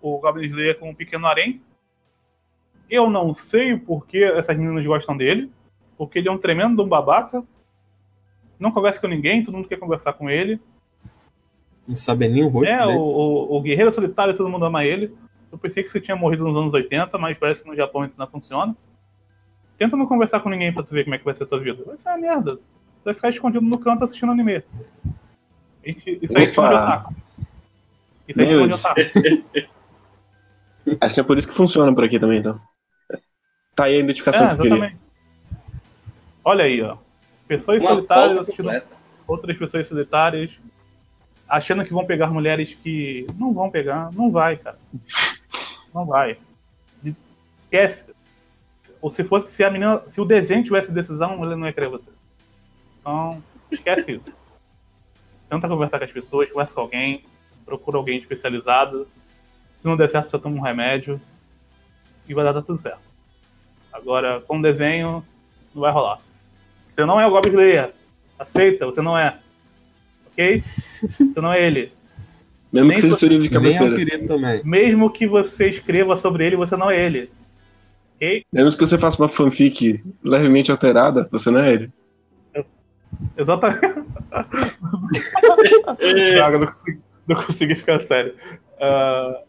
o 0.00 0.18
Goblin 0.18 0.48
Slayer 0.48 0.78
com 0.78 0.90
o 0.90 0.94
Pequeno 0.94 1.26
Harém. 1.26 1.62
Eu 2.90 3.10
não 3.10 3.34
sei 3.34 3.72
o 3.72 3.80
porquê 3.80 4.24
essas 4.24 4.56
meninas 4.56 4.84
gostam 4.86 5.16
dele. 5.16 5.50
Porque 5.96 6.18
ele 6.18 6.28
é 6.28 6.32
um 6.32 6.38
tremendo 6.38 6.82
um 6.82 6.88
babaca. 6.88 7.42
Não 8.58 8.70
conversa 8.70 9.00
com 9.00 9.08
ninguém, 9.08 9.44
todo 9.44 9.56
mundo 9.56 9.68
quer 9.68 9.78
conversar 9.78 10.12
com 10.12 10.30
ele. 10.30 10.60
Não 11.86 11.94
sabe 11.94 12.28
nem 12.28 12.44
o 12.44 12.48
rosto 12.48 12.70
É, 12.70 12.86
o, 12.86 13.00
o, 13.00 13.56
o 13.56 13.62
Guerreiro 13.62 13.92
Solitário, 13.92 14.36
todo 14.36 14.48
mundo 14.48 14.64
ama 14.64 14.84
ele. 14.84 15.14
Eu 15.50 15.58
pensei 15.58 15.82
que 15.82 15.88
você 15.88 16.00
tinha 16.00 16.16
morrido 16.16 16.44
nos 16.44 16.56
anos 16.56 16.74
80, 16.74 17.16
mas 17.18 17.38
parece 17.38 17.62
que 17.62 17.68
no 17.68 17.74
Japão 17.74 18.04
isso 18.04 18.18
não 18.18 18.26
funciona. 18.26 18.76
Tenta 19.78 19.96
não 19.96 20.06
conversar 20.06 20.40
com 20.40 20.50
ninguém 20.50 20.72
pra 20.72 20.82
tu 20.82 20.92
ver 20.92 21.04
como 21.04 21.14
é 21.14 21.18
que 21.18 21.24
vai 21.24 21.34
ser 21.34 21.44
a 21.44 21.46
tua 21.46 21.60
vida. 21.60 21.82
Vai 21.84 21.96
ser 21.96 22.08
uma 22.10 22.18
merda. 22.18 22.56
Tu 22.56 23.04
vai 23.04 23.14
ficar 23.14 23.30
escondido 23.30 23.64
no 23.64 23.78
canto 23.78 24.04
assistindo 24.04 24.32
anime. 24.32 24.62
Isso 25.96 26.36
aí 26.38 26.46
chama 26.48 26.68
de 26.68 26.74
Opa. 26.74 26.84
otaku. 26.84 27.14
Isso 28.28 28.40
aí 28.40 28.46
chama 28.48 28.62
de 28.62 28.68
Deus. 28.68 28.84
otaku. 28.84 29.00
Acho 31.00 31.14
que 31.14 31.20
é 31.20 31.24
por 31.24 31.38
isso 31.38 31.48
que 31.48 31.54
funciona 31.54 31.94
por 31.94 32.04
aqui 32.04 32.18
também, 32.18 32.38
então. 32.38 32.60
Tá 33.74 33.84
aí 33.84 33.94
a 33.94 33.96
É, 33.96 34.00
identificação 34.00 34.46
que 34.46 34.52
você 34.54 34.62
queria. 34.62 34.96
Olha 36.44 36.64
aí, 36.64 36.80
ó. 36.82 36.96
Pessoas 37.46 37.80
Uma 37.82 37.90
solitárias 37.90 38.38
assistindo 38.38 38.64
completa. 38.66 38.86
outras 39.26 39.56
pessoas 39.56 39.88
solitárias, 39.88 40.50
achando 41.48 41.84
que 41.84 41.92
vão 41.92 42.04
pegar 42.06 42.28
mulheres 42.28 42.74
que 42.74 43.26
não 43.38 43.52
vão 43.52 43.70
pegar. 43.70 44.10
Não 44.12 44.30
vai, 44.30 44.56
cara. 44.56 44.78
Não 45.94 46.04
vai. 46.06 46.38
Esquece. 47.04 48.06
Ou 49.00 49.12
se 49.12 49.22
fosse, 49.24 49.48
se 49.52 49.62
a 49.62 49.70
menina, 49.70 50.02
se 50.08 50.20
o 50.20 50.24
desenho 50.24 50.64
tivesse 50.64 50.90
decisão, 50.90 51.42
ele 51.44 51.54
não 51.54 51.66
ia 51.66 51.72
querer 51.72 51.88
você. 51.88 52.10
Então, 53.00 53.42
esquece 53.70 54.12
isso. 54.12 54.32
Tenta 55.48 55.68
conversar 55.68 55.98
com 55.98 56.04
as 56.04 56.12
pessoas, 56.12 56.48
conversa 56.50 56.74
com 56.74 56.80
alguém, 56.82 57.24
procura 57.64 57.96
alguém 57.96 58.18
especializado. 58.18 59.06
Se 59.76 59.86
não 59.86 59.96
der 59.96 60.10
certo, 60.10 60.30
você 60.30 60.38
toma 60.38 60.56
um 60.56 60.60
remédio 60.60 61.20
e 62.28 62.34
vai 62.34 62.44
dar 62.44 62.62
tudo 62.62 62.80
certo. 62.80 63.00
Agora, 63.92 64.40
com 64.40 64.60
desenho, 64.60 65.24
não 65.74 65.82
vai 65.82 65.92
rolar. 65.92 66.18
Você 66.90 67.04
não 67.04 67.20
é 67.20 67.26
o 67.26 67.30
Goblin 67.30 67.52
Slayer. 67.52 67.92
Aceita, 68.38 68.86
você 68.86 69.00
não 69.00 69.16
é. 69.16 69.38
Ok? 70.32 70.62
Você 70.62 71.40
não 71.40 71.52
é 71.52 71.66
ele. 71.66 71.92
Mesmo 72.72 72.88
Nem 72.88 72.94
que 72.96 73.00
seja 73.00 73.14
seu 73.16 73.28
livro 73.28 73.44
de 73.48 73.50
Nem 73.50 73.56
é 73.56 73.60
o 73.60 73.62
cabeceira. 73.62 73.96
querido 73.96 74.26
também. 74.26 74.60
Mesmo 74.64 75.10
que 75.10 75.26
você 75.26 75.68
escreva 75.68 76.16
sobre 76.16 76.44
ele, 76.46 76.56
você 76.56 76.76
não 76.76 76.90
é 76.90 77.00
ele. 77.04 77.30
Ok? 78.16 78.44
Mesmo 78.52 78.70
que 78.78 78.86
você 78.86 78.98
faça 78.98 79.20
uma 79.22 79.28
fanfic 79.28 80.02
levemente 80.22 80.70
alterada, 80.70 81.28
você 81.30 81.50
não 81.50 81.60
é 81.60 81.72
ele. 81.72 81.90
Exatamente. 83.36 83.80
É, 85.98 86.34
Droga, 86.36 86.58
não 86.58 86.66
consegui, 86.66 87.00
não 87.26 87.36
consegui 87.36 87.74
ficar 87.74 88.00
sério. 88.00 88.34
Ah, 88.80 89.40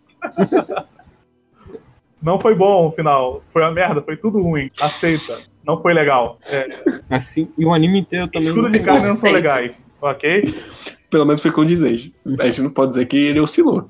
Não 2.22 2.40
foi 2.40 2.56
bom 2.56 2.88
o 2.88 2.92
final. 2.92 3.44
Foi 3.52 3.62
uma 3.62 3.72
merda, 3.72 4.02
foi 4.02 4.18
tudo 4.18 4.42
ruim. 4.42 4.70
Aceita. 4.82 5.38
Não 5.66 5.82
foi 5.82 5.94
legal. 5.94 6.40
É, 6.48 6.68
Assim, 7.10 7.52
e 7.58 7.66
o 7.66 7.74
anime 7.74 8.00
inteiro 8.00 8.28
também. 8.28 8.50
escudo 8.50 8.64
não 8.64 8.70
de 8.72 8.78
foi 8.78 8.86
carne 8.86 9.08
não 9.08 9.16
são 9.16 9.32
legais. 9.32 9.76
Ok? 10.02 10.44
Pelo 11.10 11.26
menos 11.26 11.42
foi 11.42 11.52
condizente. 11.52 12.12
A 12.40 12.46
gente 12.46 12.62
não 12.62 12.70
pode 12.72 12.90
dizer 12.90 13.06
que 13.06 13.18
ele 13.18 13.40
oscilou. 13.40 13.90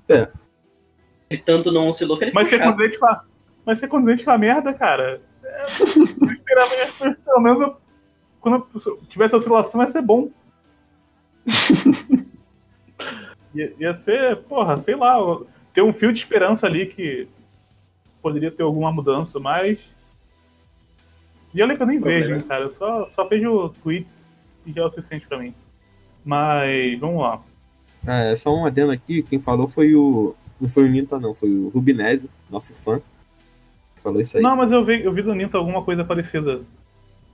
Ele 1.30 1.41
tanto 1.45 1.71
não 1.71 1.89
oscilou 1.89 2.17
que 2.17 2.25
ele 2.25 2.32
Mas 2.34 2.49
chato. 2.49 2.63
condizente 2.63 2.99
com 2.99 3.05
a, 3.05 3.23
mas 3.65 3.80
ser 3.80 3.88
condizente 3.88 4.23
com 4.23 4.32
a 4.32 4.38
merda, 4.38 4.73
cara. 4.73 5.21
É, 5.43 5.63
eu 5.63 6.27
esperava- 6.27 7.15
pelo 7.25 7.41
menos 7.41 7.61
eu- 7.61 7.77
quando 8.49 9.07
tivesse 9.07 9.35
oscilação 9.35 9.81
ia 9.81 9.87
ser 9.87 10.01
bom. 10.01 10.29
ia, 13.53 13.73
ia 13.79 13.95
ser, 13.95 14.37
porra, 14.43 14.79
sei 14.79 14.95
lá, 14.95 15.15
ter 15.73 15.81
um 15.81 15.93
fio 15.93 16.11
de 16.11 16.19
esperança 16.19 16.67
ali 16.67 16.87
que 16.87 17.27
poderia 18.21 18.51
ter 18.51 18.63
alguma 18.63 18.91
mudança, 18.91 19.39
mas. 19.39 19.79
E 21.53 21.63
olha 21.63 21.75
que 21.75 21.81
eu 21.81 21.87
nem 21.87 21.99
Problema. 21.99 22.35
vejo, 22.35 22.45
cara. 22.45 22.65
Eu 22.65 22.73
só, 22.73 23.07
só 23.09 23.23
vejo 23.25 23.69
tweets 23.81 24.27
e 24.65 24.71
já 24.71 24.81
é 24.81 24.85
o 24.85 24.91
suficiente 24.91 25.27
pra 25.27 25.39
mim. 25.39 25.53
Mas 26.23 26.99
vamos 26.99 27.21
lá. 27.21 27.41
É, 28.05 28.35
só 28.35 28.53
um 28.53 28.65
adendo 28.65 28.91
aqui, 28.91 29.23
quem 29.23 29.39
falou 29.39 29.67
foi 29.67 29.95
o. 29.95 30.35
Não 30.59 30.69
foi 30.69 30.83
o 30.83 30.89
Ninta, 30.89 31.19
não, 31.19 31.33
foi 31.33 31.49
o 31.49 31.69
Rubinésio, 31.69 32.29
nosso 32.49 32.73
fã. 32.73 33.01
Falou 34.03 34.21
isso 34.21 34.37
aí. 34.37 34.43
Não, 34.43 34.55
mas 34.55 34.71
eu 34.71 34.83
vi, 34.83 35.03
eu 35.03 35.13
vi 35.13 35.21
do 35.21 35.33
Ninta 35.33 35.57
alguma 35.57 35.83
coisa 35.83 36.03
parecida. 36.03 36.61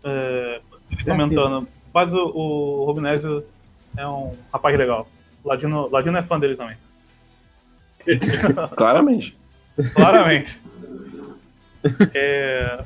É, 0.04 0.62
comentando. 1.04 1.68
Mas 1.94 2.14
o, 2.14 2.26
o 2.26 2.86
Rubinésio 2.86 3.46
é 3.98 4.08
um 4.08 4.36
rapaz 4.52 4.78
legal. 4.78 5.08
Ladino, 5.44 5.90
Ladino 5.90 6.18
é 6.18 6.24
fã 6.24 6.40
dele 6.40 6.56
também. 6.56 6.78
Claramente. 8.76 9.38
Claramente. 9.94 10.62
É, 12.14 12.84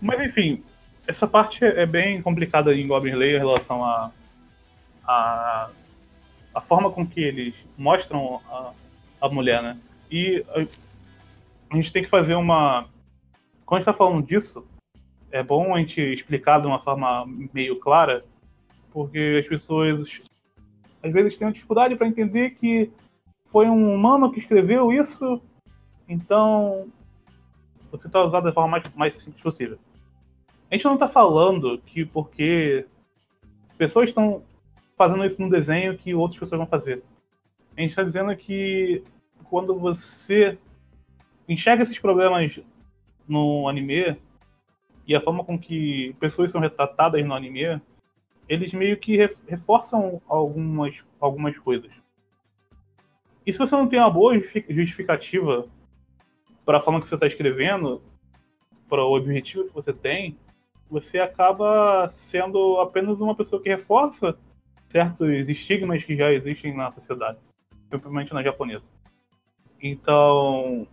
Mas 0.00 0.20
enfim, 0.20 0.62
essa 1.06 1.26
parte 1.26 1.64
é 1.64 1.86
bem 1.86 2.20
complicada 2.22 2.74
em 2.74 2.86
Goblin 2.86 3.12
Slayer 3.12 3.36
em 3.36 3.38
relação 3.38 3.84
a, 3.84 4.10
a, 5.06 5.70
a 6.54 6.60
forma 6.60 6.90
com 6.90 7.06
que 7.06 7.20
eles 7.20 7.54
mostram 7.76 8.40
a, 8.50 8.72
a 9.20 9.28
mulher, 9.28 9.62
né? 9.62 9.78
E 10.10 10.44
a, 10.48 10.60
a 11.70 11.76
gente 11.76 11.92
tem 11.92 12.02
que 12.02 12.10
fazer 12.10 12.34
uma. 12.34 12.86
Quando 13.64 13.78
a 13.78 13.80
gente 13.80 13.86
tá 13.86 13.94
falando 13.94 14.26
disso, 14.26 14.66
é 15.32 15.42
bom 15.42 15.74
a 15.74 15.78
gente 15.78 16.00
explicar 16.00 16.60
de 16.60 16.66
uma 16.66 16.78
forma 16.78 17.26
meio 17.52 17.80
clara, 17.80 18.24
porque 18.92 19.40
as 19.42 19.48
pessoas 19.48 20.22
às 21.02 21.12
vezes 21.12 21.36
têm 21.36 21.50
dificuldade 21.50 21.96
para 21.96 22.06
entender 22.06 22.50
que 22.50 22.92
foi 23.46 23.68
um 23.68 23.92
humano 23.92 24.30
que 24.30 24.38
escreveu 24.38 24.92
isso, 24.92 25.40
então 26.06 26.86
vou 27.90 27.98
tentar 27.98 28.24
usar 28.24 28.40
da 28.40 28.52
forma 28.52 28.68
mais, 28.68 28.94
mais 28.94 29.16
simples 29.16 29.42
possível. 29.42 29.78
A 30.70 30.74
gente 30.74 30.84
não 30.84 30.94
está 30.94 31.08
falando 31.08 31.78
que 31.78 32.04
porque 32.04 32.86
pessoas 33.76 34.10
estão 34.10 34.42
fazendo 34.96 35.24
isso 35.24 35.40
num 35.40 35.48
desenho 35.48 35.96
que 35.96 36.14
outras 36.14 36.38
pessoas 36.38 36.58
vão 36.58 36.68
fazer. 36.68 37.02
A 37.76 37.80
gente 37.80 37.90
está 37.90 38.02
dizendo 38.02 38.34
que 38.36 39.02
quando 39.44 39.74
você 39.78 40.58
enxerga 41.48 41.82
esses 41.82 41.98
problemas 41.98 42.60
no 43.26 43.68
anime 43.68 44.16
e 45.06 45.14
a 45.14 45.20
forma 45.20 45.44
com 45.44 45.58
que 45.58 46.14
pessoas 46.20 46.50
são 46.50 46.60
retratadas 46.60 47.24
no 47.24 47.34
anime, 47.34 47.80
eles 48.48 48.72
meio 48.72 48.96
que 48.96 49.16
re- 49.16 49.36
reforçam 49.48 50.20
algumas, 50.28 51.02
algumas 51.20 51.58
coisas. 51.58 51.90
E 53.44 53.52
se 53.52 53.58
você 53.58 53.74
não 53.74 53.88
tem 53.88 53.98
uma 53.98 54.10
boa 54.10 54.38
justi- 54.38 54.64
justificativa 54.68 55.66
para 56.64 56.78
a 56.78 56.80
forma 56.80 57.00
que 57.00 57.08
você 57.08 57.14
está 57.14 57.26
escrevendo, 57.26 58.00
para 58.88 59.04
o 59.04 59.16
objetivo 59.16 59.64
que 59.64 59.74
você 59.74 59.92
tem, 59.92 60.36
você 60.90 61.18
acaba 61.18 62.12
sendo 62.14 62.78
apenas 62.80 63.20
uma 63.20 63.34
pessoa 63.34 63.60
que 63.62 63.68
reforça 63.68 64.36
certos 64.90 65.28
estigmas 65.48 66.04
que 66.04 66.14
já 66.14 66.30
existem 66.32 66.76
na 66.76 66.92
sociedade, 66.92 67.38
principalmente 67.88 68.34
na 68.34 68.42
japonesa. 68.42 68.84
Então, 69.80 70.86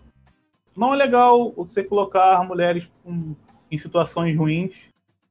não 0.75 0.93
é 0.93 0.97
legal 0.97 1.51
você 1.51 1.83
colocar 1.83 2.41
mulheres 2.47 2.89
com- 3.03 3.35
em 3.71 3.77
situações 3.77 4.35
ruins 4.37 4.73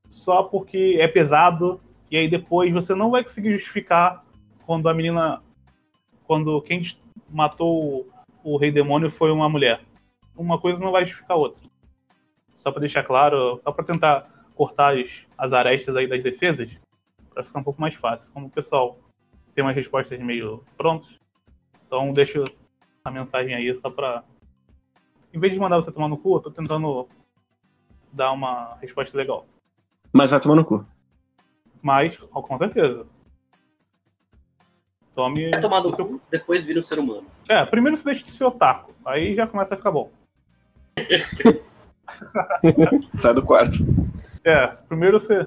só 0.09 0.43
porque 0.43 0.97
é 0.99 1.07
pesado 1.07 1.80
e 2.11 2.16
aí 2.16 2.28
depois 2.28 2.72
você 2.72 2.95
não 2.95 3.11
vai 3.11 3.22
conseguir 3.22 3.53
justificar 3.53 4.24
quando 4.64 4.89
a 4.89 4.95
menina, 4.95 5.43
quando 6.26 6.61
quem 6.62 6.82
matou 7.28 8.09
o, 8.43 8.57
rei 8.57 8.70
demônio 8.70 9.11
foi 9.11 9.30
uma 9.30 9.49
mulher. 9.49 9.80
Uma 10.36 10.59
coisa 10.59 10.78
não 10.78 10.93
vai 10.93 11.05
justificar 11.05 11.36
a 11.36 11.41
outra. 11.41 11.62
Só 12.55 12.70
para 12.70 12.80
deixar 12.80 13.03
claro, 13.03 13.61
só 13.62 13.72
para 13.72 13.84
tentar 13.84 14.47
cortar 14.55 14.97
as, 14.99 15.11
as 15.36 15.53
arestas 15.53 15.95
aí 15.97 16.07
das 16.07 16.22
defesas, 16.22 16.70
para 17.32 17.45
ficar 17.45 17.61
um 17.61 17.64
pouco 17.64 17.80
mais 17.80 17.95
fácil. 17.95 18.30
Como 18.32 18.47
o 18.47 18.51
pessoal 18.51 18.99
tem 19.55 19.62
umas 19.62 19.76
respostas 19.76 20.18
meio 20.18 20.64
prontas, 20.76 21.09
então 21.86 22.12
deixo 22.12 22.45
a 23.05 23.11
mensagem 23.11 23.55
aí 23.55 23.78
só 23.80 23.91
para 23.91 24.24
em 25.32 25.39
vez 25.39 25.53
de 25.53 25.59
mandar 25.59 25.76
você 25.76 25.93
tomar 25.93 26.09
no 26.09 26.16
cu, 26.16 26.36
eu 26.36 26.41
tô 26.41 26.51
tentando 26.51 27.07
dar 28.12 28.32
uma 28.32 28.76
resposta 28.80 29.16
legal. 29.16 29.46
Mas 30.12 30.30
vai 30.30 30.40
tomar 30.40 30.56
no 30.56 30.64
cu. 30.64 30.84
Mas, 31.82 32.16
com 32.16 32.59
certeza. 32.59 33.06
Tome. 35.14 35.44
É 35.52 35.61
tomado 35.61 35.90
o 35.90 35.96
seu- 35.96 36.06
cu, 36.06 36.20
depois 36.30 36.64
vira 36.64 36.80
um 36.80 36.84
ser 36.84 36.98
humano. 36.98 37.26
É, 37.48 37.64
primeiro 37.64 37.96
você 37.96 38.04
deixa 38.04 38.24
de 38.24 38.30
ser 38.30 38.44
otaku. 38.44 38.92
Aí 39.04 39.34
já 39.34 39.46
começa 39.46 39.74
a 39.74 39.76
ficar 39.76 39.90
bom. 39.90 40.11
Sai 43.14 43.34
do 43.34 43.42
quarto. 43.42 43.76
É, 44.44 44.66
primeiro 44.88 45.20
você. 45.20 45.46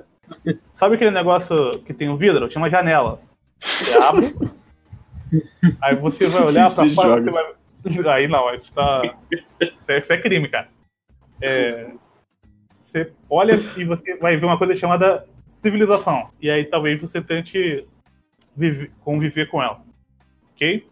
Sabe 0.76 0.96
aquele 0.96 1.12
negócio 1.12 1.80
que 1.84 1.94
tem 1.94 2.10
um 2.10 2.18
vidro? 2.18 2.48
Tinha 2.48 2.62
uma 2.62 2.70
janela. 2.70 3.20
Você 3.60 3.98
abre. 3.98 4.36
aí 5.82 5.96
você 5.96 6.28
vai 6.28 6.44
olhar 6.44 6.74
pra 6.74 6.88
fora. 6.90 7.32
vai... 7.32 7.54
Aí 8.14 8.28
não, 8.28 8.48
aí 8.48 8.60
você 8.62 8.72
tá. 8.74 9.02
Isso 9.32 9.46
é, 9.88 10.00
isso 10.00 10.14
é 10.14 10.22
crime, 10.22 10.48
cara. 10.48 10.70
É, 11.42 11.92
Você 12.92 13.14
olha 13.30 13.54
e 13.78 13.86
você 13.86 14.18
vai 14.18 14.36
ver 14.36 14.46
uma 14.46 14.58
coisa 14.58 14.76
chamada 14.76 15.26
civilização. 15.50 16.30
E 16.42 16.50
aí 16.50 16.66
talvez 16.66 17.00
você 17.00 17.22
tente 17.22 17.88
vive- 18.54 18.92
conviver 19.00 19.50
com 19.50 19.64
ela. 19.64 19.82
Ok? 20.54 20.86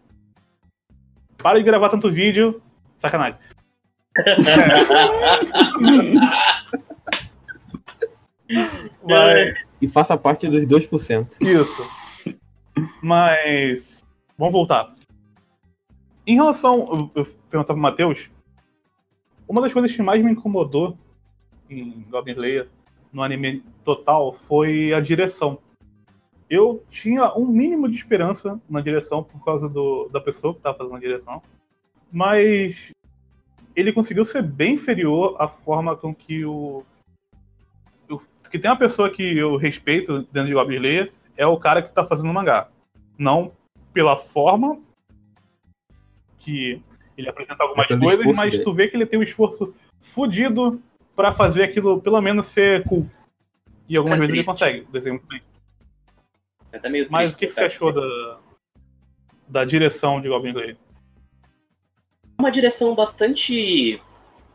Para 1.36 1.58
de 1.58 1.64
gravar 1.64 1.90
tanto 1.90 2.10
vídeo. 2.10 2.62
Sacanagem. 3.02 3.38
Mas. 9.04 9.54
E 9.80 9.88
faça 9.88 10.16
parte 10.16 10.48
dos 10.48 10.66
2%. 10.66 11.36
Isso. 11.40 12.38
Mas. 13.02 14.04
Vamos 14.38 14.52
voltar. 14.52 14.94
Em 16.26 16.34
relação. 16.36 17.10
Eu, 17.14 17.22
eu 17.22 17.24
perguntava 17.50 17.74
pro 17.74 17.76
Matheus. 17.76 18.30
Uma 19.46 19.60
das 19.60 19.72
coisas 19.72 19.94
que 19.94 20.02
mais 20.02 20.22
me 20.24 20.30
incomodou 20.32 20.96
em 21.70 22.04
Goblin 22.10 22.32
Slayer, 22.32 22.68
no 23.12 23.22
anime 23.22 23.62
total, 23.84 24.34
foi 24.46 24.92
a 24.92 25.00
direção. 25.00 25.58
Eu 26.48 26.84
tinha 26.90 27.32
um 27.34 27.46
mínimo 27.46 27.88
de 27.88 27.94
esperança 27.96 28.60
na 28.68 28.80
direção 28.80 29.22
por 29.22 29.44
causa 29.44 29.68
do, 29.68 30.08
da 30.08 30.20
pessoa 30.20 30.52
que 30.52 30.58
estava 30.58 30.76
fazendo 30.78 30.96
a 30.96 31.00
direção. 31.00 31.42
Mas 32.10 32.90
ele 33.76 33.92
conseguiu 33.92 34.24
ser 34.24 34.42
bem 34.42 34.74
inferior 34.74 35.36
à 35.38 35.46
forma 35.46 35.96
com 35.96 36.12
que 36.14 36.44
o. 36.44 36.84
o- 38.10 38.20
que 38.50 38.58
tem 38.58 38.68
uma 38.70 38.76
pessoa 38.76 39.08
que 39.08 39.22
eu 39.38 39.56
respeito 39.56 40.22
dentro 40.32 40.46
de 40.48 40.54
Goblin 40.54 40.76
Slayer 40.76 41.12
é 41.36 41.46
o 41.46 41.56
cara 41.58 41.80
que 41.82 41.92
tá 41.92 42.04
fazendo 42.04 42.28
o 42.30 42.34
mangá. 42.34 42.68
Não 43.16 43.52
pela 43.92 44.16
forma 44.16 44.80
que 46.40 46.80
ele 47.16 47.28
apresenta 47.28 47.62
algumas 47.62 47.86
coisas, 47.86 48.36
mas 48.36 48.50
dele. 48.52 48.64
tu 48.64 48.72
vê 48.72 48.88
que 48.88 48.96
ele 48.96 49.06
tem 49.06 49.18
um 49.18 49.22
esforço 49.22 49.74
fodido 50.00 50.80
pra 51.20 51.32
fazer 51.32 51.64
aquilo 51.64 52.00
pelo 52.00 52.20
menos 52.22 52.46
ser 52.46 52.82
cool. 52.84 53.06
E 53.88 53.94
algumas 53.96 54.16
É 54.16 54.20
vezes 54.20 54.34
ele 54.34 54.44
triste. 54.44 54.58
consegue, 54.58 54.86
desenho 54.90 55.14
muito 55.16 55.26
bem. 55.26 55.42
É 56.72 57.08
Mas 57.10 57.34
o 57.34 57.38
que, 57.38 57.46
que 57.48 57.52
você 57.52 57.64
achou 57.64 57.92
da, 57.92 58.38
da 59.48 59.64
direção 59.64 60.20
de 60.20 60.28
Goblin 60.28 60.50
Slayer? 60.52 60.76
uma 62.38 62.50
direção 62.50 62.94
bastante 62.94 64.00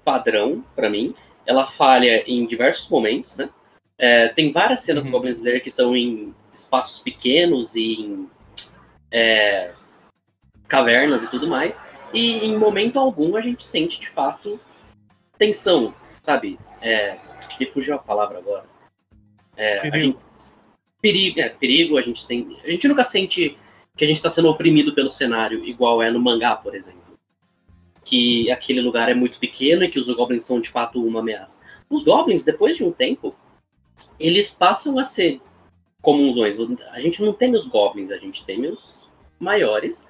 padrão 0.04 0.66
pra 0.76 0.90
mim. 0.90 1.14
Ela 1.46 1.68
falha 1.68 2.24
em 2.26 2.48
diversos 2.48 2.90
momentos, 2.90 3.38
né? 3.38 3.48
É, 3.98 4.30
tem 4.30 4.52
várias 4.52 4.82
cenas 4.82 5.04
Uhum. 5.04 5.12
do 5.12 5.18
Goblin 5.18 5.32
Slayer 5.34 5.62
que 5.64 5.70
são 5.70 5.96
em 5.96 6.34
espaços 6.56 7.00
pequenos 7.02 7.76
e 7.76 7.94
em 7.94 8.30
é, 9.12 9.72
cavernas 10.68 11.22
e 11.22 11.30
tudo 11.30 11.48
mais. 11.48 11.80
E 12.12 12.38
em 12.38 12.58
momento 12.58 12.98
algum 12.98 13.36
a 13.36 13.42
gente 13.42 13.64
sente 13.64 14.00
de 14.00 14.10
fato 14.10 14.60
tensão, 15.38 15.94
sabe? 16.26 16.60
É, 16.82 17.18
me 17.60 17.66
fugiu 17.68 17.96
a 17.96 18.00
palavra 18.00 18.40
agora. 18.40 18.66
É, 19.56 19.78
a 19.78 19.82
Perigo. 19.84 20.18
gente- 20.18 20.26
perigo, 21.02 21.40
é, 21.40 21.50
perigo, 21.50 21.98
a 21.98 22.02
gente 22.02 22.24
sente. 22.26 22.58
A 22.64 22.70
gente 22.72 22.88
nunca 22.88 23.04
sente 23.04 23.58
que 23.96 24.04
a 24.04 24.08
gente 24.08 24.18
está 24.18 24.30
sendo 24.30 24.50
oprimido 24.50 24.94
pelo 24.94 25.10
cenário, 25.12 25.64
igual 25.64 26.02
é 26.02 26.12
no 26.12 26.20
mangá, 26.20 26.56
por 26.56 26.76
exemplo 26.76 27.06
que 28.04 28.52
aquele 28.52 28.82
lugar 28.82 29.10
é 29.10 29.16
muito 29.16 29.40
pequeno 29.40 29.84
e 29.84 29.90
que 29.90 29.98
os 29.98 30.08
goblins 30.08 30.46
são 30.46 30.62
de 30.62 30.70
fato 30.70 31.04
uma 31.04 31.22
ameaça. 31.22 31.60
Os 31.90 32.04
goblins, 32.04 32.44
depois 32.44 32.78
de 32.78 32.84
um 32.84 32.92
tempo, 32.92 33.36
eles 34.20 34.48
passam 34.48 35.00
a 35.00 35.04
ser 35.04 35.42
comunzões. 36.04 36.56
A 36.92 37.02
gente 37.02 37.20
não 37.24 37.34
tem 37.34 37.56
os 37.56 37.66
goblins, 37.66 38.12
a 38.12 38.18
gente 38.18 38.46
tem 38.46 38.68
os 38.68 39.10
maiores. 39.40 40.08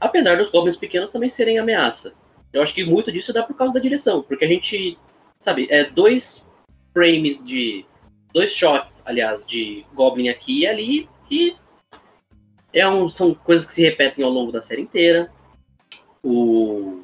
Apesar 0.00 0.38
dos 0.38 0.48
goblins 0.50 0.78
pequenos 0.78 1.10
também 1.10 1.28
serem 1.28 1.58
ameaça. 1.58 2.14
Eu 2.50 2.62
acho 2.62 2.72
que 2.72 2.82
muito 2.82 3.12
disso 3.12 3.30
dá 3.30 3.42
por 3.42 3.54
causa 3.54 3.74
da 3.74 3.80
direção, 3.80 4.22
porque 4.22 4.46
a 4.46 4.48
gente, 4.48 4.96
sabe, 5.38 5.66
é 5.70 5.84
dois 5.84 6.44
frames 6.92 7.44
de. 7.44 7.84
dois 8.32 8.52
shots, 8.52 9.02
aliás, 9.06 9.44
de 9.46 9.84
goblin 9.94 10.28
aqui 10.28 10.60
e 10.60 10.66
ali, 10.66 11.08
e 11.30 11.56
é 12.72 12.88
um, 12.88 13.08
são 13.08 13.34
coisas 13.34 13.66
que 13.66 13.72
se 13.72 13.82
repetem 13.82 14.24
ao 14.24 14.30
longo 14.30 14.52
da 14.52 14.62
série 14.62 14.82
inteira 14.82 15.30
o. 16.22 17.02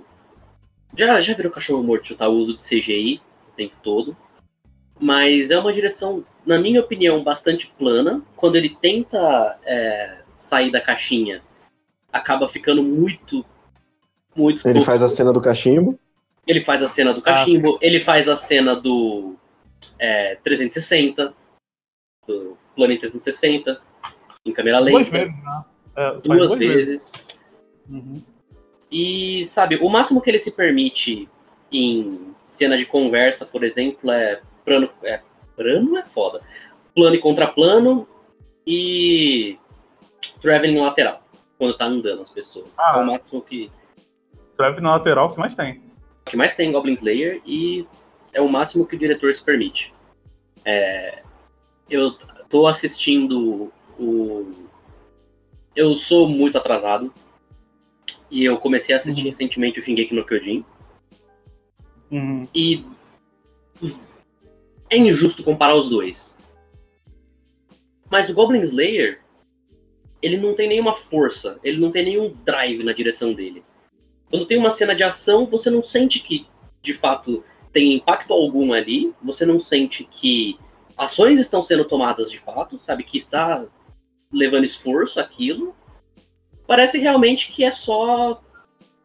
Já, 0.97 1.21
já 1.21 1.35
virou 1.35 1.51
cachorro 1.51 1.83
morto 1.83 2.09
chutar 2.09 2.29
o 2.29 2.35
uso 2.35 2.57
de 2.57 2.65
CGI 2.65 3.21
o 3.49 3.57
tempo 3.57 3.75
todo. 3.83 4.17
Mas 5.01 5.51
é 5.51 5.59
uma 5.59 5.73
direção 5.73 6.25
na 6.45 6.59
minha 6.59 6.81
opinião, 6.81 7.23
bastante 7.23 7.73
plana. 7.79 8.23
Quando 8.37 8.57
ele 8.57 8.77
tenta 8.81 9.59
é, 9.65 10.19
sair 10.37 10.71
da 10.71 10.81
caixinha, 10.81 11.43
acaba 12.13 12.49
ficando 12.49 12.83
muito. 12.83 13.45
Muito 14.35 14.67
Ele 14.67 14.75
tosco. 14.75 14.87
faz 14.87 15.03
a 15.03 15.09
cena 15.09 15.33
do 15.33 15.41
cachimbo. 15.41 15.99
Ele 16.47 16.65
faz 16.65 16.83
a 16.83 16.89
cena 16.89 17.13
do 17.15 17.23
cachimbo, 17.23 17.79
ele 17.81 18.01
faz 18.01 18.29
a 18.29 18.37
cena 18.37 18.75
do 18.75 19.37
é, 19.99 20.37
360, 20.43 21.35
do 22.27 22.59
plano 22.75 22.93
em 22.93 22.99
360, 22.99 23.81
em 24.45 24.53
câmera 24.53 24.79
lenta, 24.81 24.99
Duas 24.99 25.09
vezes, 25.09 25.43
né? 25.43 25.65
É, 25.95 26.13
duas 26.21 26.59
vezes. 26.59 27.13
Uhum. 27.89 28.23
E, 28.91 29.45
sabe, 29.47 29.77
o 29.77 29.89
máximo 29.89 30.21
que 30.21 30.31
ele 30.31 30.39
se 30.39 30.51
permite 30.51 31.29
em 31.71 32.35
cena 32.49 32.77
de 32.77 32.85
conversa, 32.85 33.47
por 33.47 33.65
exemplo, 33.65 34.11
é 34.11 34.41
plano. 34.65 34.91
É, 35.03 35.21
plano 35.57 35.97
é 35.97 36.05
foda. 36.07 36.43
Plano 36.95 37.15
e 37.15 37.21
contraplano 37.21 38.07
e 38.67 39.59
traveling 40.41 40.79
lateral, 40.79 41.23
quando 41.57 41.77
tá 41.77 41.87
andando 41.87 42.23
as 42.23 42.31
pessoas. 42.31 42.67
Ah. 42.79 42.95
É 42.97 43.01
o 43.01 43.07
máximo 43.07 43.41
que, 43.41 43.71
na 44.59 44.93
lateral 44.93 45.33
que 45.33 45.39
mais 45.39 45.55
tem. 45.55 45.81
Que 46.27 46.37
mais 46.37 46.55
tem 46.55 46.69
em 46.69 46.73
Goblin 46.73 46.95
Slayer 46.95 47.41
e 47.45 47.87
é 48.33 48.41
o 48.41 48.49
máximo 48.49 48.87
que 48.87 48.97
o 48.97 48.99
diretor 48.99 49.35
se 49.35 49.45
permite. 49.45 49.93
É, 50.65 51.23
eu 51.91 52.13
tô 52.49 52.67
assistindo 52.67 53.73
o. 53.99 54.55
Eu 55.75 55.97
sou 55.97 56.29
muito 56.29 56.57
atrasado. 56.59 57.13
E 58.31 58.45
eu 58.45 58.57
comecei 58.57 58.95
a 58.95 58.99
assistir 58.99 59.21
Uhum. 59.21 59.27
recentemente 59.27 59.79
o 59.79 59.83
Shingeki 59.83 60.15
no 60.15 60.25
Kyojin. 60.25 60.65
Uhum. 62.11 62.49
E 62.55 62.85
é 64.89 64.97
injusto 64.97 65.43
comparar 65.43 65.75
os 65.75 65.91
dois. 65.91 66.35
Mas 68.11 68.31
o 68.31 68.35
Goblin 68.35 68.63
Slayer, 68.63 69.21
ele 70.23 70.37
não 70.37 70.55
tem 70.55 70.69
nenhuma 70.69 70.95
força, 70.97 71.59
ele 71.63 71.79
não 71.79 71.91
tem 71.91 72.05
nenhum 72.05 72.35
drive 72.45 72.83
na 72.83 72.93
direção 72.93 73.33
dele. 73.35 73.63
Quando 74.33 74.47
tem 74.47 74.57
uma 74.57 74.73
cena 74.73 74.97
de 74.97 75.03
ação, 75.03 75.45
você 75.45 75.69
não 75.69 75.83
sente 75.83 76.19
que, 76.19 76.47
de 76.83 76.95
fato, 76.95 77.45
tem 77.71 77.93
impacto 77.93 78.33
algum 78.33 78.73
ali, 78.73 79.13
você 79.23 79.45
não 79.45 79.61
sente 79.61 80.05
que 80.05 80.59
ações 80.97 81.39
estão 81.39 81.63
sendo 81.63 81.85
tomadas 81.85 82.31
de 82.31 82.39
fato, 82.39 82.83
sabe, 82.83 83.05
que 83.05 83.19
está 83.19 83.63
levando 84.33 84.65
esforço 84.65 85.21
aquilo. 85.21 85.75
Parece 86.67 86.99
realmente 86.99 87.53
que 87.53 87.63
é 87.63 87.71
só 87.71 88.41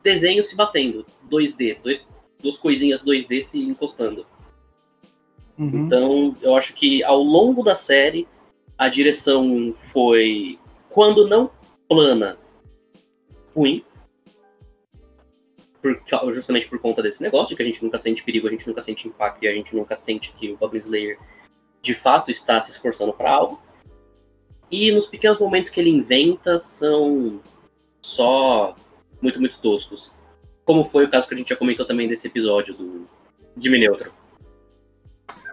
desenho 0.02 0.46
se 0.46 0.56
batendo, 0.56 1.06
2D, 1.30 1.82
dois, 1.84 2.08
duas 2.42 2.58
coisinhas 2.58 3.04
2D 3.04 3.42
se 3.42 3.60
encostando. 3.60 4.26
Uhum. 5.60 5.88
Então, 5.88 6.38
eu 6.42 6.56
acho 6.56 6.74
que 6.74 7.04
ao 7.04 7.22
longo 7.22 7.64
da 7.64 7.76
série, 7.76 8.26
a 8.78 8.88
direção 8.88 9.74
foi, 9.92 10.58
quando 10.90 11.28
não 11.28 11.52
plana, 11.90 12.38
ruim. 13.54 13.84
Por, 15.96 16.34
justamente 16.34 16.68
por 16.68 16.80
conta 16.80 17.02
desse 17.02 17.22
negócio, 17.22 17.56
que 17.56 17.64
a 17.64 17.66
gente 17.66 17.84
nunca 17.84 18.00
sente 18.00 18.24
perigo, 18.24 18.48
a 18.48 18.52
gente 18.52 18.68
nunca 18.68 18.82
sente 18.82 19.08
impacto 19.08 19.44
e 19.44 19.48
a 19.48 19.54
gente 19.54 19.76
nunca 19.76 19.96
sente 19.96 20.34
que 20.34 20.52
o 20.52 20.58
Goblin 20.58 20.80
Slayer 20.80 21.18
de 21.82 21.96
fato 21.96 22.32
está 22.32 22.62
se 22.62 22.72
esforçando 22.72 23.14
para 23.14 23.32
algo. 23.32 23.62
E 24.70 24.92
nos 24.92 25.08
pequenos 25.08 25.40
momentos 25.40 25.72
que 25.72 25.80
ele 25.80 25.90
inventa 25.90 26.60
são 26.60 27.40
só 28.02 28.76
muito, 29.22 29.40
muito 29.40 29.60
toscos. 29.60 30.12
Como 30.66 30.86
foi 30.90 31.06
o 31.06 31.10
caso 31.10 31.28
que 31.28 31.34
a 31.34 31.38
gente 31.38 31.50
já 31.50 31.56
comentou 31.56 31.86
também 31.86 32.08
desse 32.08 32.28
episódio 32.28 32.74
do 32.74 33.08
Jimmy 33.58 33.80
Neutron. 33.80 34.12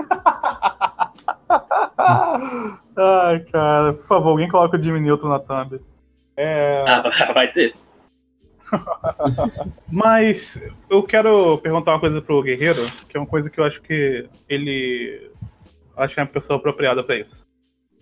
Ai, 2.97 3.41
cara, 3.51 3.95
por 3.95 4.07
favor, 4.07 4.30
alguém 4.30 4.49
coloca 4.49 4.76
o 4.76 4.82
Jimmy 4.82 5.01
Neutron 5.01 5.28
na 5.28 5.39
thumb. 5.39 5.80
É, 6.37 6.85
Ah, 6.87 7.03
vai 7.32 7.53
ter. 7.53 7.74
Mas 9.91 10.61
eu 10.89 11.03
quero 11.03 11.59
perguntar 11.59 11.93
uma 11.93 12.01
coisa 12.01 12.21
pro 12.21 12.43
Guerreiro, 12.43 12.87
que 13.09 13.17
é 13.17 13.21
uma 13.21 13.27
coisa 13.27 13.49
que 13.51 13.59
eu 13.59 13.65
acho 13.65 13.81
que 13.83 14.29
ele. 14.49 15.31
Acho 15.97 16.15
que 16.15 16.21
é 16.21 16.23
uma 16.25 16.29
pessoa 16.29 16.59
apropriada 16.59 17.03
pra 17.03 17.19
isso. 17.19 17.45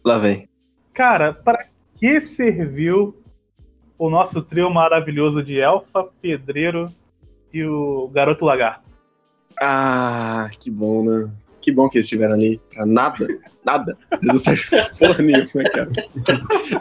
Lá 0.04 0.18
vem. 0.18 0.48
Cara, 0.94 1.32
para 1.32 1.66
que 1.98 2.20
serviu 2.20 3.22
o 3.98 4.10
nosso 4.10 4.42
trio 4.42 4.70
maravilhoso 4.70 5.42
de 5.42 5.58
Elfa, 5.58 6.08
Pedreiro 6.20 6.92
e 7.52 7.64
o 7.64 8.08
Garoto 8.08 8.44
Lagarto? 8.44 8.90
Ah, 9.60 10.48
que 10.58 10.70
bom, 10.70 11.04
né? 11.04 11.30
Que 11.60 11.70
bom 11.70 11.88
que 11.88 11.98
eles 11.98 12.06
estiveram 12.06 12.34
ali. 12.34 12.60
Pra 12.74 12.84
nada. 12.84 13.28
Nada. 13.64 13.96
Eles 14.10 14.28
não 14.28 14.36
servem 14.36 14.98
porra 14.98 15.22
nenhuma, 15.22 15.70
cara. 15.70 15.90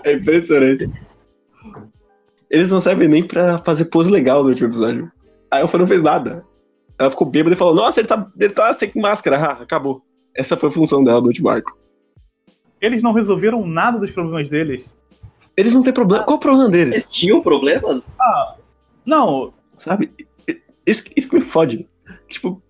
É 0.03 0.13
impressionante. 0.13 0.89
Eles 2.51 2.71
não 2.71 2.81
servem 2.81 3.07
nem 3.07 3.23
pra 3.25 3.59
fazer 3.59 3.85
pose 3.85 4.11
legal 4.11 4.43
no 4.43 4.49
último 4.49 4.67
episódio. 4.67 5.11
A 5.49 5.59
Elfa 5.59 5.77
não 5.77 5.87
fez 5.87 6.01
nada. 6.01 6.45
Ela 6.99 7.09
ficou 7.09 7.27
bêbada 7.27 7.55
e 7.55 7.57
falou: 7.57 7.73
Nossa, 7.73 7.99
ele 7.99 8.07
tá, 8.07 8.27
ele 8.39 8.53
tá 8.53 8.73
sem 8.73 8.91
máscara. 8.95 9.37
Ah, 9.37 9.63
acabou. 9.63 10.03
Essa 10.35 10.57
foi 10.57 10.69
a 10.69 10.71
função 10.71 11.03
dela 11.03 11.21
no 11.21 11.27
último 11.27 11.49
arco. 11.49 11.77
Eles 12.79 13.01
não 13.01 13.13
resolveram 13.13 13.65
nada 13.65 13.99
dos 13.99 14.11
problemas 14.11 14.49
deles. 14.49 14.85
Eles 15.55 15.73
não 15.73 15.83
têm 15.83 15.93
problema. 15.93 16.23
Qual 16.23 16.37
o 16.37 16.39
problema 16.39 16.69
deles? 16.69 16.93
Eles 16.93 17.09
tinham 17.09 17.41
problemas? 17.41 18.15
Não, 19.05 19.53
Sabe? 19.81 20.11
Isso, 20.85 21.05
isso 21.15 21.27
que 21.27 21.35
me 21.35 21.41
fode. 21.41 21.89
Tipo, 22.27 22.61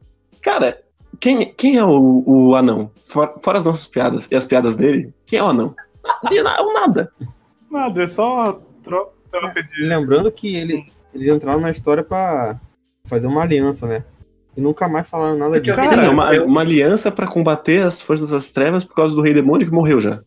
cara, 0.41 0.82
quem, 1.19 1.53
quem 1.53 1.77
é 1.77 1.84
o, 1.84 2.23
o 2.25 2.55
anão? 2.55 2.89
Fora, 3.03 3.34
fora 3.39 3.57
as 3.57 3.65
nossas 3.65 3.86
piadas 3.88 4.29
e 4.32 4.36
as 4.36 4.45
piadas 4.45 4.77
dele, 4.77 5.13
quem 5.25 5.39
é 5.39 5.43
o 5.43 5.47
anão? 5.47 5.75
É 6.32 6.61
o 6.61 6.73
nada. 6.73 7.11
nada, 7.69 8.03
é 8.03 8.07
só 8.07 8.61
troca. 8.84 9.20
Lembrando 9.79 10.32
que 10.32 10.55
ele, 10.55 10.86
eles 11.13 11.27
entraram 11.27 11.59
na 11.59 11.71
história 11.71 12.03
pra 12.03 12.59
fazer 13.05 13.27
uma 13.27 13.41
aliança, 13.43 13.88
né? 13.88 14.03
E 14.55 14.61
nunca 14.61 14.88
mais 14.88 15.09
falaram 15.09 15.38
nada 15.38 15.59
disso. 15.59 15.79
eu- 15.79 15.86
Cara, 15.89 16.01
Sim, 16.03 16.07
é 16.07 16.11
uma, 16.11 16.32
uma 16.43 16.61
aliança 16.61 17.11
pra 17.11 17.25
combater 17.27 17.82
as 17.84 18.01
forças 18.01 18.29
das 18.29 18.51
trevas 18.51 18.84
por 18.84 18.95
causa 18.95 19.15
do 19.15 19.21
rei 19.21 19.34
demônio 19.34 19.65
que 19.67 19.73
morreu 19.73 19.99
já. 19.99 20.21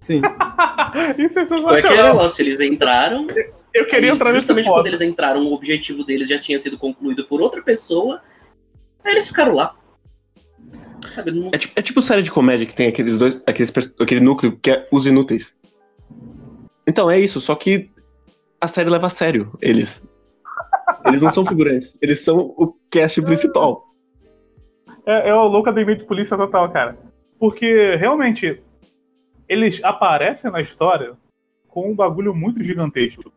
Sim. 0.00 0.20
Isso 1.18 1.38
é 1.38 1.46
Foi 1.46 1.58
aquele 1.58 1.80
sensacional. 1.80 2.06
negócio, 2.16 2.42
eles 2.42 2.58
entraram. 2.60 3.26
Eu 3.72 3.86
queria 3.86 4.10
entrar 4.10 4.30
nesse 4.32 4.40
justamente 4.40 4.66
quando 4.66 4.76
ponto. 4.78 4.86
eles 4.88 5.00
entraram, 5.00 5.42
o 5.46 5.52
objetivo 5.52 6.02
deles 6.04 6.28
já 6.28 6.40
tinha 6.40 6.58
sido 6.60 6.76
concluído 6.76 7.24
por 7.26 7.40
outra 7.40 7.62
pessoa. 7.62 8.20
Aí 9.04 9.12
eles 9.12 9.28
ficaram 9.28 9.54
lá. 9.54 9.74
Sabe, 11.14 11.30
não- 11.30 11.50
É 11.52 11.58
tipo, 11.58 11.72
é 11.78 11.82
tipo 11.82 12.02
série 12.02 12.22
de 12.22 12.30
comédia 12.32 12.66
que 12.66 12.74
tem 12.74 12.88
aqueles 12.88 13.16
dois, 13.16 13.40
aqueles, 13.46 13.72
aquele 14.00 14.20
núcleo 14.20 14.58
que 14.60 14.70
é 14.70 14.88
os 14.90 15.06
inúteis. 15.06 15.54
Então 16.90 17.08
é 17.08 17.20
isso, 17.20 17.40
só 17.40 17.54
que 17.54 17.88
a 18.60 18.66
série 18.66 18.90
leva 18.90 19.06
a 19.06 19.10
sério 19.10 19.56
eles. 19.62 20.04
Eles 21.06 21.22
não 21.22 21.30
são 21.30 21.44
figurantes, 21.44 21.96
eles 22.02 22.24
são 22.24 22.36
o 22.36 22.74
cast 22.90 23.22
principal. 23.22 23.86
É, 25.06 25.28
é 25.28 25.34
o 25.34 25.46
louco 25.46 25.68
academia 25.68 25.94
de 25.94 26.04
polícia 26.04 26.36
total, 26.36 26.68
cara. 26.72 26.98
Porque 27.38 27.94
realmente 27.94 28.60
eles 29.48 29.80
aparecem 29.84 30.50
na 30.50 30.60
história 30.60 31.16
com 31.68 31.88
um 31.88 31.94
bagulho 31.94 32.34
muito 32.34 32.60
gigantesco. 32.60 33.32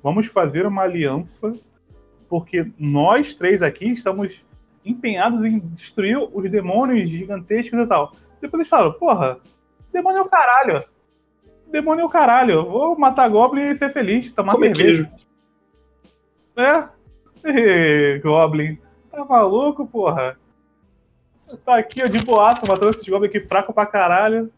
Vamos 0.00 0.28
fazer 0.28 0.64
uma 0.64 0.82
aliança 0.82 1.52
porque 2.28 2.70
nós 2.78 3.34
três 3.34 3.62
aqui 3.62 3.90
estamos 3.90 4.44
empenhados 4.84 5.44
em 5.44 5.58
destruir 5.58 6.18
os 6.18 6.48
demônios 6.48 7.10
gigantescos 7.10 7.80
e 7.80 7.86
tal. 7.86 8.14
Depois 8.40 8.60
eles 8.60 8.68
falam, 8.68 8.92
porra, 8.92 9.40
demônio 9.92 10.18
é 10.18 10.22
o 10.22 10.28
caralho. 10.28 10.91
Demônio 11.72 12.02
é 12.02 12.04
o 12.04 12.08
caralho. 12.10 12.64
Vou 12.66 12.96
matar 12.98 13.28
Goblin 13.28 13.70
e 13.70 13.78
ser 13.78 13.92
feliz, 13.92 14.30
tomar 14.32 14.52
Comer 14.52 14.76
cerveja. 14.76 15.10
É? 16.56 18.18
Goblin. 18.22 18.78
Tá 19.10 19.24
maluco, 19.24 19.86
porra? 19.86 20.36
Tá 21.64 21.76
aqui, 21.76 22.02
ó, 22.02 22.06
de 22.06 22.24
boaça, 22.24 22.62
matando 22.68 22.90
esses 22.90 23.06
Goblin 23.08 23.28
aqui 23.28 23.40
fraco 23.40 23.72
pra 23.72 23.86
caralho. 23.86 24.50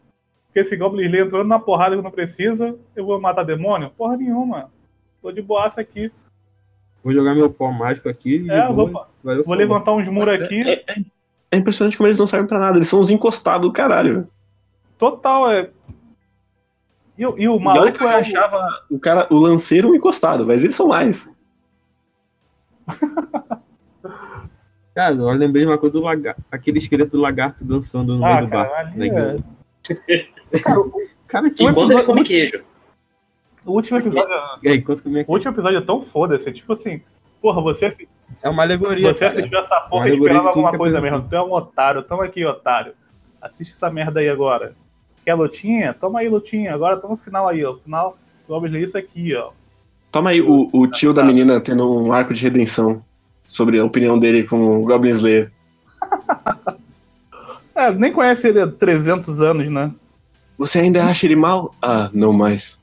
Porque 0.47 0.59
esse 0.59 0.75
Goblin 0.77 1.05
ali 1.05 1.19
entrando 1.21 1.47
na 1.47 1.59
porrada 1.59 1.95
que 1.95 2.01
não 2.01 2.11
precisa. 2.11 2.77
Eu 2.95 3.05
vou 3.05 3.19
matar 3.19 3.43
demônio? 3.43 3.89
Porra 3.97 4.15
nenhuma. 4.17 4.69
Tô 5.21 5.31
de 5.31 5.41
boaça 5.41 5.81
aqui. 5.81 6.11
Vou 7.03 7.13
jogar 7.13 7.35
meu 7.35 7.49
pau 7.51 7.71
mágico 7.71 8.09
aqui 8.09 8.49
É, 8.49 8.65
vou, 8.67 8.87
vou, 8.87 9.05
valeu, 9.23 9.37
vou 9.37 9.43
falou. 9.43 9.57
levantar 9.57 9.93
uns 9.93 10.07
muros 10.07 10.33
aqui. 10.35 10.61
É, 10.61 10.73
é- 10.87 11.05
é 11.51 11.57
impressionante 11.57 11.95
como 11.97 12.07
eles 12.07 12.17
não 12.17 12.27
servem 12.27 12.47
pra 12.47 12.59
nada, 12.59 12.77
eles 12.77 12.87
são 12.87 12.99
os 12.99 13.09
encostados 13.11 13.67
do 13.67 13.71
caralho. 13.73 14.27
Total, 14.97 15.51
é. 15.51 15.69
E, 17.17 17.25
o- 17.25 17.35
e 17.37 17.47
o 17.47 17.53
E 17.53 17.57
olha 17.57 17.59
maluco 17.63 17.97
que 17.97 18.03
eu 18.03 18.07
é. 18.09 18.13
o- 18.15 18.17
achava 18.17 18.85
o 18.89 18.99
cara, 18.99 19.27
o 19.31 19.39
lanceiro 19.39 19.95
encostado, 19.95 20.45
mas 20.45 20.63
eles 20.63 20.75
são 20.75 20.87
mais. 20.87 21.33
Cara, 24.93 25.13
eu 25.13 25.29
lembrei 25.31 25.63
de 25.65 25.69
uma 25.69 25.77
coisa 25.77 25.93
do 25.93 26.01
lagarto. 26.01 26.41
Aquele 26.49 26.77
esqueleto 26.77 27.11
do 27.17 27.21
lagarto 27.21 27.65
dançando 27.65 28.15
no 28.15 28.25
Ah, 28.25 28.35
meio 28.35 28.45
do 28.45 28.49
bar. 28.51 28.69
cara, 28.69 28.79
ali 28.79 28.97
né, 28.97 29.07
é- 29.07 29.37
que- 29.83 30.29
Cara, 31.27 31.49
que. 31.49 31.63
O 31.63 31.69
Enquanto 31.69 31.91
ele 31.91 32.03
come 32.03 32.23
queijo. 32.23 32.63
O 33.65 33.71
último 33.73 33.97
episódio. 33.97 34.33
É, 34.63 34.75
enquanto 34.75 35.01
que 35.03 35.09
minha... 35.09 35.25
O 35.27 35.33
último 35.33 35.51
episódio 35.51 35.79
é 35.79 35.81
tão 35.81 36.01
foda-se. 36.03 36.49
Tipo 36.53 36.71
assim, 36.73 37.01
porra, 37.41 37.61
você, 37.61 37.93
É 38.41 38.47
uma 38.47 38.63
alegoria. 38.63 39.11
você 39.13 39.19
cara. 39.27 39.31
assistiu 39.33 39.59
essa 39.59 39.81
porra 39.81 40.07
e 40.07 40.13
esperava 40.13 40.47
alguma 40.49 40.77
coisa 40.77 41.01
mesmo. 41.01 41.27
Tu 41.27 41.35
é 41.35 41.41
um 41.41 41.51
otário, 41.51 42.03
tamo 42.03 42.21
aqui, 42.21 42.45
otário. 42.45 42.93
Assiste 43.41 43.71
essa 43.73 43.89
merda 43.89 44.19
aí 44.21 44.29
agora. 44.29 44.75
Quer 45.25 45.33
lutinha? 45.33 45.93
Toma 45.93 46.19
aí, 46.19 46.29
lutinha. 46.29 46.73
Agora 46.73 46.97
toma 46.97 47.15
o 47.15 47.17
final 47.17 47.47
aí, 47.47 47.65
ó. 47.65 47.73
O 47.73 47.79
final 47.79 48.17
do 48.47 48.53
Goblin 48.53 48.69
Slayer 48.69 48.85
é 48.85 48.87
isso 48.87 48.97
aqui, 48.97 49.35
ó. 49.35 49.51
Toma 50.11 50.29
aí 50.29 50.41
o, 50.41 50.69
o 50.71 50.87
tio 50.87 51.11
da 51.11 51.23
menina 51.23 51.59
tendo 51.59 51.91
um 51.91 52.13
arco 52.13 52.33
de 52.33 52.41
redenção 52.41 53.03
sobre 53.43 53.79
a 53.79 53.83
opinião 53.83 54.17
dele 54.17 54.43
com 54.43 54.79
o 54.79 54.85
Goblin 54.85 55.09
Slayer. 55.11 55.51
É, 57.77 57.91
nem 57.91 58.09
conhece 58.13 58.47
ele 58.47 58.61
há 58.61 58.71
300 58.71 59.41
anos, 59.41 59.69
né? 59.69 59.91
Você 60.57 60.79
ainda 60.79 61.03
acha 61.03 61.25
ele 61.25 61.35
mal? 61.35 61.75
Ah, 61.81 62.09
não 62.13 62.31
mais. 62.31 62.81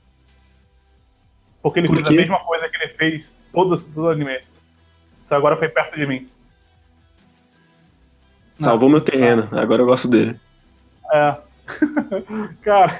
Porque 1.63 1.79
ele 1.79 1.87
Por 1.87 1.95
fez 1.95 2.07
quê? 2.07 2.13
a 2.13 2.17
mesma 2.17 2.39
coisa 2.45 2.69
que 2.69 2.77
ele 2.77 2.89
fez 2.89 3.35
todo, 3.51 3.75
todo 3.91 4.09
anime. 4.09 4.39
Só 5.27 5.33
agora 5.33 5.57
foi 5.57 5.67
perto 5.67 5.97
de 5.97 6.05
mim. 6.05 6.29
Salvou 8.55 8.87
meu 8.87 9.01
terreno, 9.01 9.49
agora 9.51 9.81
eu 9.81 9.87
gosto 9.87 10.07
dele. 10.07 10.39
É. 11.11 11.37
cara. 12.61 12.99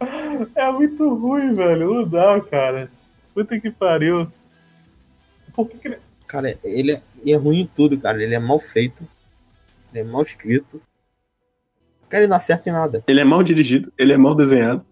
é 0.54 0.72
muito 0.72 1.14
ruim, 1.14 1.54
velho. 1.54 1.94
Não 1.94 2.08
dá, 2.08 2.40
cara. 2.40 2.90
Puta 3.34 3.58
que 3.58 3.70
pariu. 3.70 4.30
Por 5.54 5.68
que, 5.68 5.78
que 5.78 5.88
ele. 5.88 5.98
Cara, 6.26 6.58
ele 6.62 6.92
é, 6.92 7.02
ele 7.20 7.32
é 7.32 7.36
ruim 7.36 7.60
em 7.60 7.66
tudo, 7.66 7.98
cara. 7.98 8.22
Ele 8.22 8.34
é 8.34 8.38
mal 8.38 8.60
feito. 8.60 9.02
Ele 9.92 10.00
é 10.00 10.04
mal 10.04 10.22
escrito. 10.22 10.80
Cara, 12.08 12.22
ele 12.22 12.30
não 12.30 12.36
acerta 12.36 12.68
em 12.68 12.72
nada. 12.72 13.04
Ele 13.06 13.20
é 13.20 13.24
mal 13.24 13.42
dirigido, 13.42 13.92
ele 13.98 14.12
é 14.12 14.16
mal 14.16 14.34
desenhado. 14.34 14.84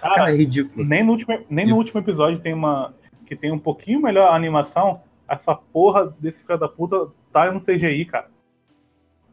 Cara, 0.00 0.14
Cara, 0.14 0.32
é 0.32 0.36
ridículo. 0.36 0.84
nem 0.84 1.02
no, 1.02 1.12
último, 1.12 1.44
nem 1.48 1.66
no 1.66 1.76
último 1.76 2.00
episódio 2.00 2.40
tem 2.40 2.52
uma. 2.52 2.92
Que 3.26 3.34
tem 3.34 3.52
um 3.52 3.58
pouquinho 3.58 4.02
melhor 4.02 4.30
a 4.30 4.36
animação. 4.36 5.00
Essa 5.28 5.54
porra 5.54 6.14
desse 6.18 6.40
filho 6.40 6.58
da 6.58 6.68
puta 6.68 7.08
tá 7.32 7.50
no 7.50 7.60
CGI, 7.60 8.04
cara. 8.04 8.28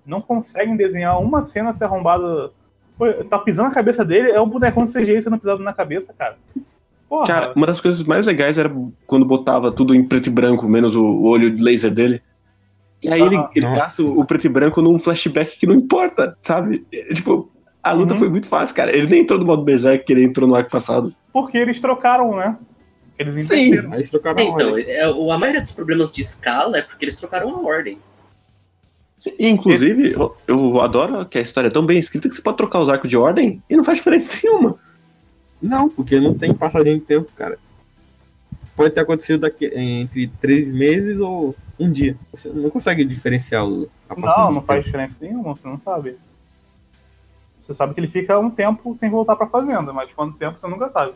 Não 0.06 0.22
conseguem 0.22 0.76
desenhar 0.76 1.22
uma 1.22 1.44
cena 1.44 1.74
se 1.74 1.84
arrombada. 1.84 2.52
Pô, 2.98 3.06
Tá 3.30 3.38
pisando 3.40 3.70
na 3.70 3.74
cabeça 3.74 4.04
dele, 4.06 4.32
é 4.32 4.42
um 4.42 4.48
bonecão 4.50 4.84
de 4.86 4.92
CGI 4.94 5.22
sendo 5.22 5.38
pisado 5.38 5.62
na 5.64 5.74
cabeça, 5.74 6.14
cara. 6.18 6.38
Porra. 7.10 7.28
Cara, 7.28 7.54
uma 7.56 7.68
das 7.68 7.82
coisas 7.82 8.04
mais 8.04 8.26
legais 8.26 8.58
era 8.58 8.72
quando 9.06 9.26
botava 9.26 9.72
tudo 9.72 9.94
em 9.94 10.04
preto 10.04 10.28
e 10.28 10.30
branco, 10.32 10.68
menos 10.68 10.96
o, 10.96 11.04
o 11.04 11.24
olho 11.28 11.54
de 11.54 11.62
laser 11.64 11.92
dele. 11.94 12.22
E 13.04 13.10
aí 13.12 13.22
ele, 13.22 13.36
Aham. 13.36 13.50
ele 13.56 13.66
Nossa. 13.66 13.80
gasta 13.80 14.04
o, 14.04 14.20
o 14.20 14.26
preto 14.26 14.46
e 14.46 14.50
branco 14.50 14.82
num 14.82 14.98
flashback 14.98 15.58
que 15.58 15.66
não 15.68 15.74
importa, 15.76 16.36
sabe? 16.40 16.86
É, 16.94 17.14
tipo, 17.14 17.52
a 17.84 17.92
luta 17.94 18.14
Uhum. 18.14 18.20
foi 18.20 18.30
muito 18.30 18.48
fácil, 18.48 18.76
cara. 18.76 18.96
Ele 18.96 19.08
nem 19.08 19.22
entrou 19.22 19.40
no 19.40 19.46
modo 19.46 19.64
Berserk 19.64 20.06
que 20.06 20.14
ele 20.14 20.24
entrou 20.24 20.48
no 20.48 20.56
arco 20.56 20.70
passado. 20.70 21.14
Porque 21.34 21.58
eles 21.58 21.82
trocaram, 21.82 22.36
né? 22.36 22.58
Eles 23.20 23.48
Sim. 23.48 23.72
eles 23.94 24.10
trocaram 24.10 24.40
a 24.40 24.44
Então, 24.44 24.70
ordem. 24.72 24.86
é, 24.90 25.10
o- 25.10 25.32
a 25.32 25.38
maioria 25.38 25.62
dos 25.62 25.72
problemas 25.72 26.12
de 26.12 26.22
escala 26.22 26.78
é 26.78 26.82
porque 26.82 27.06
eles 27.06 27.16
trocaram 27.16 27.50
a 27.56 27.60
ordem. 27.62 27.98
Inclusive, 29.40 30.14
eu, 30.14 30.36
eu 30.48 30.82
adoro 30.82 31.26
que 31.26 31.38
a 31.38 31.42
história 31.42 31.68
é 31.68 31.72
tão 31.72 31.86
bem 31.86 32.00
escrita 32.00 32.28
que 32.28 32.36
você 32.36 32.42
pode 32.42 32.58
trocar 32.58 32.80
os 32.80 32.90
arcos 32.90 33.10
de 33.10 33.18
ordem 33.18 33.62
e 33.70 33.76
não 33.76 33.84
faz 33.84 34.00
diferença 34.00 34.38
nenhuma. 34.44 34.80
Não, 35.62 35.88
porque 35.90 36.20
não 36.20 36.34
tem 36.34 36.54
passadinho 36.54 36.98
de 37.00 37.06
tempo, 37.06 37.30
cara. 37.36 37.60
Pode 38.76 38.94
ter 38.96 39.02
acontecido 39.02 39.42
daqui, 39.42 39.66
entre 39.76 40.28
três 40.40 40.68
meses 40.68 41.20
ou 41.20 41.56
um 41.80 41.92
dia. 41.92 42.18
Você 42.32 42.50
não 42.50 42.70
consegue 42.70 43.04
diferenciar 43.06 43.68
o, 43.68 43.88
passagem 44.08 44.38
Não, 44.38 44.48
de 44.48 44.54
não 44.56 44.62
faz 44.64 44.84
diferença 44.84 45.16
nenhuma, 45.22 45.56
você 45.56 45.68
não 45.68 45.80
sabe. 45.80 46.18
Você 47.60 47.76
sabe 47.76 47.94
que 47.94 48.00
ele 48.00 48.08
fica 48.08 48.40
um 48.40 48.50
tempo 48.50 48.96
sem 49.00 49.10
voltar 49.10 49.36
pra 49.36 49.46
fazenda, 49.46 49.94
mas 49.94 50.12
quanto 50.14 50.36
tempo 50.38 50.58
você 50.58 50.68
nunca 50.68 50.90
sabe. 50.90 51.14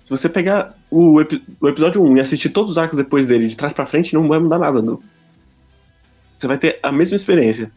Se 0.00 0.08
você 0.08 0.28
pegar 0.28 0.74
o, 0.90 1.20
epi- 1.20 1.44
o 1.60 1.68
episódio 1.68 2.02
1 2.02 2.16
e 2.16 2.20
assistir 2.20 2.48
todos 2.48 2.70
os 2.70 2.78
arcos 2.78 2.96
depois 2.96 3.26
dele, 3.26 3.46
de 3.46 3.56
trás 3.56 3.72
pra 3.74 3.84
frente, 3.84 4.14
não 4.14 4.26
vai 4.28 4.38
mudar 4.38 4.58
nada. 4.58 4.80
Não. 4.80 4.98
Você 6.38 6.46
vai 6.46 6.56
ter 6.56 6.78
a 6.82 6.92
mesma 6.92 7.16
experiência. 7.16 7.72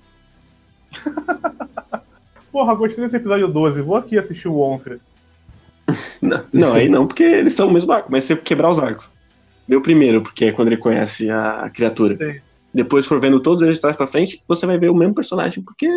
Porra, 2.51 2.76
gostei 2.76 3.03
desse 3.03 3.16
episódio 3.16 3.47
12, 3.47 3.82
vou 3.82 3.95
aqui 3.95 4.20
assistir 4.20 4.47
o 4.47 4.59
11. 4.59 5.01
Não, 6.22 6.45
não, 6.53 6.74
aí 6.74 6.88
não, 6.88 7.07
porque 7.07 7.24
eles 7.24 7.53
são 7.53 7.68
o 7.68 7.72
mesmo 7.72 7.91
arco, 7.91 8.09
mas 8.09 8.24
você 8.24 8.36
quebrar 8.38 8.70
os 8.70 8.80
arcos. 8.80 9.12
O 9.68 9.82
primeiro, 9.82 10.22
porque 10.22 10.45
é 10.45 10.51
quando 10.51 10.68
ele 10.68 10.78
conhece 10.78 11.30
a 11.30 11.70
criatura. 11.70 12.16
Sim. 12.16 12.39
Depois 12.74 13.05
for 13.05 13.20
vendo 13.20 13.41
todos 13.41 13.62
eles 13.62 13.76
de 13.76 13.82
trás 13.82 13.97
pra 13.97 14.07
frente, 14.07 14.41
você 14.47 14.66
vai 14.66 14.78
ver 14.78 14.89
o 14.89 14.95
mesmo 14.95 15.16
personagem, 15.16 15.62
porque 15.64 15.88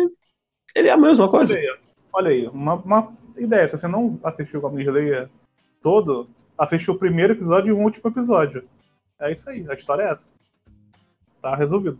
ele 0.75 0.89
é 0.89 0.91
a 0.91 0.97
mesma 0.97 1.25
Olha 1.25 1.31
coisa. 1.31 1.55
aí, 1.55 1.77
olha 2.11 2.29
aí, 2.29 2.47
uma, 2.47 2.73
uma 2.73 3.13
ideia. 3.37 3.69
Se 3.69 3.77
você 3.77 3.87
não 3.87 4.19
assistiu 4.23 4.59
o 4.59 4.61
Goblin 4.63 4.83
Slayer 4.83 5.29
todo, 5.81 6.27
assiste 6.57 6.89
o 6.89 6.97
primeiro 6.97 7.33
episódio 7.33 7.69
e 7.69 7.71
o 7.71 7.79
último 7.79 8.09
episódio. 8.09 8.63
É 9.21 9.31
isso 9.31 9.49
aí, 9.49 9.65
a 9.69 9.73
história 9.75 10.03
é 10.03 10.11
essa. 10.11 10.27
Tá 11.41 11.55
resolvido. 11.55 11.99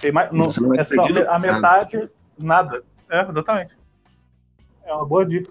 Tem 0.00 0.12
mais, 0.12 0.30
não, 0.32 0.48
não 0.60 0.74
é 0.74 0.84
só 0.84 1.04
a 1.04 1.38
metade, 1.38 2.10
nada. 2.38 2.84
É, 3.08 3.22
exatamente. 3.22 3.76
É 4.84 4.92
uma 4.92 5.06
boa 5.06 5.24
dica. 5.24 5.50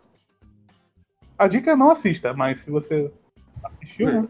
A 1.37 1.47
dica 1.47 1.71
é 1.71 1.75
não 1.75 1.91
assista, 1.91 2.33
mas 2.33 2.61
se 2.61 2.69
você 2.69 3.11
assistiu, 3.63 4.07
né? 4.21 4.27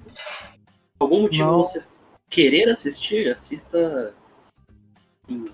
Por 0.97 1.05
algum 1.05 1.21
motivo 1.23 1.43
Não. 1.51 1.63
você 1.63 1.83
querer 2.29 2.69
assistir, 2.69 3.29
assista. 3.31 4.13
em- 5.27 5.51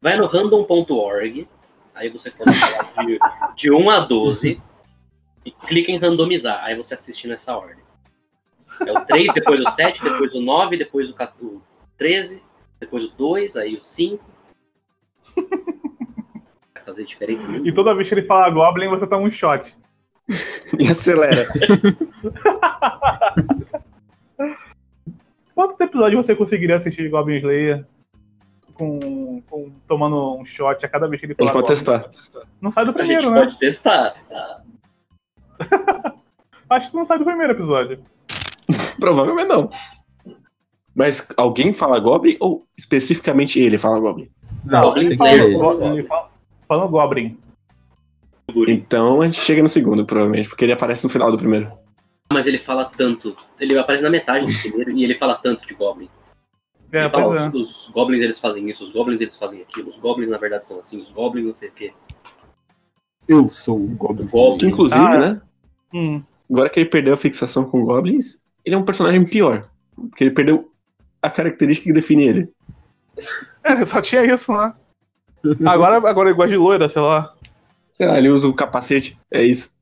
Vai 0.00 0.16
no 0.16 0.26
random.org, 0.26 1.48
aí 1.94 2.08
você 2.08 2.30
coloca 2.30 2.56
lá 2.96 3.04
de, 3.04 3.18
de 3.56 3.72
1 3.72 3.90
a 3.90 4.00
12 4.00 4.62
e 5.44 5.50
clica 5.50 5.90
em 5.90 5.98
randomizar, 5.98 6.62
aí 6.64 6.76
você 6.76 6.94
assiste 6.94 7.26
nessa 7.26 7.56
ordem. 7.56 7.82
É 8.86 8.92
o 8.92 9.04
3, 9.04 9.34
depois 9.34 9.60
o 9.60 9.70
7, 9.72 10.02
depois 10.02 10.32
o 10.34 10.40
9, 10.40 10.76
depois 10.76 11.10
o 11.10 11.14
14, 11.14 11.44
o 11.56 11.62
13, 11.96 12.40
depois 12.80 13.04
o 13.04 13.10
2, 13.16 13.56
aí 13.56 13.76
o 13.76 13.82
5. 13.82 14.24
Vai 16.74 16.82
fazer 16.84 17.04
diferença 17.04 17.46
nenhuma. 17.46 17.68
E 17.68 17.72
toda 17.74 17.94
vez 17.94 18.08
que 18.08 18.14
ele 18.14 18.22
fala 18.22 18.48
Goblin, 18.50 18.88
você 18.88 19.06
toma 19.06 19.26
um 19.26 19.30
shot. 19.30 19.76
E 20.78 20.88
acelera. 20.88 21.46
Quantos 25.54 25.80
episódios 25.80 26.24
você 26.26 26.36
conseguiria 26.36 26.76
assistir 26.76 27.02
de 27.02 27.08
Goblin 27.08 27.38
Slayer 27.38 27.84
com, 28.74 29.40
com- 29.48 29.72
tomando 29.88 30.36
um 30.38 30.44
shot 30.44 30.84
a 30.84 30.88
cada 30.88 31.08
vez 31.08 31.20
que 31.20 31.26
ele 31.26 31.34
A 31.38 31.42
gente 31.42 31.52
fala 31.52 31.64
pode 31.66 31.80
Goblin? 31.84 32.04
testar. 32.12 32.48
Não 32.60 32.70
sai 32.70 32.84
do 32.84 32.90
A 32.90 33.04
gente 33.04 33.06
primeiro, 33.06 33.30
né? 33.30 33.40
pode 33.40 33.58
testar. 33.58 34.14
tá? 34.28 34.62
Acho 36.70 36.90
que 36.90 36.96
não 36.96 37.04
sai 37.04 37.18
do 37.18 37.24
primeiro 37.24 37.52
episódio. 37.54 38.04
Provavelmente 39.00 39.48
não. 39.48 39.70
Mas 40.98 41.28
alguém 41.36 41.72
fala 41.72 42.00
Goblin 42.00 42.36
ou 42.40 42.66
especificamente 42.76 43.60
ele 43.60 43.78
fala 43.78 44.00
Goblin? 44.00 44.28
Não, 44.64 44.82
Goblin 44.82 45.16
ser 45.16 45.32
ele. 45.44 45.54
Go- 45.54 45.80
ele 45.84 46.02
fala, 46.02 46.28
falando 46.66 46.90
Goblin. 46.90 47.38
Então 48.66 49.20
a 49.20 49.24
gente 49.26 49.38
chega 49.38 49.62
no 49.62 49.68
segundo, 49.68 50.04
provavelmente, 50.04 50.48
porque 50.48 50.64
ele 50.64 50.72
aparece 50.72 51.04
no 51.04 51.10
final 51.10 51.30
do 51.30 51.38
primeiro. 51.38 51.70
Mas 52.32 52.48
ele 52.48 52.58
fala 52.58 52.84
tanto. 52.86 53.36
Ele 53.60 53.78
aparece 53.78 54.02
na 54.02 54.10
metade 54.10 54.52
do 54.52 54.58
primeiro 54.60 54.90
e 54.90 55.04
ele 55.04 55.14
fala 55.16 55.36
tanto 55.36 55.64
de 55.66 55.74
Goblin. 55.74 56.08
É, 56.90 57.02
Ele 57.02 57.10
fala, 57.10 57.44
é. 57.44 57.48
os, 57.50 57.54
os 57.86 57.88
Goblins 57.90 58.22
eles 58.22 58.40
fazem 58.40 58.68
isso, 58.68 58.82
os 58.82 58.90
Goblins 58.90 59.20
eles 59.20 59.36
fazem 59.36 59.60
aquilo, 59.60 59.90
os 59.90 59.98
Goblins 59.98 60.30
na 60.30 60.38
verdade 60.38 60.66
são 60.66 60.80
assim, 60.80 60.98
os 60.98 61.10
Goblins 61.10 61.44
não 61.46 61.54
sei 61.54 61.68
o 61.68 61.72
quê. 61.72 61.92
Eu 63.28 63.48
sou 63.48 63.76
o 63.78 63.86
Goblin. 63.88 64.26
Goblin. 64.26 64.68
Inclusive, 64.68 65.00
Ah, 65.06 65.14
é. 65.14 65.18
né? 65.18 65.40
Hum. 65.94 66.22
Agora 66.50 66.70
que 66.70 66.80
ele 66.80 66.88
perdeu 66.88 67.12
a 67.12 67.16
fixação 67.16 67.64
com 67.66 67.84
Goblins, 67.84 68.40
ele 68.64 68.74
é 68.74 68.78
um 68.78 68.84
personagem 68.84 69.22
pior. 69.24 69.68
Porque 69.94 70.24
ele 70.24 70.30
perdeu 70.30 70.67
a 71.22 71.30
característica 71.30 71.86
que 71.86 71.92
define 71.92 72.24
ele. 72.24 72.48
É, 73.64 73.84
só 73.84 74.00
tinha 74.00 74.24
isso, 74.24 74.52
né? 74.52 74.72
Agora, 75.66 75.96
agora 76.08 76.28
ele 76.28 76.36
gosta 76.36 76.50
de 76.50 76.56
loira, 76.56 76.88
sei 76.88 77.02
lá. 77.02 77.34
Sei 77.90 78.06
lá, 78.06 78.18
ele 78.18 78.28
usa 78.28 78.46
o 78.48 78.54
capacete. 78.54 79.18
É 79.30 79.42
isso. 79.42 79.76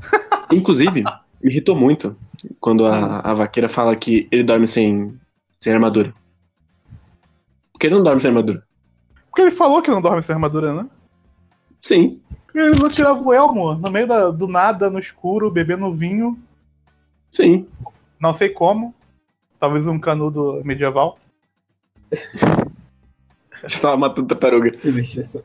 Inclusive, 0.52 1.02
me 1.02 1.50
irritou 1.50 1.76
muito 1.76 2.16
quando 2.58 2.86
a, 2.86 3.20
a 3.20 3.34
vaqueira 3.34 3.68
fala 3.68 3.94
que 3.96 4.26
ele 4.30 4.42
dorme 4.42 4.66
sem, 4.66 5.18
sem 5.58 5.72
armadura. 5.72 6.14
Porque 7.72 7.86
ele 7.86 7.94
não 7.94 8.02
dorme 8.02 8.20
sem 8.20 8.28
armadura. 8.30 8.62
Porque 9.28 9.42
ele 9.42 9.50
falou 9.50 9.80
que 9.82 9.90
não 9.90 10.00
dorme 10.02 10.22
sem 10.22 10.34
armadura, 10.34 10.72
né? 10.72 10.86
Sim. 11.80 12.20
Ele 12.54 12.76
não 12.78 12.88
tirava 12.88 13.22
o 13.22 13.32
elmo 13.32 13.74
no 13.74 13.90
meio 13.90 14.06
da- 14.06 14.30
do 14.30 14.48
nada, 14.48 14.90
no 14.90 14.98
escuro, 14.98 15.50
bebendo 15.50 15.92
vinho. 15.92 16.38
Sim. 17.30 17.66
Não 18.18 18.34
sei 18.34 18.48
como. 18.48 18.94
Talvez 19.60 19.86
um 19.86 19.98
canudo 20.00 20.60
medieval. 20.64 21.18
Estava 23.62 23.96
matando 23.96 24.28
tartaruga. 24.28 24.76
Se 24.78 24.88
existe 24.88 25.20
essa- 25.20 25.42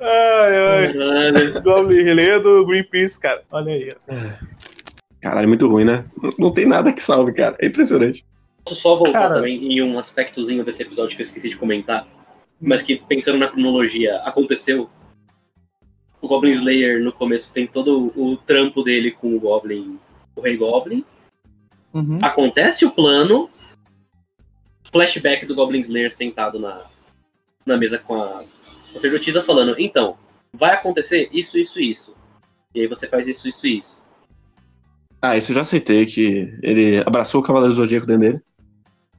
Ai, 0.00 0.56
ai. 0.56 1.60
Goblin 1.62 2.02
Relay 2.02 2.40
do 2.40 2.64
Greenpeace, 2.66 3.18
cara. 3.18 3.42
Olha 3.50 3.72
aí. 3.72 3.94
Caralho, 5.20 5.48
muito 5.48 5.68
ruim, 5.68 5.84
né? 5.84 6.04
Não, 6.22 6.32
não 6.38 6.52
tem 6.52 6.66
nada 6.66 6.92
que 6.92 7.00
salve, 7.00 7.32
cara. 7.34 7.56
É 7.60 7.66
impressionante. 7.66 8.24
Posso 8.64 8.80
só 8.80 8.96
voltar 8.96 9.12
Cara. 9.20 9.34
também 9.36 9.56
em 9.72 9.82
um 9.82 9.98
aspectozinho 9.98 10.64
desse 10.64 10.82
episódio 10.82 11.16
que 11.16 11.22
eu 11.22 11.26
esqueci 11.26 11.48
de 11.48 11.56
comentar, 11.56 12.06
mas 12.60 12.82
que 12.82 12.96
pensando 12.96 13.38
na 13.38 13.48
cronologia, 13.48 14.16
aconteceu. 14.18 14.88
O 16.20 16.28
Goblin 16.28 16.52
Slayer 16.52 17.02
no 17.02 17.12
começo 17.12 17.52
tem 17.52 17.66
todo 17.66 18.12
o 18.14 18.36
trampo 18.36 18.82
dele 18.82 19.12
com 19.12 19.34
o 19.34 19.40
Goblin 19.40 19.98
o 20.36 20.40
Rei 20.40 20.56
Goblin, 20.56 21.04
Uhum. 21.92 22.18
acontece 22.22 22.84
o 22.84 22.90
plano, 22.90 23.50
flashback 24.92 25.44
do 25.44 25.54
Goblin 25.54 25.80
Slayer 25.80 26.14
sentado 26.14 26.58
na, 26.58 26.86
na 27.66 27.76
mesa 27.76 27.98
com 27.98 28.14
a 28.14 28.44
sacerdotisa 28.92 29.42
falando, 29.42 29.74
então, 29.78 30.16
vai 30.52 30.74
acontecer 30.74 31.28
isso, 31.32 31.58
isso, 31.58 31.80
isso. 31.80 32.14
E 32.74 32.80
aí 32.80 32.86
você 32.86 33.08
faz 33.08 33.26
isso, 33.26 33.48
isso, 33.48 33.66
isso. 33.66 34.02
Ah, 35.20 35.36
isso 35.36 35.50
eu 35.50 35.56
já 35.56 35.62
aceitei, 35.62 36.06
que 36.06 36.58
ele 36.62 36.98
abraçou 36.98 37.40
o 37.40 37.44
Cavaleiro 37.44 37.74
Zodíaco 37.74 38.06
dentro 38.06 38.22
dele. 38.22 38.40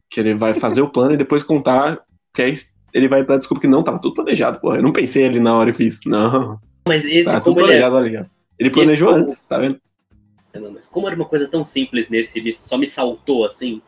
Que 0.09 0.19
ele 0.19 0.33
vai 0.33 0.53
fazer 0.53 0.81
o 0.81 0.89
plano 0.89 1.13
e 1.13 1.17
depois 1.17 1.43
contar, 1.43 2.03
que 2.33 2.41
aí 2.41 2.53
ele 2.93 3.07
vai 3.07 3.25
dar 3.25 3.37
desculpa 3.37 3.61
que 3.61 3.67
não, 3.67 3.83
tava 3.83 3.99
tudo 3.99 4.15
planejado, 4.15 4.59
pô. 4.59 4.75
Eu 4.75 4.81
não 4.83 4.91
pensei 4.93 5.25
ali 5.25 5.39
na 5.39 5.55
hora 5.57 5.69
e 5.69 5.73
fiz. 5.73 5.99
Não, 6.05 6.59
Mas 6.87 7.05
esse, 7.05 7.25
tá 7.25 7.39
tudo 7.41 7.55
como 7.55 7.67
ele 7.67 7.77
é, 7.77 7.79
planejado, 7.79 7.95
tá 7.95 8.01
ligado? 8.01 8.29
Ele 8.59 8.69
planejou 8.69 9.09
como- 9.09 9.21
antes, 9.21 9.39
tá 9.45 9.57
vendo? 9.57 9.79
Não, 10.53 10.71
mas 10.71 10.85
como 10.87 11.07
era 11.07 11.15
uma 11.15 11.25
coisa 11.25 11.47
tão 11.47 11.65
simples 11.65 12.09
nesse, 12.09 12.37
ele 12.39 12.51
só 12.51 12.77
me 12.77 12.87
saltou 12.87 13.45
assim. 13.45 13.81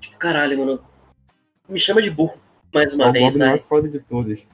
Tipo, 0.00 0.16
caralho, 0.18 0.58
mano. 0.58 0.80
Me 1.68 1.80
chama 1.80 2.00
de 2.00 2.10
burro 2.10 2.38
mais 2.72 2.92
É 2.92 2.96
uma 2.96 3.08
o 3.08 3.12
vez, 3.12 3.24
Goblin 3.24 3.40
né? 3.40 3.50
mais 3.50 3.64
foda 3.64 3.88
de 3.88 3.98
todos. 4.00 4.46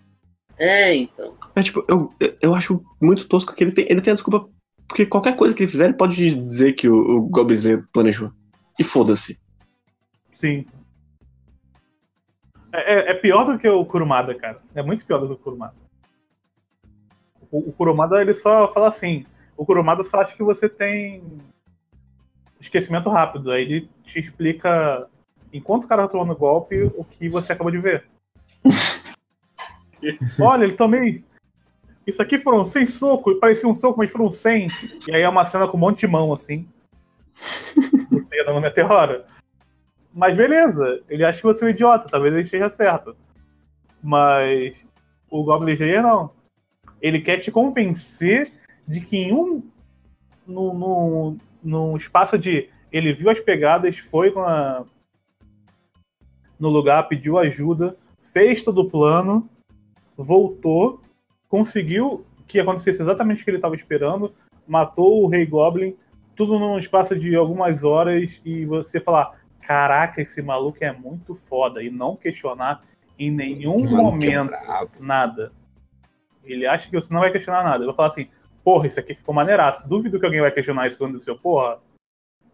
É, 0.59 0.95
então. 0.95 1.35
É 1.55 1.63
tipo, 1.63 1.85
eu, 1.89 2.13
eu 2.41 2.55
acho 2.55 2.83
muito 3.01 3.29
tosco 3.29 3.55
que 3.55 3.63
ele 3.63 3.73
tem, 3.73 3.87
ele 3.89 4.01
tem 4.01 4.13
a 4.13 4.15
desculpa. 4.15 4.49
Porque 4.89 5.07
qualquer 5.07 5.37
coisa 5.37 5.55
que 5.55 5.63
ele 5.63 5.71
fizer, 5.71 5.87
ele 5.87 5.95
pode 5.95 6.17
dizer 6.17 6.73
que 6.73 6.89
o, 6.89 6.95
o 6.95 7.21
Goblin 7.23 7.83
planejou. 7.93 8.31
E 8.79 8.85
foda-se. 8.85 9.39
Sim. 10.35 10.65
É, 12.73 12.95
é- 12.95 13.11
é 13.11 13.15
pior 13.15 13.45
do 13.45 13.59
que 13.59 13.69
o 13.69 13.85
Kurumada, 13.85 14.35
cara. 14.35 14.61
É 14.75 14.83
muito 14.83 15.05
pior 15.05 15.19
do 15.19 15.27
que 15.29 15.33
o 15.35 15.37
Kurumada. 15.37 15.75
O, 17.51 17.69
o 17.69 17.73
Kurumada, 17.73 18.21
ele 18.21 18.35
só 18.35 18.73
fala 18.73 18.89
assim. 18.89 19.27
O 19.57 19.67
Kurumada 19.67 20.03
só 20.03 20.21
acha 20.21 20.35
que 20.35 20.43
você 20.43 20.69
tem 20.69 21.23
esquecimento 22.59 23.11
rápido. 23.11 23.51
Aí 23.51 23.63
ele 23.63 23.91
te 24.05 24.19
explica, 24.19 25.07
enquanto 25.53 25.85
o 25.85 25.89
cara 25.89 26.03
tá 26.03 26.09
tomando 26.09 26.35
golpe, 26.35 26.83
o 26.97 27.05
que 27.05 27.29
você 27.29 27.53
acabou 27.53 27.71
de 27.71 27.79
ver. 27.79 28.05
Olha, 30.41 30.65
ele 30.65 30.75
tomei. 30.75 31.25
Isso 32.07 32.21
aqui 32.21 32.39
foram 32.39 32.65
100 32.65 32.87
socos, 32.87 33.39
parecia 33.39 33.69
um 33.69 33.75
soco, 33.75 33.99
mas 33.99 34.11
foram 34.11 34.31
100. 34.31 34.69
E 35.07 35.15
aí 35.15 35.23
é 35.23 35.29
uma 35.29 35.45
cena 35.45 35.69
com 35.69 35.77
um 35.77 35.81
monte 35.81 36.01
de 36.01 36.09
mão, 36.09 36.33
assim. 36.33 36.69
Você 38.11 38.37
ia 38.37 38.45
dando 38.45 38.61
meteora. 38.61 39.25
Mas 40.15 40.37
beleza, 40.37 41.03
ele 41.09 41.25
acha 41.25 41.39
que 41.39 41.45
você 41.45 41.65
é 41.65 41.69
um 41.69 41.71
idiota, 41.71 42.09
talvez 42.09 42.35
ele 42.35 42.43
esteja 42.43 42.69
certo. 42.69 43.17
Mas 44.03 44.77
o 45.31 45.43
Goblin 45.43 45.73
Slayer 45.73 46.03
não. 46.03 46.31
Ele 47.01 47.21
quer 47.21 47.39
te 47.39 47.51
convencer 47.51 48.53
de 48.87 49.01
que 49.01 49.17
em 49.17 49.33
um. 49.33 49.63
No, 50.47 50.75
no, 50.75 51.37
no 51.63 51.97
espaço 51.97 52.39
de. 52.39 52.69
Ele 52.91 53.13
viu 53.13 53.31
as 53.31 53.41
pegadas, 53.41 53.97
foi 53.97 54.35
na, 54.35 54.85
no 56.59 56.69
lugar, 56.69 57.09
pediu 57.09 57.39
ajuda, 57.39 57.97
fez 58.33 58.63
todo 58.63 58.83
o 58.83 58.91
plano, 58.91 59.49
voltou, 60.17 61.01
conseguiu 61.49 62.25
que 62.47 62.61
acontecesse 62.61 63.01
exatamente 63.01 63.41
o 63.41 63.45
que 63.45 63.51
ele 63.51 63.57
estava 63.57 63.75
esperando, 63.75 64.33
matou 64.67 65.23
o 65.23 65.27
Rei 65.27 65.47
Goblin, 65.47 65.97
tudo 66.37 66.59
num 66.59 66.79
espaço 66.79 67.19
de 67.19 67.35
algumas 67.35 67.83
horas, 67.83 68.41
e 68.45 68.67
você 68.67 69.01
falar: 69.01 69.41
caraca, 69.67 70.21
esse 70.21 70.43
maluco 70.43 70.79
é 70.81 70.93
muito 70.93 71.35
foda, 71.35 71.83
e 71.83 71.91
não 71.91 72.17
questionar 72.17 72.83
em 73.19 73.31
nenhum 73.31 73.77
Que 73.77 73.95
é 73.95 73.97
momento 73.97 74.53
nada. 74.99 75.53
Ele 76.45 76.67
acha 76.67 76.89
que 76.89 76.95
você 76.95 77.13
não 77.13 77.21
vai 77.21 77.31
questionar 77.31 77.63
nada. 77.63 77.77
Ele 77.77 77.87
vai 77.87 77.95
falar 77.95 78.09
assim, 78.09 78.29
porra, 78.65 78.87
isso 78.89 78.99
aqui 78.99 79.15
ficou 79.15 79.35
maneiraço. 79.35 79.89
Duvido 79.89 80.19
que 80.19 80.25
alguém 80.25 80.41
vai 80.41 80.51
questionar 80.51 80.89
isso 80.89 80.99
quando 80.99 81.11
aconteceu. 81.11 81.39
Porra, 81.39 81.79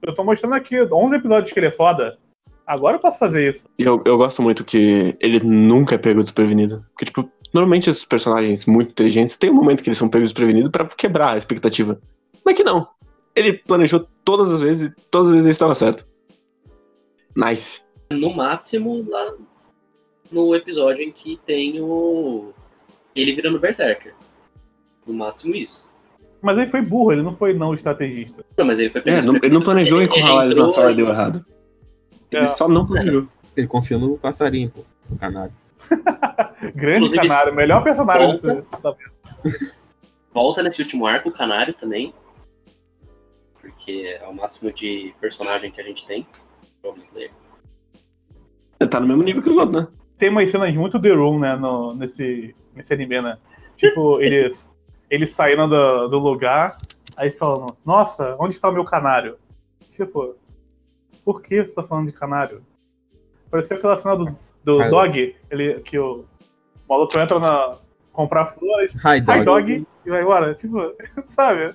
eu 0.03 0.15
tô 0.15 0.23
mostrando 0.23 0.55
aqui 0.55 0.81
11 0.81 1.17
episódios 1.17 1.53
que 1.53 1.59
ele 1.59 1.69
é 1.69 1.73
foda. 1.73 2.19
Agora 2.67 2.97
eu 2.97 3.01
posso 3.01 3.19
fazer 3.19 3.49
isso. 3.49 3.67
E 3.79 3.83
eu, 3.83 4.03
eu 4.05 4.19
gosto 4.19 4.43
muito 4.43 4.63
que 4.63 5.17
ele 5.21 5.41
nunca 5.41 5.95
é 5.95 5.99
pego 5.99 6.23
desprevenido. 6.23 6.85
Porque, 6.93 7.07
tipo, 7.07 7.31
normalmente 7.55 7.89
esses 7.89 8.05
personagens 8.05 8.67
muito 8.67 8.91
inteligentes 8.91 9.39
tem 9.39 9.49
um 9.49 9.55
momento 9.55 9.83
que 9.83 9.89
eles 9.89 9.97
são 9.97 10.09
pegos 10.09 10.29
desprevenidos 10.29 10.71
pra 10.71 10.85
quebrar 10.85 11.33
a 11.33 11.39
expectativa. 11.39 11.99
Mas 12.45 12.55
que 12.55 12.63
não. 12.63 12.87
Ele 13.35 13.55
planejou 13.55 14.07
todas 14.23 14.53
as 14.53 14.61
vezes 14.61 14.91
e 14.91 14.95
todas 15.11 15.29
as 15.29 15.33
vezes 15.33 15.47
ele 15.47 15.53
estava 15.53 15.75
certo. 15.75 16.07
Nice. 17.39 17.83
No 18.11 18.35
máximo, 18.35 19.05
lá 19.09 19.33
no 20.31 20.55
episódio 20.57 21.03
em 21.05 21.13
que 21.13 21.39
tem 21.47 21.81
o. 21.81 22.53
Ele 23.15 23.35
virando 23.35 23.59
Berserker. 23.61 24.15
No 25.07 25.15
máximo 25.15 25.55
isso. 25.55 25.89
Mas 26.43 26.57
ele 26.59 26.67
foi 26.69 26.83
burro, 26.83 27.13
ele 27.13 27.23
não 27.23 27.33
foi 27.33 27.53
não 27.55 27.75
estrategista. 27.75 28.45
Não, 28.57 28.65
mas 28.67 28.79
ele 28.79 28.91
foi 28.91 29.03
É, 29.07 29.23
não- 29.23 29.37
ele 29.37 29.49
não 29.51 29.63
planejou 29.63 30.03
encurralar 30.03 30.45
eles 30.45 30.57
na 30.57 30.69
sala 30.69 30.93
e 30.93 30.95
deu 30.95 31.09
errado. 31.09 31.45
Ele 32.31 32.45
É. 32.45 32.47
só 32.47 32.69
não 32.69 32.87
planejou. 32.87 33.27
Ele 33.57 33.67
confiou 33.67 34.01
no 34.01 34.17
passarinho, 34.19 34.71
pô. 34.71 34.85
No 35.11 35.17
canário. 35.19 35.53
Grande 36.75 37.07
Inclusive, 37.07 37.29
canário, 37.29 37.55
melhor 37.55 37.83
personagem 37.83 38.27
volta. 38.39 38.55
desse. 38.55 38.83
sabe? 38.83 39.69
Volta 40.33 40.63
nesse 40.63 40.83
último 40.83 41.07
arco, 41.07 41.29
o 41.29 41.33
Canário 41.33 41.73
também. 41.75 42.13
Porque 43.61 44.19
é 44.21 44.27
o 44.27 44.35
máximo 44.35 44.73
de 44.73 45.13
personagem 45.21 45.71
que 45.71 45.81
a 45.81 45.85
gente 45.85 46.07
tem. 46.07 46.27
Goblin 46.89 47.05
Slayer. 47.05 47.31
Ele 48.81 48.91
tá 48.91 49.01
no 49.01 49.07
mesmo 49.07 49.23
nível 49.23 49.43
que 49.43 49.49
os 49.49 49.57
outros, 49.57 49.83
né? 49.83 49.89
Tem 50.17 50.29
umas 50.29 50.51
cenas 50.51 50.75
muito 50.75 51.01
The 51.01 51.13
Room, 51.13 51.39
né, 51.39 51.57
no, 51.57 51.95
nesse, 51.95 52.55
nesse 52.75 52.93
anime, 52.93 53.21
né? 53.21 53.39
Tipo, 53.77 54.21
ele, 54.23 54.57
ele 55.11 55.27
saindo 55.27 55.69
do, 55.69 56.09
do 56.09 56.19
lugar, 56.19 56.77
aí 57.17 57.31
falando, 57.31 57.77
nossa, 57.85 58.37
onde 58.39 58.55
está 58.55 58.69
o 58.69 58.73
meu 58.73 58.85
canário? 58.85 59.37
Tipo, 59.93 60.37
por 61.25 61.43
que 61.43 61.63
você 61.63 61.75
tá 61.75 61.83
falando 61.83 62.07
de 62.07 62.13
canário? 62.13 62.63
Pareceu 63.51 63.77
aquela 63.77 63.97
cena 63.97 64.17
do, 64.17 64.37
do. 64.63 64.91
Dog, 64.91 65.37
ele, 65.51 65.81
que 65.81 65.99
o 65.99 66.25
maluco 66.89 67.19
entra 67.19 67.39
na. 67.39 67.79
comprar 68.13 68.47
flores, 68.47 68.95
Hi, 68.97 69.19
hi 69.19 69.21
dog. 69.21 69.45
dog, 69.45 69.87
e 70.05 70.11
vai 70.11 70.23
embora. 70.23 70.55
Tipo, 70.55 70.95
sabe? 71.27 71.75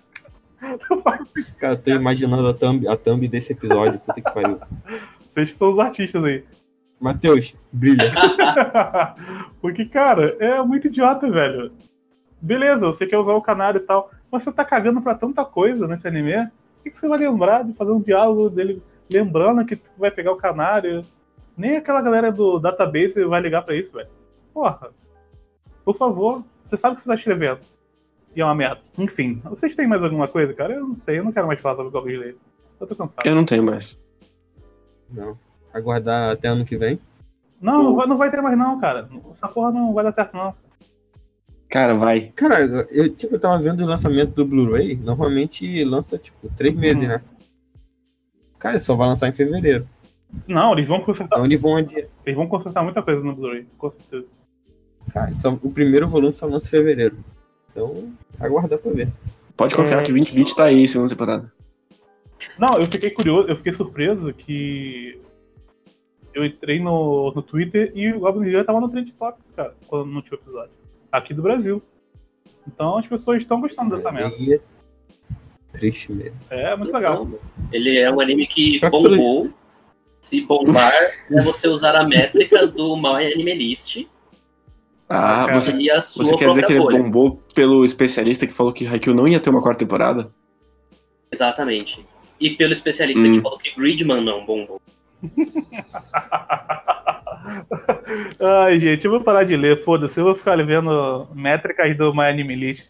Cara, 1.59 1.73
eu 1.73 1.81
tô 1.81 1.91
imaginando 1.91 2.47
a 2.47 2.53
thumb, 2.53 2.87
a 2.87 2.95
thumb 2.95 3.27
desse 3.27 3.51
episódio. 3.53 3.99
Puta 3.99 4.21
que 4.21 4.33
pariu. 4.33 4.59
Vocês 5.27 5.53
são 5.53 5.71
os 5.71 5.79
artistas 5.79 6.23
aí. 6.23 6.43
Matheus, 6.99 7.55
brilha. 7.71 8.11
Porque, 9.59 9.85
cara, 9.85 10.37
é 10.39 10.61
muito 10.63 10.87
idiota, 10.87 11.29
velho. 11.29 11.71
Beleza, 12.41 12.87
você 12.87 13.05
quer 13.05 13.17
usar 13.17 13.33
o 13.33 13.41
canário 13.41 13.79
e 13.79 13.83
tal, 13.83 14.09
mas 14.31 14.43
você 14.43 14.51
tá 14.51 14.63
cagando 14.63 15.01
pra 15.01 15.15
tanta 15.15 15.43
coisa 15.43 15.87
nesse 15.87 16.07
anime. 16.07 16.35
O 16.35 16.83
que, 16.83 16.89
que 16.89 16.97
você 16.97 17.07
vai 17.07 17.19
lembrar 17.19 17.63
de 17.63 17.73
fazer 17.73 17.91
um 17.91 18.01
diálogo 18.01 18.49
dele 18.49 18.81
lembrando 19.09 19.65
que 19.65 19.75
tu 19.75 19.89
vai 19.97 20.11
pegar 20.11 20.31
o 20.31 20.37
canário? 20.37 21.05
Nem 21.57 21.77
aquela 21.77 22.01
galera 22.01 22.31
do 22.31 22.59
database 22.59 23.23
vai 23.25 23.41
ligar 23.41 23.63
pra 23.63 23.75
isso, 23.75 23.91
velho. 23.91 24.09
Porra. 24.53 24.89
Por 25.83 25.97
favor, 25.97 26.43
você 26.65 26.77
sabe 26.77 26.93
o 26.93 26.95
que 26.95 27.01
você 27.03 27.09
tá 27.09 27.15
escrevendo. 27.15 27.59
E 28.35 28.41
é 28.41 28.45
uma 28.45 28.55
merda. 28.55 28.81
Enfim, 28.97 29.41
vocês 29.45 29.75
têm 29.75 29.87
mais 29.87 30.03
alguma 30.03 30.27
coisa, 30.27 30.53
cara? 30.53 30.73
Eu 30.73 30.87
não 30.87 30.95
sei, 30.95 31.19
eu 31.19 31.23
não 31.23 31.31
quero 31.31 31.47
mais 31.47 31.59
falar 31.61 31.75
sobre 31.75 31.89
o 31.89 31.91
Goblin 31.91 32.13
Slayer. 32.13 32.35
Eu 32.79 32.87
tô 32.87 32.95
cansado. 32.95 33.25
Eu 33.25 33.35
não 33.35 33.45
tenho 33.45 33.63
mais. 33.63 33.99
Não. 35.09 35.37
Aguardar 35.73 36.31
até 36.31 36.47
ano 36.47 36.65
que 36.65 36.75
vem. 36.77 36.99
Não, 37.61 37.81
não 37.83 37.95
vai, 37.95 38.07
não 38.07 38.17
vai 38.17 38.29
ter 38.31 38.41
mais 38.41 38.57
não, 38.57 38.79
cara. 38.79 39.07
Essa 39.31 39.47
porra 39.47 39.71
não 39.71 39.93
vai 39.93 40.03
dar 40.03 40.11
certo 40.11 40.35
não. 40.35 40.53
Cara, 41.69 41.95
vai. 41.95 42.31
Cara, 42.35 42.59
eu, 42.91 43.09
tipo, 43.09 43.35
eu 43.35 43.39
tava 43.39 43.57
vendo 43.61 43.81
o 43.83 43.85
lançamento 43.87 44.31
do 44.33 44.45
Blu-ray. 44.45 44.95
Normalmente 44.95 45.83
lança, 45.83 46.17
tipo, 46.17 46.49
três 46.55 46.75
meses, 46.75 47.01
Uhum. 47.03 47.07
né? 47.09 47.21
Cara, 48.59 48.79
só 48.79 48.95
vai 48.95 49.07
lançar 49.07 49.27
em 49.29 49.33
fevereiro. 49.33 49.87
Não, 50.47 50.73
eles 50.73 50.87
vão 50.87 51.01
consertar, 51.01 51.35
Então 51.35 51.45
eles 51.45 51.61
vão 51.61 51.75
adiar. 51.77 52.05
eles 52.25 52.35
vão 52.35 52.47
consertar 52.47 52.83
muita 52.83 53.01
coisa 53.01 53.23
no 53.23 53.35
Blu-ray, 53.35 53.65
com 53.77 53.89
certeza. 53.91 54.33
Cara, 55.11 55.33
só- 55.39 55.57
o 55.61 55.71
primeiro 55.71 56.07
volume 56.07 56.33
só 56.33 56.45
lança 56.47 56.67
em 56.67 56.69
fevereiro. 56.69 57.17
Então, 57.73 58.13
aguardar 58.39 58.77
pra 58.79 58.91
ver. 58.91 59.09
Pode 59.57 59.75
confiar 59.75 59.99
É. 59.99 60.03
que 60.03 60.11
2020 60.11 60.55
tá 60.55 60.65
aí, 60.65 60.87
segunda 60.87 61.09
temporada. 61.09 61.51
Não, 62.57 62.79
eu 62.79 62.85
fiquei 62.85 63.09
curioso, 63.09 63.49
eu 63.49 63.55
fiquei 63.57 63.73
surpreso 63.73 64.33
que 64.33 65.19
eu 66.33 66.45
entrei 66.45 66.79
no, 66.79 67.31
no 67.33 67.41
Twitter 67.41 67.91
e 67.95 68.11
o 68.13 68.19
Goblin 68.19 68.43
Slayer 68.45 68.65
tava 68.65 68.79
no 68.79 68.89
Trend 68.89 69.11
Topics, 69.13 69.51
cara, 69.55 69.75
quando 69.87 70.11
não 70.11 70.21
tinha 70.21 70.37
episódio. 70.39 70.71
Aqui 71.11 71.33
do 71.33 71.41
Brasil. 71.41 71.81
Então 72.67 72.97
as 72.97 73.07
pessoas 73.07 73.39
estão 73.39 73.59
gostando 73.59 73.95
dessa 73.95 74.11
merda. 74.11 74.35
É 74.39 74.59
Triste 75.73 76.11
mesmo. 76.11 76.37
É 76.49 76.75
muito 76.75 76.93
legal. 76.93 77.23
Então, 77.25 77.39
Ele 77.71 77.97
é 77.97 78.11
um 78.11 78.19
anime 78.19 78.45
que 78.47 78.79
bombou. 78.89 79.49
Se 80.21 80.39
bombar, 80.41 80.93
é 81.29 81.41
você 81.41 81.67
usar 81.67 81.95
a 81.95 82.07
métrica 82.07 82.65
do 82.67 82.95
My 82.95 83.25
Anime 83.33 83.55
List 83.55 84.05
Ah, 85.15 85.47
você, 85.53 85.71
você 85.71 86.35
quer 86.37 86.49
dizer 86.49 86.65
que 86.65 86.73
própria 86.73 86.75
ele 86.75 86.79
bolha. 86.79 87.03
bombou 87.03 87.39
pelo 87.53 87.85
especialista 87.85 88.47
que 88.47 88.53
falou 88.53 88.73
que 88.73 88.87
Haikyuu 88.87 89.15
não 89.15 89.27
ia 89.27 89.39
ter 89.39 89.49
uma 89.51 89.61
quarta 89.61 89.79
temporada? 89.85 90.31
Exatamente. 91.31 92.03
E 92.39 92.51
pelo 92.51 92.73
especialista 92.73 93.21
Hum. 93.21 93.35
que 93.35 93.41
falou 93.41 93.57
que 93.59 93.75
Gridman 93.75 94.23
não 94.23 94.43
bombou. 94.45 94.81
Ai, 98.39 98.79
gente, 98.79 99.05
eu 99.05 99.11
vou 99.11 99.21
parar 99.21 99.43
de 99.43 99.55
ler, 99.55 99.83
foda-se, 99.83 100.19
eu 100.19 100.23
vou 100.25 100.35
ficar 100.35 100.55
vendo 100.65 101.27
métricas 101.33 101.95
do 101.97 102.13
My 102.13 102.23
Anime 102.25 102.55
List. 102.55 102.87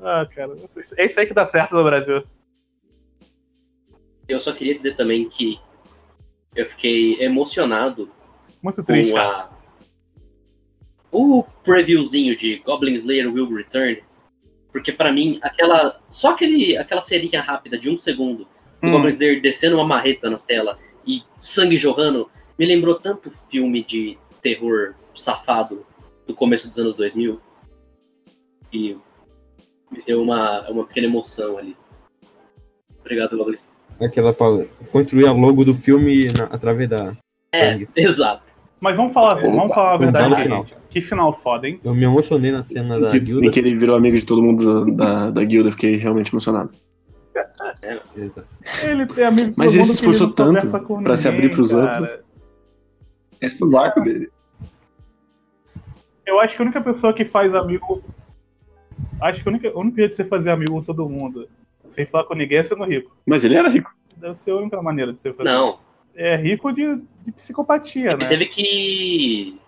Ah, 0.00 0.26
cara, 0.34 0.52
é 0.96 1.04
isso 1.04 1.20
aí 1.20 1.26
que 1.26 1.34
dá 1.34 1.44
certo 1.44 1.74
no 1.74 1.84
Brasil. 1.84 2.22
Eu 4.28 4.40
só 4.40 4.52
queria 4.52 4.76
dizer 4.76 4.96
também 4.96 5.28
que 5.28 5.58
eu 6.54 6.66
fiquei 6.66 7.20
emocionado 7.22 8.08
Muito 8.62 8.82
triste, 8.82 9.10
com 9.10 9.16
cara. 9.18 9.28
a... 9.44 9.48
o 11.12 11.44
previewzinho 11.64 12.36
de 12.36 12.58
Goblin 12.58 12.94
Slayer 12.94 13.32
Will 13.32 13.52
Return. 13.54 14.02
Porque 14.72 14.92
pra 14.92 15.12
mim, 15.12 15.38
aquela. 15.42 16.00
Só 16.10 16.30
aquele, 16.30 16.76
aquela 16.76 17.02
serinha 17.02 17.40
rápida 17.42 17.76
de 17.78 17.90
um 17.90 17.98
segundo 17.98 18.46
do 18.80 18.86
Hum. 18.88 18.92
Goblin 18.92 19.10
Slayer 19.10 19.40
descendo 19.42 19.76
uma 19.76 19.84
marreta 19.86 20.30
na 20.30 20.38
tela 20.38 20.78
e 21.06 21.22
sangue 21.40 21.76
jorrando, 21.76 22.30
me 22.58 22.64
lembrou 22.66 22.94
tanto 22.94 23.32
filme 23.50 23.82
de 23.84 24.16
terror 24.42 24.94
safado 25.16 25.84
do 26.26 26.34
começo 26.34 26.68
dos 26.68 26.78
anos 26.78 26.94
2000. 26.94 27.40
E 28.72 28.96
me 29.90 30.02
deu 30.06 30.22
uma, 30.22 30.68
uma 30.70 30.84
pequena 30.86 31.06
emoção 31.08 31.58
ali. 31.58 31.76
Obrigado, 33.00 33.36
Goblin. 33.36 33.58
Aquela 34.00 34.32
pra 34.32 34.46
construir 34.92 35.26
a 35.26 35.32
logo 35.32 35.64
do 35.64 35.74
filme 35.74 36.28
na- 36.32 36.44
através 36.44 36.88
da 36.88 37.16
É, 37.52 37.72
sangue. 37.72 37.88
exato. 37.96 38.44
Mas 38.80 38.96
vamos 38.96 39.12
falar, 39.12 39.36
Opa, 39.38 39.50
vamos 39.50 39.74
falar 39.74 39.90
a 39.92 39.94
um 39.96 39.98
verdade 39.98 40.36
gente. 40.48 40.74
Que 40.90 41.00
final 41.00 41.32
foda, 41.32 41.68
hein? 41.68 41.80
Eu 41.84 41.94
me 41.94 42.04
emocionei 42.04 42.50
na 42.50 42.62
cena 42.62 42.98
da 43.00 43.10
Que, 43.10 43.20
guilda. 43.20 43.46
em 43.46 43.50
que 43.50 43.58
ele 43.60 43.76
virou 43.76 43.96
amigo 43.96 44.16
de 44.16 44.24
todo 44.26 44.42
mundo 44.42 44.84
da, 44.96 45.04
da, 45.24 45.30
da 45.30 45.44
guilda, 45.44 45.70
fiquei 45.70 45.96
realmente 45.96 46.32
emocionado. 46.32 46.72
Ele 48.82 49.06
tem 49.06 49.24
amigo 49.24 49.50
de 49.52 49.56
Mas 49.56 49.68
todo 49.72 49.74
ele 49.74 49.78
mundo 49.82 49.86
se 49.86 49.92
esforçou 49.94 50.32
tanto 50.32 50.66
pra 51.02 51.16
se 51.16 51.28
abrir 51.28 51.50
pros 51.50 51.72
cara. 51.72 52.00
outros. 52.00 52.18
Esse 53.40 53.56
foi 53.56 53.68
o 53.68 53.78
arco 53.78 54.00
dele. 54.00 54.28
Eu 56.26 56.40
acho 56.40 56.54
que 56.56 56.62
a 56.62 56.64
única 56.64 56.80
pessoa 56.80 57.12
que 57.12 57.24
faz 57.24 57.54
amigo. 57.54 58.02
Acho 59.20 59.42
que 59.42 59.48
o 59.48 59.52
único, 59.52 59.68
o 59.68 59.80
único 59.80 59.96
jeito 59.96 60.10
de 60.10 60.16
você 60.16 60.24
fazer 60.24 60.50
amigo 60.50 60.72
com 60.72 60.82
todo 60.82 61.08
mundo, 61.08 61.48
sem 61.92 62.06
falar 62.06 62.24
com 62.24 62.34
ninguém, 62.34 62.58
é 62.58 62.64
sendo 62.64 62.84
rico. 62.84 63.16
Mas 63.26 63.44
ele 63.44 63.54
era 63.56 63.68
rico. 63.68 63.90
Deve 64.16 64.36
ser 64.36 64.50
a 64.50 64.56
única 64.56 64.80
maneira 64.82 65.12
de 65.12 65.20
você 65.20 65.32
fazer. 65.32 65.48
Não, 65.50 65.78
É 66.14 66.36
rico 66.36 66.72
de, 66.72 66.96
de 67.24 67.32
psicopatia, 67.32 68.10
ele 68.12 68.22
né? 68.24 68.28
teve 68.28 68.46
que. 68.46 69.58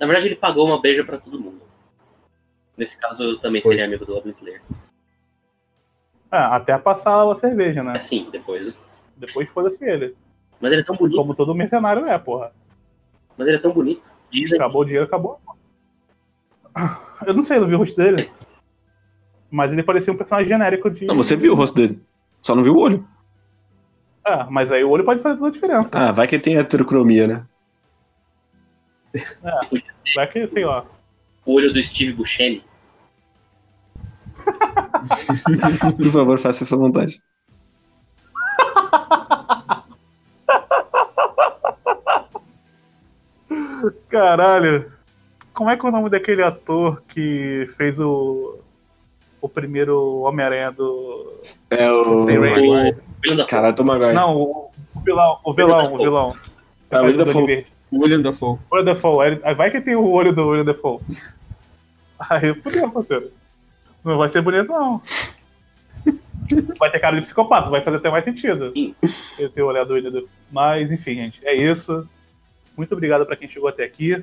Na 0.00 0.06
verdade, 0.06 0.28
ele 0.28 0.36
pagou 0.36 0.66
uma 0.66 0.80
beija 0.80 1.04
pra 1.04 1.18
todo 1.18 1.38
mundo. 1.38 1.60
Nesse 2.76 2.98
caso, 2.98 3.22
eu 3.22 3.38
também 3.38 3.60
Foi. 3.60 3.72
seria 3.72 3.84
amigo 3.84 4.06
do 4.06 4.14
Goblin 4.14 4.32
Slayer. 4.32 4.62
Ah, 6.30 6.56
até 6.56 6.76
passar 6.78 7.30
a 7.30 7.34
cerveja, 7.34 7.82
né? 7.82 7.92
Assim, 7.94 8.28
depois. 8.32 8.78
Depois 9.14 9.48
foda-se 9.50 9.84
ele. 9.84 10.16
Mas 10.58 10.72
ele 10.72 10.80
é 10.80 10.84
tão 10.84 10.96
bonito. 10.96 11.16
Como 11.16 11.34
todo 11.34 11.54
mercenário 11.54 12.06
é, 12.06 12.18
porra. 12.18 12.52
Mas 13.36 13.46
ele 13.46 13.58
é 13.58 13.60
tão 13.60 13.72
bonito. 13.72 14.10
Dizem. 14.30 14.58
Acabou 14.58 14.82
o 14.82 14.84
dinheiro, 14.84 15.04
acabou. 15.04 15.38
Eu 17.26 17.34
não 17.34 17.42
sei, 17.42 17.58
eu 17.58 17.62
não 17.62 17.68
vi 17.68 17.74
o 17.74 17.78
rosto 17.78 17.96
dele. 17.96 18.30
Mas 19.50 19.72
ele 19.72 19.82
parecia 19.82 20.12
um 20.12 20.16
personagem 20.16 20.48
genérico 20.48 20.88
de. 20.88 21.04
Não, 21.04 21.16
você 21.16 21.36
viu 21.36 21.52
o 21.52 21.56
rosto 21.56 21.74
dele. 21.74 22.00
Só 22.40 22.54
não 22.54 22.62
viu 22.62 22.74
o 22.74 22.78
olho. 22.78 23.06
Ah, 24.24 24.46
mas 24.48 24.70
aí 24.70 24.84
o 24.84 24.90
olho 24.90 25.04
pode 25.04 25.20
fazer 25.20 25.36
toda 25.36 25.48
a 25.48 25.52
diferença. 25.52 25.90
Ah, 25.92 26.12
vai 26.12 26.26
que 26.26 26.36
ele 26.36 26.42
tem 26.42 26.56
heterocromia, 26.56 27.26
né? 27.26 27.46
Vai 30.14 30.26
que, 30.28 30.46
sei 30.48 30.64
lá. 30.64 30.84
O 31.44 31.54
olho 31.54 31.72
do 31.72 31.82
Steve 31.82 32.12
Buscemi. 32.12 32.62
Por 35.96 36.12
favor, 36.12 36.38
faça 36.38 36.64
essa 36.64 36.76
vontade. 36.76 37.20
Caralho. 44.08 44.92
Como 45.54 45.70
é 45.70 45.76
que 45.76 45.84
é 45.84 45.88
o 45.88 45.92
nome 45.92 46.10
daquele 46.10 46.42
ator 46.42 47.02
que 47.08 47.68
fez 47.76 47.98
o. 47.98 48.58
O 49.40 49.48
primeiro 49.48 50.20
Homem-Aranha 50.20 50.70
do. 50.70 51.40
É 51.70 51.90
o. 51.90 52.26
Sem 52.26 52.38
Raimi. 52.38 52.68
O 52.68 52.72
William 52.72 53.36
da 53.36 53.46
Caralho, 53.46 53.74
Tom 53.74 53.84
Maguire. 53.84 54.12
Não, 54.12 54.36
o, 54.36 54.70
o 54.94 55.00
vilão, 55.00 55.38
o 55.44 55.54
vilão, 55.54 55.94
o 55.94 55.98
vilão. 55.98 56.36
Ah, 56.90 57.00
faz 57.00 57.04
William 57.04 57.22
o 57.22 57.24
Duende 57.24 57.32
Dafoe. 57.32 57.46
Verde. 57.46 57.79
William 57.92 58.20
Dafoe. 58.20 58.58
William 58.72 58.84
Dafoe. 58.94 59.40
Aí- 59.42 59.54
vai 59.54 59.70
que 59.70 59.80
tem 59.80 59.96
o 59.96 60.06
olho 60.08 60.32
do 60.32 60.46
William 60.48 60.64
Dafoe. 60.64 61.00
Aí 62.18 62.54
fudeu, 62.54 62.90
parceiro. 62.90 63.30
Não 64.04 64.16
vai 64.18 64.28
ser 64.28 64.42
bonito, 64.42 64.68
não. 64.68 65.02
Vai 66.78 66.90
ter 66.90 66.98
cara 67.00 67.16
de 67.16 67.22
psicopata, 67.22 67.70
vai 67.70 67.80
fazer 67.82 67.98
até 67.98 68.10
mais 68.10 68.24
sentido. 68.24 68.72
Ele 68.74 69.48
ter 69.54 69.62
olhado 69.62 69.90
o 69.90 69.94
William 69.94 70.10
Dafoe. 70.10 70.28
Mas, 70.50 70.90
enfim, 70.90 71.14
gente, 71.14 71.40
é 71.46 71.54
isso. 71.54 72.08
Muito 72.76 72.92
obrigado 72.92 73.24
pra 73.26 73.36
quem 73.36 73.48
chegou 73.48 73.68
até 73.68 73.84
aqui. 73.84 74.22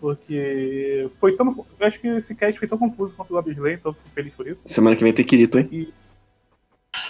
Porque 0.00 1.10
foi 1.20 1.36
tão. 1.36 1.64
Eu 1.78 1.86
acho 1.86 2.00
que 2.00 2.08
esse 2.08 2.34
cast 2.34 2.58
foi 2.58 2.66
tão 2.66 2.78
confuso 2.78 3.14
quanto 3.14 3.30
o 3.30 3.34
Goblin 3.34 3.52
Slayer, 3.54 3.78
então 3.78 3.92
fico 3.92 4.08
feliz 4.14 4.32
por 4.32 4.46
isso. 4.48 4.62
Semana 4.66 4.96
que 4.96 5.04
vem 5.04 5.12
tem 5.12 5.24
Kirito, 5.24 5.58
hein? 5.58 5.88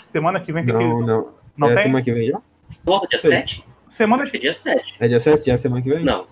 Semana 0.03 0.41
que 0.41 0.53
vem 0.53 0.65
tem 0.65 0.75
Não, 0.75 0.99
que. 1.01 1.07
não. 1.07 1.29
Não 1.57 1.69
é 1.71 1.75
tem? 1.75 1.83
semana 1.85 2.03
que 2.05 2.13
vem 2.13 2.29
já? 2.31 2.41
Volta 2.85 3.07
dia 3.07 3.19
Sim. 3.21 3.29
7? 3.29 3.65
Semana 3.91 4.25
que 4.31 4.37
é 4.37 4.41
dia 4.41 4.55
7. 4.55 4.95
É 5.01 5.09
dia 5.09 5.21
7? 5.21 5.45
Já 5.45 5.55
é 5.55 5.57
semana 5.57 5.83
que 5.83 5.91
vem? 5.91 6.05
Não. 6.05 6.27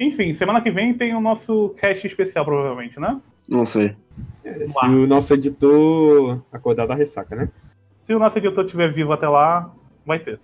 Enfim, 0.00 0.34
semana 0.34 0.60
que 0.60 0.70
vem 0.70 0.92
tem 0.92 1.14
o 1.14 1.20
nosso 1.20 1.70
cast 1.78 2.04
especial, 2.06 2.44
provavelmente, 2.44 2.98
né? 2.98 3.20
Não 3.48 3.64
sei. 3.64 3.96
É, 4.44 4.66
se 4.66 4.84
o 4.84 5.06
nosso 5.06 5.32
editor 5.32 6.42
acordar 6.52 6.86
da 6.86 6.94
ressaca, 6.94 7.36
né? 7.36 7.48
Se 7.96 8.12
o 8.12 8.18
nosso 8.18 8.36
editor 8.36 8.64
estiver 8.64 8.92
vivo 8.92 9.12
até 9.12 9.28
lá, 9.28 9.72
vai 10.04 10.18
ter. 10.18 10.40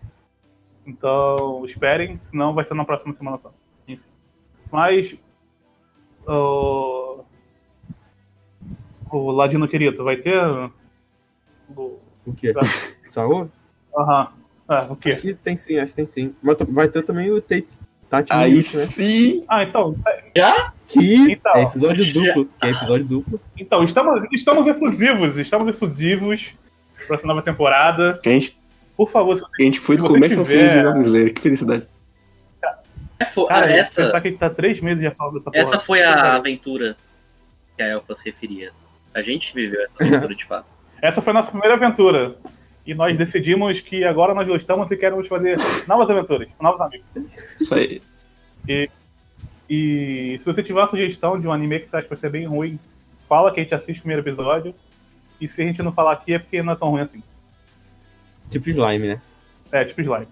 Então, 0.87 1.65
esperem, 1.67 2.21
senão 2.23 2.55
vai 2.55 2.65
ser 2.65 2.75
na 2.75 2.85
próxima 2.85 3.13
semana 3.15 3.37
só. 3.37 3.53
Enfim. 3.89 4.03
Mas. 4.71 5.17
O. 6.27 7.25
O 9.11 9.31
Ladino 9.33 9.67
querido, 9.67 10.05
vai 10.05 10.19
ter. 10.19 10.41
O... 11.77 11.99
O 12.25 12.33
quê? 12.33 12.55
Saúl? 13.09 13.51
Aham. 13.97 14.44
Ah, 14.69 14.87
o 14.89 14.97
quê? 14.97 15.11
Acho 15.11 15.23
que 15.23 15.35
tem 15.35 15.57
sim, 15.57 15.79
acho 15.79 15.89
que 15.95 15.97
tem 15.97 16.07
sim. 16.07 16.35
Mas 16.43 16.57
vai 16.69 16.89
ter 16.89 17.03
também 17.03 17.31
o 17.31 17.41
Tate. 17.41 17.69
Tati 18.09 18.33
Aí 18.33 18.53
Mills, 18.53 18.77
né? 18.77 18.85
sim! 18.85 19.45
Ah, 19.49 19.63
então. 19.63 19.97
Que 20.89 21.33
Então. 21.33 21.53
é 21.55 21.63
episódio 21.63 22.13
duplo. 22.13 22.47
Que 22.61 22.67
é 22.67 22.71
episódio 22.71 23.07
duplo. 23.07 23.41
Então, 23.59 23.83
estamos, 23.85 24.27
estamos 24.33 24.67
efusivos. 24.67 25.37
Estamos 25.39 25.69
efusivos 25.69 26.53
para 27.07 27.17
essa 27.17 27.27
nova 27.27 27.43
temporada. 27.43 28.19
Que 28.23 28.29
a 28.29 28.33
gente, 28.33 28.57
Por 28.97 29.11
favor, 29.11 29.37
se 29.37 29.45
que 29.55 29.63
a 29.63 29.65
gente 29.65 29.81
foi 29.81 29.97
do 29.97 30.07
começo 30.07 30.39
ao 30.39 30.45
fim 30.45 30.59
de 30.59 31.01
Slayer. 31.03 31.35
Que 31.35 31.41
felicidade. 31.43 31.87
É, 33.19 33.25
Cara, 33.25 33.67
ah, 33.67 33.71
essa, 33.71 34.03
pensar 34.03 34.21
que 34.21 34.29
a 34.29 34.31
gente 34.31 34.41
tá 34.41 34.51
três 34.51 34.81
meses 34.81 35.03
já 35.03 35.11
falando 35.13 35.35
dessa 35.35 35.51
porra. 35.51 35.63
essa 35.63 35.81
foi 35.81 36.03
a 36.03 36.35
aventura 36.37 36.97
que 37.77 37.83
a 37.83 37.87
Elfa 37.87 38.15
se 38.17 38.25
referia. 38.25 38.73
A 39.15 39.23
gente 39.23 39.55
viveu 39.55 39.81
essa 39.83 39.95
aventura 40.05 40.35
de 40.35 40.45
fato. 40.45 40.67
Essa 41.01 41.23
foi 41.23 41.31
a 41.31 41.35
nossa 41.35 41.51
primeira 41.51 41.75
aventura. 41.75 42.37
E 42.87 42.95
nós 42.95 43.17
decidimos 43.17 43.81
que 43.81 44.05
agora 44.05 44.35
nós 44.35 44.47
gostamos 44.47 44.91
e 44.91 44.97
queremos 44.97 45.27
fazer 45.27 45.57
novas 45.89 46.11
aventuras, 46.11 46.49
com 46.57 46.65
novos 46.65 46.81
amigos. 46.81 47.07
Isso 47.59 47.75
aí. 47.75 48.03
E 49.69 50.37
se 50.39 50.45
você 50.45 50.63
tiver 50.63 50.81
uma 50.81 50.89
sugestão 50.89 51.41
de 51.41 51.47
um 51.47 51.53
anime 51.53 51.81
que 51.81 51.89
você 51.89 51.97
acha 51.97 52.05
que 52.05 52.11
vai 52.11 52.19
ser 52.19 52.31
bem 52.31 52.47
ruim, 52.47 52.79
fala 53.29 53.51
que 53.51 53.61
a 53.61 53.63
gente 53.63 53.75
assiste 53.75 53.99
o 53.99 54.03
primeiro 54.03 54.23
episódio. 54.23 54.75
E 55.41 55.49
se 55.49 55.63
a 55.63 55.65
gente 55.65 55.83
não 55.83 55.93
falar 55.93 56.13
aqui 56.13 56.35
é 56.35 56.39
porque 56.39 56.63
não 56.63 56.75
é 56.75 56.77
tão 56.77 56.91
ruim 56.91 57.01
assim. 57.01 57.23
Tipo 58.51 58.69
slime, 58.69 59.09
né? 59.09 59.21
É, 59.73 59.85
tipo 59.85 60.01
slime. 60.01 60.29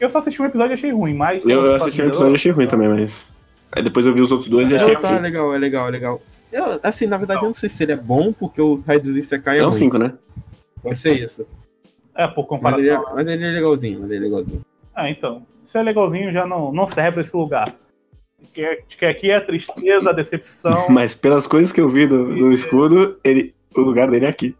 Eu 0.00 0.08
só 0.08 0.18
assisti 0.18 0.40
um 0.40 0.46
episódio 0.46 0.72
e 0.72 0.74
achei 0.74 0.90
ruim, 0.90 1.14
mas. 1.14 1.44
Eu, 1.44 1.64
eu 1.66 1.74
assisti 1.74 2.02
um 2.02 2.06
episódio 2.06 2.32
e 2.32 2.34
achei 2.34 2.52
ruim 2.52 2.66
também, 2.66 2.88
mas. 2.88 3.34
Aí 3.70 3.82
depois 3.82 4.06
eu 4.06 4.14
vi 4.14 4.20
os 4.20 4.32
outros 4.32 4.48
dois 4.48 4.70
e 4.70 4.74
achei 4.74 4.94
Não, 4.94 5.00
tá 5.00 5.08
ok. 5.08 5.20
legal, 5.20 5.54
é 5.54 5.58
legal, 5.58 5.88
é 5.88 5.90
legal. 5.90 6.22
Eu, 6.50 6.80
assim, 6.82 7.06
na 7.06 7.16
verdade, 7.16 7.42
eu 7.42 7.48
não 7.48 7.54
sei 7.54 7.68
se 7.68 7.82
ele 7.82 7.92
é 7.92 7.96
bom, 7.96 8.32
porque 8.32 8.60
o 8.60 8.82
Raio 8.86 9.02
Isekai 9.02 9.58
é 9.58 9.60
É 9.60 9.66
um 9.66 9.70
ruim. 9.70 9.78
5, 9.78 9.98
né? 9.98 10.14
Pode 10.82 10.98
ser 10.98 11.12
isso. 11.12 11.46
É, 12.16 12.26
por 12.28 12.42
Mas 12.42 12.48
comparação. 12.48 12.80
ele, 12.84 12.90
é, 12.90 13.14
mas 13.14 13.26
ele 13.26 13.44
é 13.44 13.50
legalzinho, 13.50 14.00
mas 14.00 14.10
ele 14.10 14.18
é 14.18 14.28
legalzinho. 14.28 14.60
Ah, 14.94 15.10
então. 15.10 15.46
Se 15.64 15.78
é 15.78 15.82
legalzinho, 15.82 16.32
já 16.32 16.46
não, 16.46 16.70
não 16.72 16.86
serve 16.86 17.12
pra 17.12 17.22
esse 17.22 17.36
lugar. 17.36 17.74
Que, 18.52 18.82
que 18.88 19.04
aqui 19.06 19.30
é 19.30 19.36
a 19.36 19.40
tristeza, 19.40 20.10
a 20.10 20.12
decepção. 20.12 20.86
Mas 20.92 21.14
pelas 21.14 21.46
coisas 21.46 21.72
que 21.72 21.80
eu 21.80 21.88
vi 21.88 22.06
do, 22.06 22.26
do 22.36 22.52
escudo, 22.52 23.18
ele, 23.24 23.54
o 23.74 23.80
lugar 23.80 24.08
dele 24.10 24.26
é 24.26 24.28
aqui. 24.28 24.54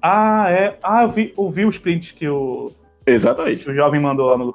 Ah, 0.00 0.46
é. 0.50 0.78
Ah, 0.82 1.04
eu 1.04 1.10
vi, 1.10 1.34
eu 1.36 1.50
vi 1.50 1.64
os 1.64 1.78
prints 1.78 2.12
que 2.12 2.28
o, 2.28 2.70
Exatamente. 3.06 3.64
que 3.64 3.70
o 3.70 3.74
jovem 3.74 4.00
mandou 4.00 4.28
lá 4.30 4.36
no. 4.38 4.54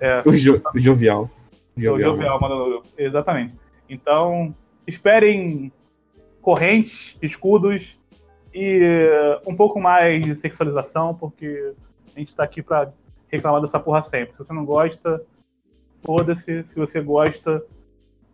É, 0.00 0.22
O, 0.24 0.32
jo, 0.32 0.62
o 0.74 0.78
jovial. 0.78 1.30
o 1.76 1.80
Jovial 1.80 2.40
mandou 2.40 2.68
no. 2.70 2.82
Exatamente. 2.96 3.54
Então, 3.88 4.54
esperem 4.86 5.72
correntes, 6.40 7.16
escudos 7.20 7.98
e 8.54 8.80
eh, 8.82 9.40
um 9.46 9.56
pouco 9.56 9.80
mais 9.80 10.22
de 10.22 10.36
sexualização, 10.36 11.14
porque 11.14 11.72
a 12.14 12.18
gente 12.18 12.34
tá 12.34 12.44
aqui 12.44 12.62
pra 12.62 12.92
reclamar 13.28 13.60
dessa 13.60 13.80
porra 13.80 14.02
sempre. 14.02 14.32
Se 14.32 14.44
você 14.44 14.52
não 14.52 14.64
gosta, 14.64 15.24
foda-se. 16.04 16.62
Se 16.64 16.78
você 16.78 17.00
gosta, 17.00 17.64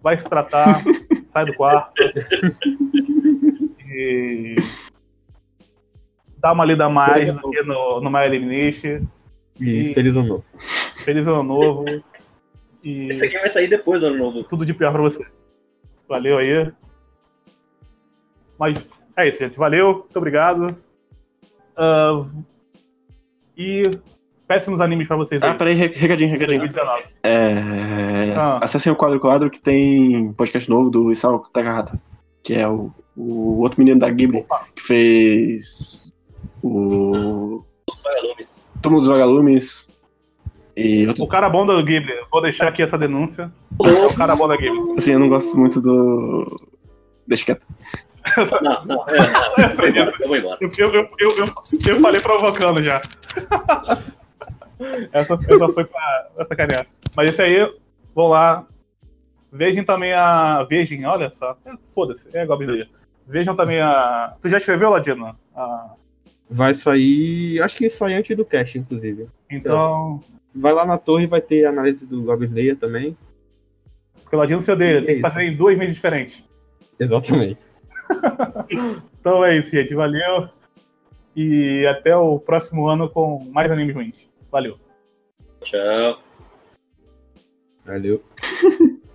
vai 0.03 0.19
se 0.19 0.29
tratar, 0.29 0.83
sai 1.27 1.45
do 1.45 1.55
quarto. 1.55 1.93
E 3.89 4.57
dá 6.39 6.53
uma 6.53 6.65
lida 6.65 6.87
a 6.87 6.91
mais 6.91 7.31
aqui 7.31 7.63
no, 7.63 8.01
no 8.01 8.11
My 8.11 8.25
Elimination. 8.27 9.07
E 9.61 9.93
feliz 9.95 10.17
ano 10.17 10.29
novo. 10.29 10.45
Feliz 11.05 11.27
ano 11.27 11.43
novo. 11.43 11.85
E 12.83 13.09
Esse 13.09 13.25
aqui 13.25 13.39
vai 13.39 13.49
sair 13.49 13.69
depois 13.69 14.01
do 14.01 14.09
ano 14.09 14.19
novo. 14.19 14.45
tudo 14.45 14.65
de 14.65 14.75
pior 14.75 14.93
pra 14.93 15.03
você. 15.03 15.25
Valeu 16.09 16.39
aí. 16.39 16.73
Mas 18.59 18.79
é 19.19 19.29
isso, 19.29 19.39
gente. 19.39 19.57
Valeu, 19.59 19.95
muito 19.99 20.17
obrigado. 20.17 20.77
Ah, 21.77 22.25
E 23.57 23.83
péssimos 24.47 24.81
animes 24.81 25.07
pra 25.07 25.17
vocês 25.17 25.43
aí. 25.43 25.51
Ah, 25.51 25.55
peraí, 25.55 25.75
re- 25.75 25.93
recadinho, 25.95 26.31
recadinho. 26.31 26.61
2019. 26.61 27.05
É, 27.23 28.35
Ah. 28.41 28.59
Acessem 28.63 28.93
o 28.93 28.97
Quadro 28.97 29.21
Quadro 29.21 29.51
que 29.51 29.61
tem 29.61 30.33
podcast 30.33 30.69
novo 30.71 30.91
do 30.91 31.11
Isao 31.13 31.41
Takahata, 31.53 32.01
que 32.43 32.55
é 32.55 32.67
o, 32.69 32.91
o 33.17 33.61
outro 33.61 33.79
menino 33.81 33.99
da 34.01 34.09
Ghibli, 34.09 34.45
que 34.75 34.83
fez 34.83 36.01
o 36.63 37.63
Os 37.93 38.01
vagalumes. 38.03 38.61
Túmulo 38.81 39.01
dos 39.03 39.09
Vagalumes 39.11 39.89
e 40.77 41.07
outro... 41.09 41.25
O 41.25 41.27
cara 41.29 41.49
bom 41.49 41.67
do 41.67 41.83
Ghibli, 41.85 42.13
vou 42.31 42.41
deixar 42.41 42.69
aqui 42.69 42.81
essa 42.83 42.97
denúncia. 42.97 43.53
É 43.85 44.07
o 44.07 44.17
cara 44.17 44.37
bom 44.37 44.47
da 44.47 44.57
Ghibli. 44.57 44.95
Assim, 44.97 45.13
eu 45.13 45.19
não 45.19 45.29
gosto 45.29 45.57
muito 45.59 45.81
do... 45.81 46.55
Deixa 47.27 47.45
quieto. 47.45 47.67
Não, 48.63 48.85
não, 48.85 49.09
é, 49.09 49.19
não. 49.19 49.65
Eu 49.65 49.77
vou 49.77 49.87
embora. 49.89 50.19
Eu 50.21 50.29
vou 50.29 50.37
embora. 50.37 50.59
Eu, 50.61 50.71
eu, 50.79 50.93
eu, 50.95 51.11
eu, 51.19 51.37
eu, 51.39 51.47
eu 51.87 52.01
falei 52.01 52.21
provocando 52.21 52.83
já. 52.83 53.01
essa, 55.13 55.35
essa 55.35 55.69
foi 55.69 55.85
pra, 55.85 56.29
pra 56.35 56.45
sacanear. 56.45 56.87
Mas 57.17 57.29
esse 57.29 57.43
aí, 57.43 57.73
vão 58.15 58.29
lá. 58.29 58.67
Vejam 59.53 59.85
também 59.85 60.13
a. 60.13 60.65
Vejam, 60.65 61.09
olha 61.09 61.31
só. 61.33 61.57
É, 61.65 61.73
Foda-se, 61.95 62.29
é 62.33 62.45
Goblin. 62.45 62.87
Vejam 63.27 63.57
também 63.57 63.81
a. 63.81 64.35
Tu 64.41 64.49
já 64.49 64.59
escreveu, 64.59 64.91
Ladino? 64.91 65.37
A... 65.55 65.95
Vai 66.51 66.75
sair. 66.75 67.61
Acho 67.63 67.77
que 67.77 67.89
sai 67.89 68.15
antes 68.15 68.37
do 68.37 68.45
cast, 68.45 68.79
inclusive. 68.79 69.29
Então. 69.51 70.23
Vai 70.55 70.73
lá 70.73 70.85
na 70.85 70.99
torre 70.99 71.25
e 71.25 71.29
vai 71.29 71.41
ter 71.41 71.67
a 71.67 71.71
análise 71.71 72.05
do 72.05 72.23
Goblin 72.23 72.49
Slayer 72.49 72.77
também. 72.77 73.17
Porque 74.23 74.35
o 74.35 74.39
Ladino 74.39 74.61
se 74.61 74.71
odeia, 74.71 74.97
tem 74.97 75.07
que 75.07 75.13
Isso. 75.13 75.21
fazer 75.23 75.45
em 75.45 75.57
duas 75.57 75.77
mídias 75.77 75.95
diferentes. 75.95 76.45
Exatamente. 76.99 77.59
Então 79.21 79.45
é 79.45 79.59
isso, 79.59 79.71
gente. 79.71 79.95
Valeu. 79.95 80.49
E 81.37 81.87
até 81.87 82.17
o 82.17 82.39
próximo 82.39 82.89
ano 82.89 83.09
com 83.09 83.45
mais 83.51 83.71
animes 83.71 83.95
ruins. 83.95 84.29
Valeu. 84.51 84.79
Tchau. 85.63 86.21
Valeu. 87.85 88.23